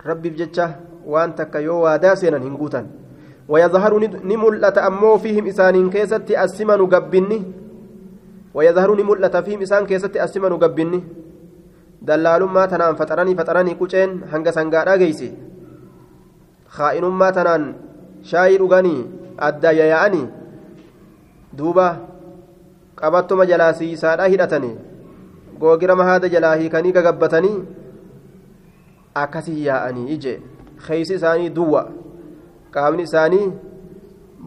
rabbiif 0.07 0.35
jecha 0.39 0.79
waan 1.07 1.35
takka 1.35 1.59
yoo 1.61 1.83
waadaa 1.83 2.17
seenan 2.17 2.43
hin 2.43 2.57
guutan 2.59 2.87
ويظهر 3.49 3.93
نملة 4.25 4.77
أمو 4.87 5.19
فيهم 5.19 5.47
إسان 5.47 5.91
كيست 5.91 6.31
السمن 6.31 6.81
قبني. 6.87 7.39
ويظهر 8.55 8.91
نملة 8.95 9.35
فيهم 9.41 9.61
إسان 9.63 9.87
كيست 9.87 10.17
السمن 10.17 10.53
قبني. 10.63 11.01
دلال 12.03 12.43
ما 12.45 12.67
تنام 12.67 12.95
فتراني 12.95 13.35
فتراني 13.35 13.75
كوشين 13.75 14.27
هنگا 14.33 14.51
سنگا 14.51 14.97
جيسي 14.97 15.31
خائن 16.69 17.05
ما 17.05 17.31
تنان 17.31 17.75
شاير 18.23 18.63
غني 18.67 18.97
أدى 19.39 19.71
يياني 19.71 20.23
دوبا 21.55 22.13
qabattuma 23.03 23.47
jalaa 23.51 23.73
siisaadha 23.79 24.27
hidhatanii 24.33 24.77
googirama 25.61 26.05
haada 26.09 26.29
jalaa 26.35 26.55
hiikanii 26.61 26.93
gagabbatanii 26.97 27.57
akkasii 29.23 29.65
yaa'anii 29.67 30.07
ije 30.17 30.35
keeysi 30.87 31.15
isaanii 31.15 31.51
duwwa 31.57 31.83
qaamni 32.75 33.03
isaanii 33.09 33.53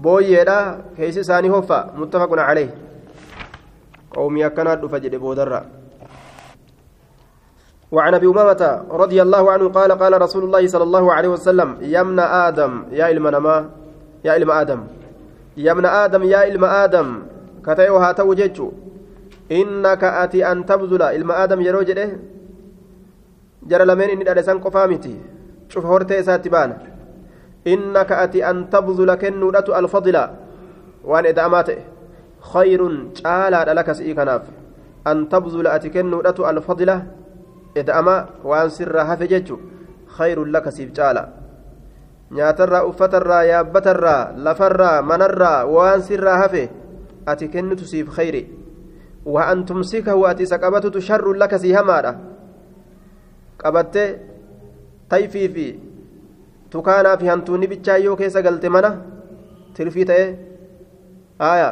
booyyeedha 0.03 0.57
keeysi 0.97 1.19
isaanii 1.25 1.53
hoffa. 1.55 1.79
Muttafaqun 1.99 2.41
calee 2.47 2.69
qawmii 4.13 4.43
akkanaa 4.49 4.75
dhufa 4.81 4.99
jedhe 4.99 5.19
boodarra. 5.25 5.61
وعن 7.95 8.13
أبي 8.13 8.27
أمامة 8.27 8.61
رضي 8.91 9.21
الله 9.21 9.51
عنه 9.51 9.65
قال 9.69 9.91
قال 9.91 10.21
رسول 10.21 10.43
الله 10.43 10.67
صلى 10.67 10.83
الله 10.83 11.13
عليه 11.13 11.29
وسلم 11.29 11.69
يا 11.81 12.01
ابن 12.01 12.19
آدم 12.19 12.71
يا 12.91 13.05
علم 13.05 13.25
يا 14.25 14.31
علم 14.31 14.51
آدم. 14.51 14.79
يا 15.57 15.71
ابن 15.71 15.85
آدم 15.85 16.23
يا 16.23 16.37
علم 16.37 16.63
آدم. 16.65 17.07
كتئ 17.65 17.89
وهاتو 17.89 18.33
جيتشو. 18.33 18.67
إنك 19.51 20.03
أتي 20.03 20.51
أن 20.51 20.65
تبذل. 20.65 21.01
إلما 21.01 21.43
آدم 21.43 21.61
يرو 21.61 21.81
جده. 21.81 22.09
جرى 23.69 23.85
لمن 23.85 24.09
إني 24.09 24.31
أدسان 24.31 24.59
قفامتي. 24.59 25.15
شوف 25.69 25.85
هورتي 25.85 26.23
ساتبان 26.23 26.69
إنك 27.67 28.11
أتي 28.11 28.49
أن 28.49 28.69
تبذل 28.69 29.15
كنودة 29.15 29.79
الفضل 29.79 30.27
وأن 31.03 31.25
إذا 31.25 31.45
أماته 31.45 31.77
خير 32.53 32.81
تعالى 33.23 33.73
لك 33.73 33.91
سئيكناف 33.91 34.41
أن 35.07 35.29
تبذل 35.29 35.67
أتي 35.67 35.89
كنودة 35.89 36.49
الفضل 36.49 36.89
إذا 37.77 37.99
أما 37.99 38.25
وأن 38.43 38.69
سر 38.69 39.01
هفجتشو 39.01 39.57
خير 40.07 40.43
لك 40.45 40.69
سيف 40.69 40.91
تعالى 40.91 41.45
nyaatarraa 42.31 42.83
uffatarraa 42.89 43.43
yaabbatarraa 43.43 44.33
lafarraa 44.45 45.01
manarraa 45.01 45.65
waan 45.65 46.01
sirraa 46.01 46.37
hafe 46.37 46.69
ati 47.25 47.49
kennitu 47.53 47.85
siif 47.85 48.09
khayri 48.15 48.41
waan 49.25 49.65
tumsikahu 49.65 50.25
ati 50.29 50.43
isa 50.43 50.57
qabatutu 50.57 51.01
sharrun 51.01 51.37
laka 51.37 51.59
sii 51.59 51.73
hamaadha 51.77 52.15
qabatte 53.61 54.05
tayfii 55.09 55.49
fi 55.57 55.67
tukaanaa 56.75 57.17
fi 57.17 57.27
hantuunni 57.33 57.67
bichaayyoo 57.73 58.15
keessa 58.21 58.41
galte 58.47 58.69
mana 58.75 58.91
tirfii 59.77 60.05
ta'e 60.11 60.25
aya 61.49 61.69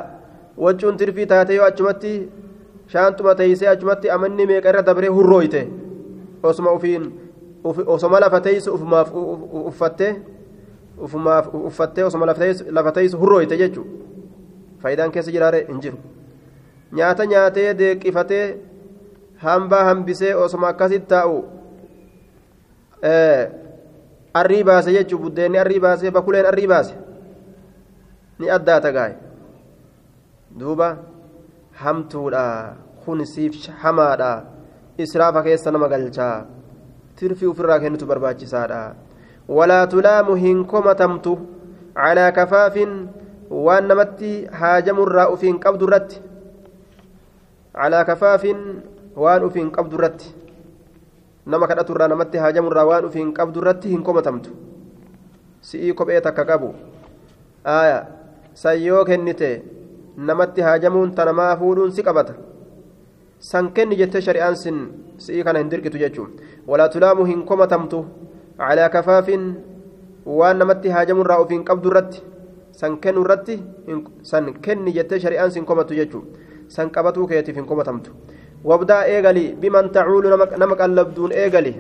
waccuun 0.66 0.98
tirfii 1.02 1.26
taate 1.32 1.56
yoo 1.56 1.66
achumatti 1.72 2.12
shaantuma 2.94 3.36
teeysee 3.42 3.70
achumatti 3.74 4.10
amanni 4.18 4.46
meeqa 4.52 4.70
irra 4.74 4.86
dabree 4.92 5.10
hurrooyte 5.18 5.62
osuma 6.52 6.72
ufiin 6.80 7.10
osoma 7.96 8.20
lafa 8.26 8.42
teeysu 8.48 8.74
ufumaaf 8.78 9.12
uffattee 9.72 10.12
ufumaaf 11.08 11.48
uffattee 11.70 12.04
osoma 12.10 12.26
lafa 12.80 12.92
teeysu 13.00 13.18
hurrooyte 13.24 13.58
jechuudha 13.58 13.90
faayidaan 14.84 15.12
keessa 15.16 15.32
jiraare 15.36 15.66
hin 15.70 15.82
jiru 15.88 15.98
nyaata 17.00 17.26
nyaatee 17.34 17.74
deeqifatee 17.82 18.46
hambaa 19.46 19.84
hambisee 19.90 20.34
osoma 20.46 20.68
akkasitti 20.74 21.08
taa'u 21.16 21.38
arrii 24.34 24.64
baase 24.64 24.92
jechuun 24.98 25.22
buddeenni 25.24 25.58
arrii 25.64 25.80
baasee 25.80 26.12
bakuleen 26.12 26.46
arrii 26.46 26.68
baase. 26.68 26.94
Ni 28.40 28.50
addaata 28.50 28.92
gaa'e 28.92 29.16
duuba 30.60 30.98
hamtuudha. 31.84 32.44
Kun 33.06 33.26
siif 33.26 33.68
hamaadha. 33.84 34.32
Israafa 34.98 35.44
keessa 35.44 35.72
nama 35.72 35.88
galchaa. 35.88 36.46
Tirfii 37.16 37.48
ofirraa 37.52 37.80
kennitu 37.80 38.06
barbaachisaadha. 38.06 38.96
Walaa 39.48 39.88
tulaamu 39.88 40.36
hin 40.36 40.66
komatamtu 40.66 41.34
calaa 41.96 42.32
kafaafin 42.32 42.94
waan 43.50 43.88
namatti 43.88 44.32
haajamurraa 44.60 45.28
ufiin 45.36 45.60
qabdu 45.60 45.86
irratti. 45.88 46.22
Calaa 47.76 48.06
kafaafin 48.06 48.62
waan 49.26 49.44
ufiin 49.50 49.70
qabdu 49.72 49.98
irratti 50.00 50.34
nama 51.46 51.68
kadhaturraa 51.68 52.08
namatti 52.08 52.38
haajamurraa 52.44 52.86
waan 52.90 53.06
ufiin 53.10 53.34
qabdu 53.40 53.60
irratti 53.62 53.90
hin 53.94 54.04
komatamtu 54.10 54.50
si'ii 55.70 55.94
kophee 56.02 56.22
takka 56.28 56.46
qabu 56.52 56.74
aaya 57.76 58.00
san 58.64 58.80
yoo 58.86 59.04
kennite 59.10 59.50
namatti 60.30 60.62
haajamuun 60.68 61.12
tanamaa 61.20 61.56
fuudhuun 61.62 61.92
si 61.98 62.04
qabata 62.10 62.34
san 63.52 63.72
kenni 63.78 63.96
jettee 64.02 64.22
shari'aan 64.28 64.56
sin 64.64 64.78
si'ii 65.26 65.44
kana 65.48 65.60
hin 65.64 65.70
dirqitu 65.72 65.98
jechuun 66.04 66.30
walaa 66.68 66.90
tulaamu 66.96 67.26
hin 67.32 67.44
komatamtu 67.52 68.06
calaa 68.58 68.90
kafaafin 68.96 69.50
waan 70.40 70.58
namatti 70.64 70.90
haajamurraa 70.96 71.40
ufiin 71.46 71.64
qabdu 71.70 71.90
irratti 71.92 72.22
san 72.82 72.98
kennu 73.06 73.22
irratti 73.26 73.56
san 74.32 74.54
kenni 74.68 74.94
jettee 75.00 75.20
shari'aan 75.26 75.52
sin 75.58 75.66
komatu 75.72 75.94
jechuun 76.00 76.26
san 76.78 76.90
qabatuu 76.98 77.28
keetiif 77.32 77.56
hin 77.62 77.66
komatamtu 77.72 78.12
wabdaa 78.64 79.04
eegali 79.14 79.46
biman 79.62 79.90
tacuulu 79.98 80.30
nama 80.62 80.76
qallabduun 80.82 81.32
eegali 81.44 81.74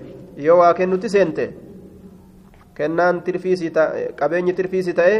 yoo 0.48 0.58
waa 0.62 0.74
kennutti 0.80 1.10
seente 1.16 1.46
kennaan 2.78 3.22
tirfiisi 3.24 3.72
qabeenyi 4.20 4.54
tirfiisi 4.60 4.94
ta'e 5.00 5.16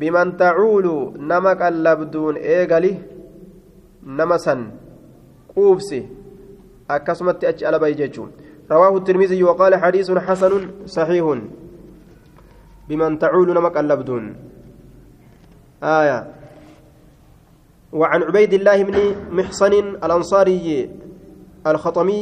biman 0.00 0.36
tacuulu 0.42 0.94
nama 1.32 1.56
qallabduun 1.62 2.38
eegali 2.56 2.92
nama 4.20 4.38
san 4.38 4.64
quubsi 5.54 6.00
akkasumatti 6.96 7.46
achi 7.52 7.66
alabayi 7.66 8.00
jechuun 8.02 8.32
رواه 8.70 8.96
الترمذي 8.96 9.42
وقال 9.42 9.76
حديث 9.76 10.08
حسن 10.10 10.52
صحيح 10.86 11.24
بمن 12.88 13.18
تعول 13.18 13.48
نما 13.54 13.68
قلبدون 13.68 14.24
آية 15.82 16.18
وعن 17.94 18.22
عبيد 18.22 18.52
الله 18.58 18.82
بن 18.82 18.96
محصن 19.30 19.72
الأنصاري 20.02 20.90
الخطمي 21.66 22.20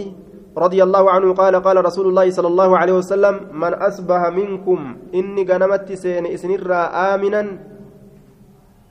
رضي 0.52 0.82
الله 0.82 1.04
عنه 1.10 1.28
قال 1.32 1.54
قال 1.56 1.76
رسول 1.84 2.06
الله 2.12 2.30
صلى 2.30 2.48
الله 2.48 2.70
عليه 2.78 2.92
وسلم 2.92 3.34
من 3.56 3.72
أصبح 3.74 4.20
منكم 4.28 4.78
إني 5.14 5.42
غنمت 5.48 5.92
سين 5.92 6.26
إسنر 6.26 6.72
آمنا 7.12 7.42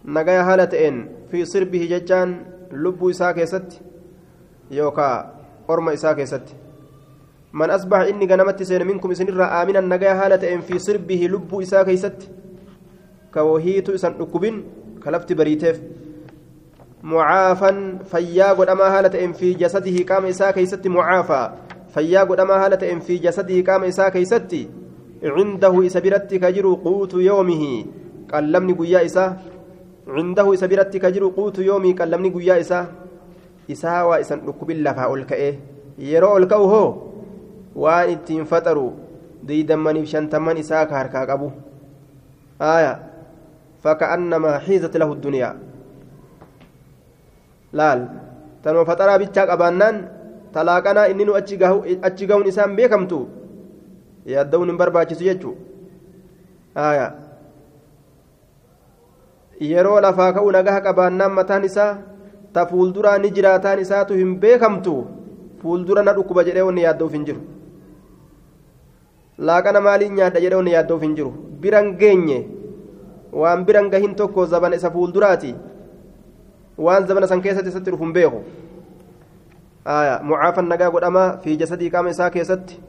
نجايا 0.05 0.41
هالتين 0.41 0.95
في 1.29 1.45
صربه 1.45 1.81
ججان 1.91 2.29
لب 2.73 2.97
إساك 3.09 3.37
ست 3.43 3.71
يوكا 4.71 5.09
أرم 5.69 5.89
إساك 5.89 6.23
ست 6.23 6.47
من 7.53 7.69
أصبح 7.69 7.99
إني 8.09 8.25
غنمت 8.25 8.63
سين 8.63 8.81
منكم 8.87 9.11
إسنر 9.11 9.37
آمنا 9.61 9.81
نجايا 9.85 10.25
هالتين 10.25 10.61
في 10.61 10.79
صربه 10.79 11.21
لب 11.33 11.51
إساك 11.61 11.93
ست 11.95 12.21
كوهيت 13.33 13.89
إسان 13.89 14.13
أكبين 14.19 14.55
كلفت 15.03 15.33
بريتيف. 15.33 15.77
معافا 17.03 17.97
فيا 18.11 18.53
قد 18.53 18.69
أما 18.69 18.99
هالة 18.99 19.31
في 19.31 19.53
جسده 19.53 20.15
قام 20.15 20.25
إساء 20.25 20.51
كيست 20.51 20.87
معافى 20.87 21.49
فيا 21.93 22.21
قد 22.23 22.39
أما 22.39 22.65
هالة 22.65 22.99
في 22.99 23.17
جسده 23.17 23.61
قام 23.61 23.83
إساء 23.83 24.09
كيست 24.09 24.55
عنده 25.23 25.85
إسبرت 25.85 26.33
كجر 26.33 26.65
قوت 26.85 27.13
يومه. 27.13 27.85
قلمني 28.33 28.73
قيا 28.73 29.05
إساء. 29.05 29.41
عنده 30.07 30.53
إسبرت 30.53 30.97
كجر 30.97 31.27
قوت 31.37 31.59
يومي 31.59 31.93
قلمني 31.93 32.29
قيا 32.29 32.59
إساء. 32.59 32.85
إساء 33.71 34.07
وإسان 34.07 34.39
أكبين 34.47 34.83
لفا 34.83 35.01
أولكئه 35.01 35.55
يرو 35.99 36.27
أولكأه 36.27 36.57
هو 36.57 36.95
waan 37.75 38.09
ittiin 38.11 38.43
faxaru 38.45 38.91
ديدمني 39.43 40.05
شنتمن 40.05 40.57
إساك 40.57 40.93
هركا 40.93 41.25
قبو. 41.25 41.49
آية. 42.61 42.93
فكأنما 43.83 44.59
حيزت 44.59 44.97
له 44.97 45.13
الدنيا. 45.13 45.70
Laal. 47.73 48.01
Tanuma 48.63 48.85
faxaraa 48.85 49.19
bichaa 49.19 49.47
qabaannaan 49.49 49.97
talaaqanaa 50.53 51.07
inni 51.11 51.25
nu 51.25 51.33
achi 51.35 51.57
gahun 52.27 52.47
isaan 52.51 52.75
beekamtu? 52.75 53.19
Yaadda'uun 54.33 54.69
hin 54.69 54.77
barbaachisu 54.77 55.23
jechuu? 55.29 55.55
Yeroo 59.71 60.01
lafaa 60.01 60.33
ka'u 60.33 60.51
nagaha 60.51 60.81
qabaannaan 60.87 61.33
mataan 61.37 61.63
isaa 61.69 61.97
ta 62.53 62.65
fuulduraa 62.69 63.17
ni 63.23 63.31
jiraataan 63.31 63.79
isaatu 63.85 64.13
hin 64.21 64.37
beekamtu? 64.43 64.95
Fuuldura 65.61 66.03
na 66.03 66.13
dhukkuba 66.17 66.43
jedhee 66.43 66.61
wanni 66.67 66.81
yaadda'uuf 66.85 67.13
hin 67.13 67.25
jiru. 67.25 67.41
Laaqana 69.49 69.81
maaliin 69.87 70.15
nyaadha 70.19 70.39
jedhee 70.45 70.57
wanni 70.61 70.73
yaadda'uuf 70.77 71.01
hin 71.05 71.15
jiru? 71.17 71.31
Biran 71.61 71.91
geenye 71.97 72.39
waan 73.41 73.65
biran 73.65 73.89
gahin 73.93 74.15
tokko 74.15 74.45
zabana 74.53 74.75
isa 74.81 74.91
fuulduraati. 74.95 75.53
Waan 76.85 77.07
zabana 77.07 77.27
san 77.33 77.41
keessatti 77.47 77.73
isatti 77.73 77.91
dhufu 77.91 78.03
hin 78.03 78.13
beeku. 78.19 78.43
Mucaafan 80.31 80.71
nagaa 80.75 80.89
godhama 80.95 81.25
fi 81.43 81.57
jasadii 81.63 81.91
qaama 81.97 82.15
isaa 82.15 82.29
keessatti. 82.37 82.79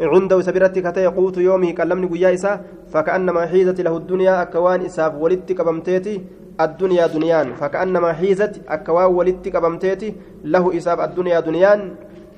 عنده 0.00 0.40
سبيرتي 0.40 0.80
كتا 0.80 1.00
يقوت 1.10 1.36
يومه 1.42 1.70
كلمني 1.74 2.06
قيا 2.06 2.34
إسا 2.34 2.60
فكأنما 2.94 3.46
حيزت 3.46 3.80
له 3.80 3.96
الدنيا 3.96 4.42
أكوان 4.42 4.80
إساف 4.86 5.14
ولدت 5.14 5.52
كبمتيتي 5.52 6.14
الدنيا 6.60 7.06
دنيان 7.06 7.54
فكأنما 7.54 8.12
حيزت 8.12 8.62
أكوان 8.68 9.10
ولدت 9.18 9.48
كبمتيتي 9.48 10.14
له 10.44 10.76
إساف 10.76 11.00
الدنيا 11.00 11.40
دنيان 11.40 11.80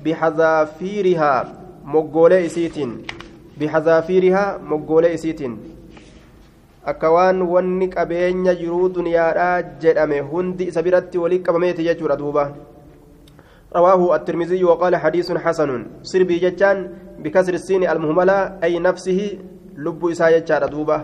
بحذافيرها 0.05 1.33
مقولة 1.85 2.47
إسيتين 2.47 2.91
بحذافيرها 3.61 4.59
مقولة 4.65 5.15
إسيتين 5.15 5.53
akka 6.85 7.13
waan 7.13 7.43
wanni 7.43 7.89
qabeenya 7.89 8.55
jiruu 8.55 8.89
duniyaadhaa 8.89 9.63
jedhame 9.85 10.21
hundi 10.21 10.69
isa 10.73 10.83
biratti 10.83 11.19
walii 11.19 11.45
qabameeti 11.45 11.85
jechuudha 11.85 12.17
duuba. 12.17 12.45
رواه 13.71 14.17
الترمذي 14.17 14.65
وقال 14.65 14.97
حديث 14.97 15.33
حسن 15.33 15.71
سربي 16.03 16.37
جتان 16.39 16.77
بكسر 17.23 17.55
السين 17.55 17.87
المهملة 17.87 18.59
أي 18.65 18.79
نفسه 18.79 19.39
لب 19.79 20.07
إساء 20.07 20.39
جتان 20.39 20.71
دوبة 20.71 20.99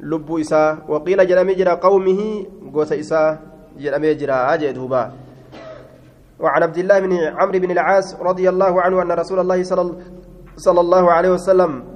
لب 0.00 0.28
إساء 0.40 0.88
وقيل 0.88 1.26
جرمي 1.26 1.54
جرى 1.54 1.70
قومه 1.70 2.20
قوس 2.74 2.92
إساء 2.92 3.38
جرمي 3.76 4.14
جرى 4.14 4.32
أجي 4.32 4.72
وعن 6.40 6.62
عبد 6.62 6.78
الله 6.78 6.98
بن 7.00 7.12
عمرو 7.12 7.58
بن 7.58 7.70
العاص 7.70 8.14
رضي 8.20 8.48
الله 8.48 8.82
عنه 8.82 9.02
أن 9.02 9.12
رسول 9.12 9.38
الله 9.38 9.62
صلى 10.56 10.80
الله 10.80 11.12
عليه 11.12 11.30
وسلم 11.30 11.93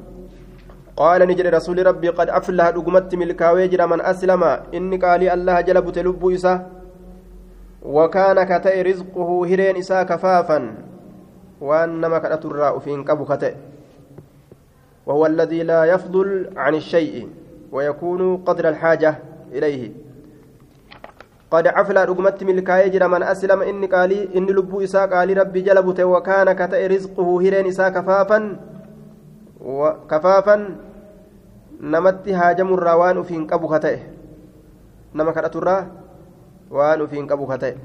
قال 0.99 1.21
نجري 1.31 1.49
رسول 1.49 1.87
ربي 1.87 2.09
قد 2.09 2.29
أفلح 2.29 2.71
دقمت 2.71 3.15
ملكاوي 3.15 3.69
جرى 3.71 3.87
من 3.87 4.01
أسلم. 4.03 4.43
إني 4.75 4.97
قال 4.99 5.23
الله 5.31 5.61
جل 5.61 5.79
بتلب 5.87 6.19
إسا. 6.19 6.55
وكان 7.87 8.39
كتئ 8.43 8.83
رزقه 8.83 9.29
هرين 9.47 9.77
إسا 9.79 10.03
كفافا. 10.03 10.59
وأنما 11.61 12.19
كانت 12.19 12.43
الراء 12.45 12.79
كبو 12.79 13.25
كتئ 13.25 13.55
وهو 15.07 15.27
الذي 15.27 15.63
لا 15.63 15.85
يفضل 15.85 16.51
عن 16.57 16.75
الشيء 16.75 17.29
ويكون 17.73 18.37
قدر 18.37 18.69
الحاجة 18.69 19.15
إليه. 19.55 19.83
قد 21.51 21.67
عفلا 21.67 22.05
رقمت 22.05 22.45
ملكاي 22.45 22.91
جرى 22.91 23.09
من 23.09 23.23
أسلم. 23.23 23.63
إني 23.63 23.87
قال 23.87 24.13
إني 24.37 24.53
لبو 24.53 24.83
إسا 24.83 25.07
قال 25.07 25.39
ربي 25.39 25.61
جلبت 25.61 26.01
وكان 26.01 26.53
كتئ 26.53 26.87
رزقه 26.87 27.29
هرين 27.43 27.67
إسا 27.67 27.89
كفافا. 27.89 28.39
كفافا. 30.11 30.88
Namatti 31.81 32.33
haajamurraa 32.33 32.97
waan 32.97 33.19
ufiin 33.19 33.47
qabu 33.47 33.69
ka 33.69 33.79
ta'e. 33.81 34.01
Nama 35.15 35.33
kadhaturraa 35.33 35.87
waan 36.71 37.03
ufiin 37.03 37.27
qabu 37.27 37.47
ka 37.47 37.59
ta'e. 37.59 37.77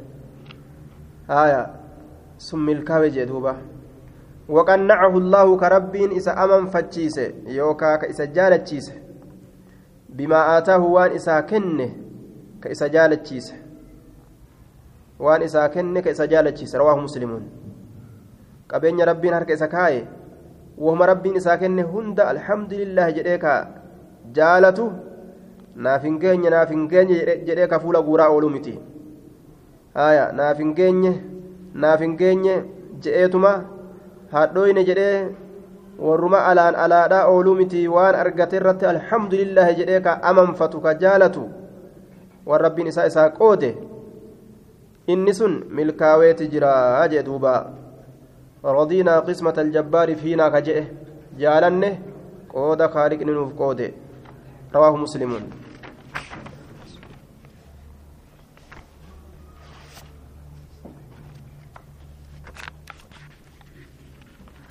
Haya 1.28 1.70
sun 2.38 2.60
milkaawe 2.66 3.10
jee 3.12 3.26
duuba. 3.26 3.74
وقنعه 4.50 5.18
الله 5.18 5.58
كربين 5.58 6.12
إسا 6.20 6.32
أمن 6.44 6.68
فتشيسه 6.68 7.48
يوكا 7.48 7.96
كإسا 7.96 8.26
جالتشيسه 8.26 8.94
بما 10.10 10.58
آتاه 10.58 10.84
وان 10.84 11.12
إسا 11.12 11.40
كنه 11.40 11.90
كإسا 12.62 12.88
جالتشيسه 12.88 13.56
وان 15.20 15.42
إسا 15.44 15.68
كنه 15.68 16.00
كإسا 16.00 16.26
جالتشيسه 16.26 16.80
رواه 16.80 16.96
مسلمون 17.00 17.44
قبين 18.70 19.02
ربين 19.02 19.34
هرك 19.34 19.52
إسا 19.52 19.66
كاي 19.66 20.08
وهم 20.78 21.04
ربين 21.04 21.36
إسا 21.36 21.56
كنه 21.56 21.88
هند 21.88 22.20
الحمد 22.20 22.74
لله 22.74 23.10
جديكا 23.10 23.83
jaalatu 24.38 24.88
naaf 25.76 26.04
hin 26.08 26.18
geenye 26.24 26.50
naaf 26.56 26.70
hin 26.76 26.88
geenye 26.94 27.20
jedhee 27.48 27.68
ka 27.68 27.80
fuula 27.86 28.02
guuraa 28.08 28.30
ooluu 28.34 28.50
miti 28.56 28.74
haya 30.00 30.26
naaf 30.40 30.58
hin 30.64 30.74
geenye 30.80 31.14
naaf 31.86 32.04
hin 32.06 32.18
geenye 32.22 32.58
je'eetuma 33.06 33.54
hadhooyne 34.36 34.84
jedhee 34.90 35.18
warruma 36.08 36.46
alaan 36.52 36.76
alaadhaa 36.86 37.26
ooluu 37.34 37.56
miti 37.62 37.88
waan 37.96 38.16
argate 38.26 38.56
irratti 38.62 38.86
alhamdulillaahi 38.94 39.76
jedhee 39.82 40.00
ka 40.08 40.20
amanfatu 40.32 40.82
ka 40.86 40.94
jaalatu 41.06 41.48
waan 42.52 42.62
rabbiin 42.68 42.88
isaa 42.94 43.06
isaa 43.12 43.30
qoode 43.40 43.70
inni 45.16 45.34
sun 45.40 45.58
milkaaweeti 45.80 46.48
jira 46.56 46.74
jee 47.12 47.24
duuba 47.30 47.54
qismata 49.28 49.62
aljabbaari 49.62 50.16
fiinaa 50.16 50.50
ka 50.56 50.62
je'e 50.70 50.84
jaalanne 51.44 51.90
qooda 52.54 52.88
kaaliqni 52.96 53.32
nuuf 53.38 53.54
qoode 53.62 53.94
رواه 54.74 54.98
مسلم. 54.98 55.42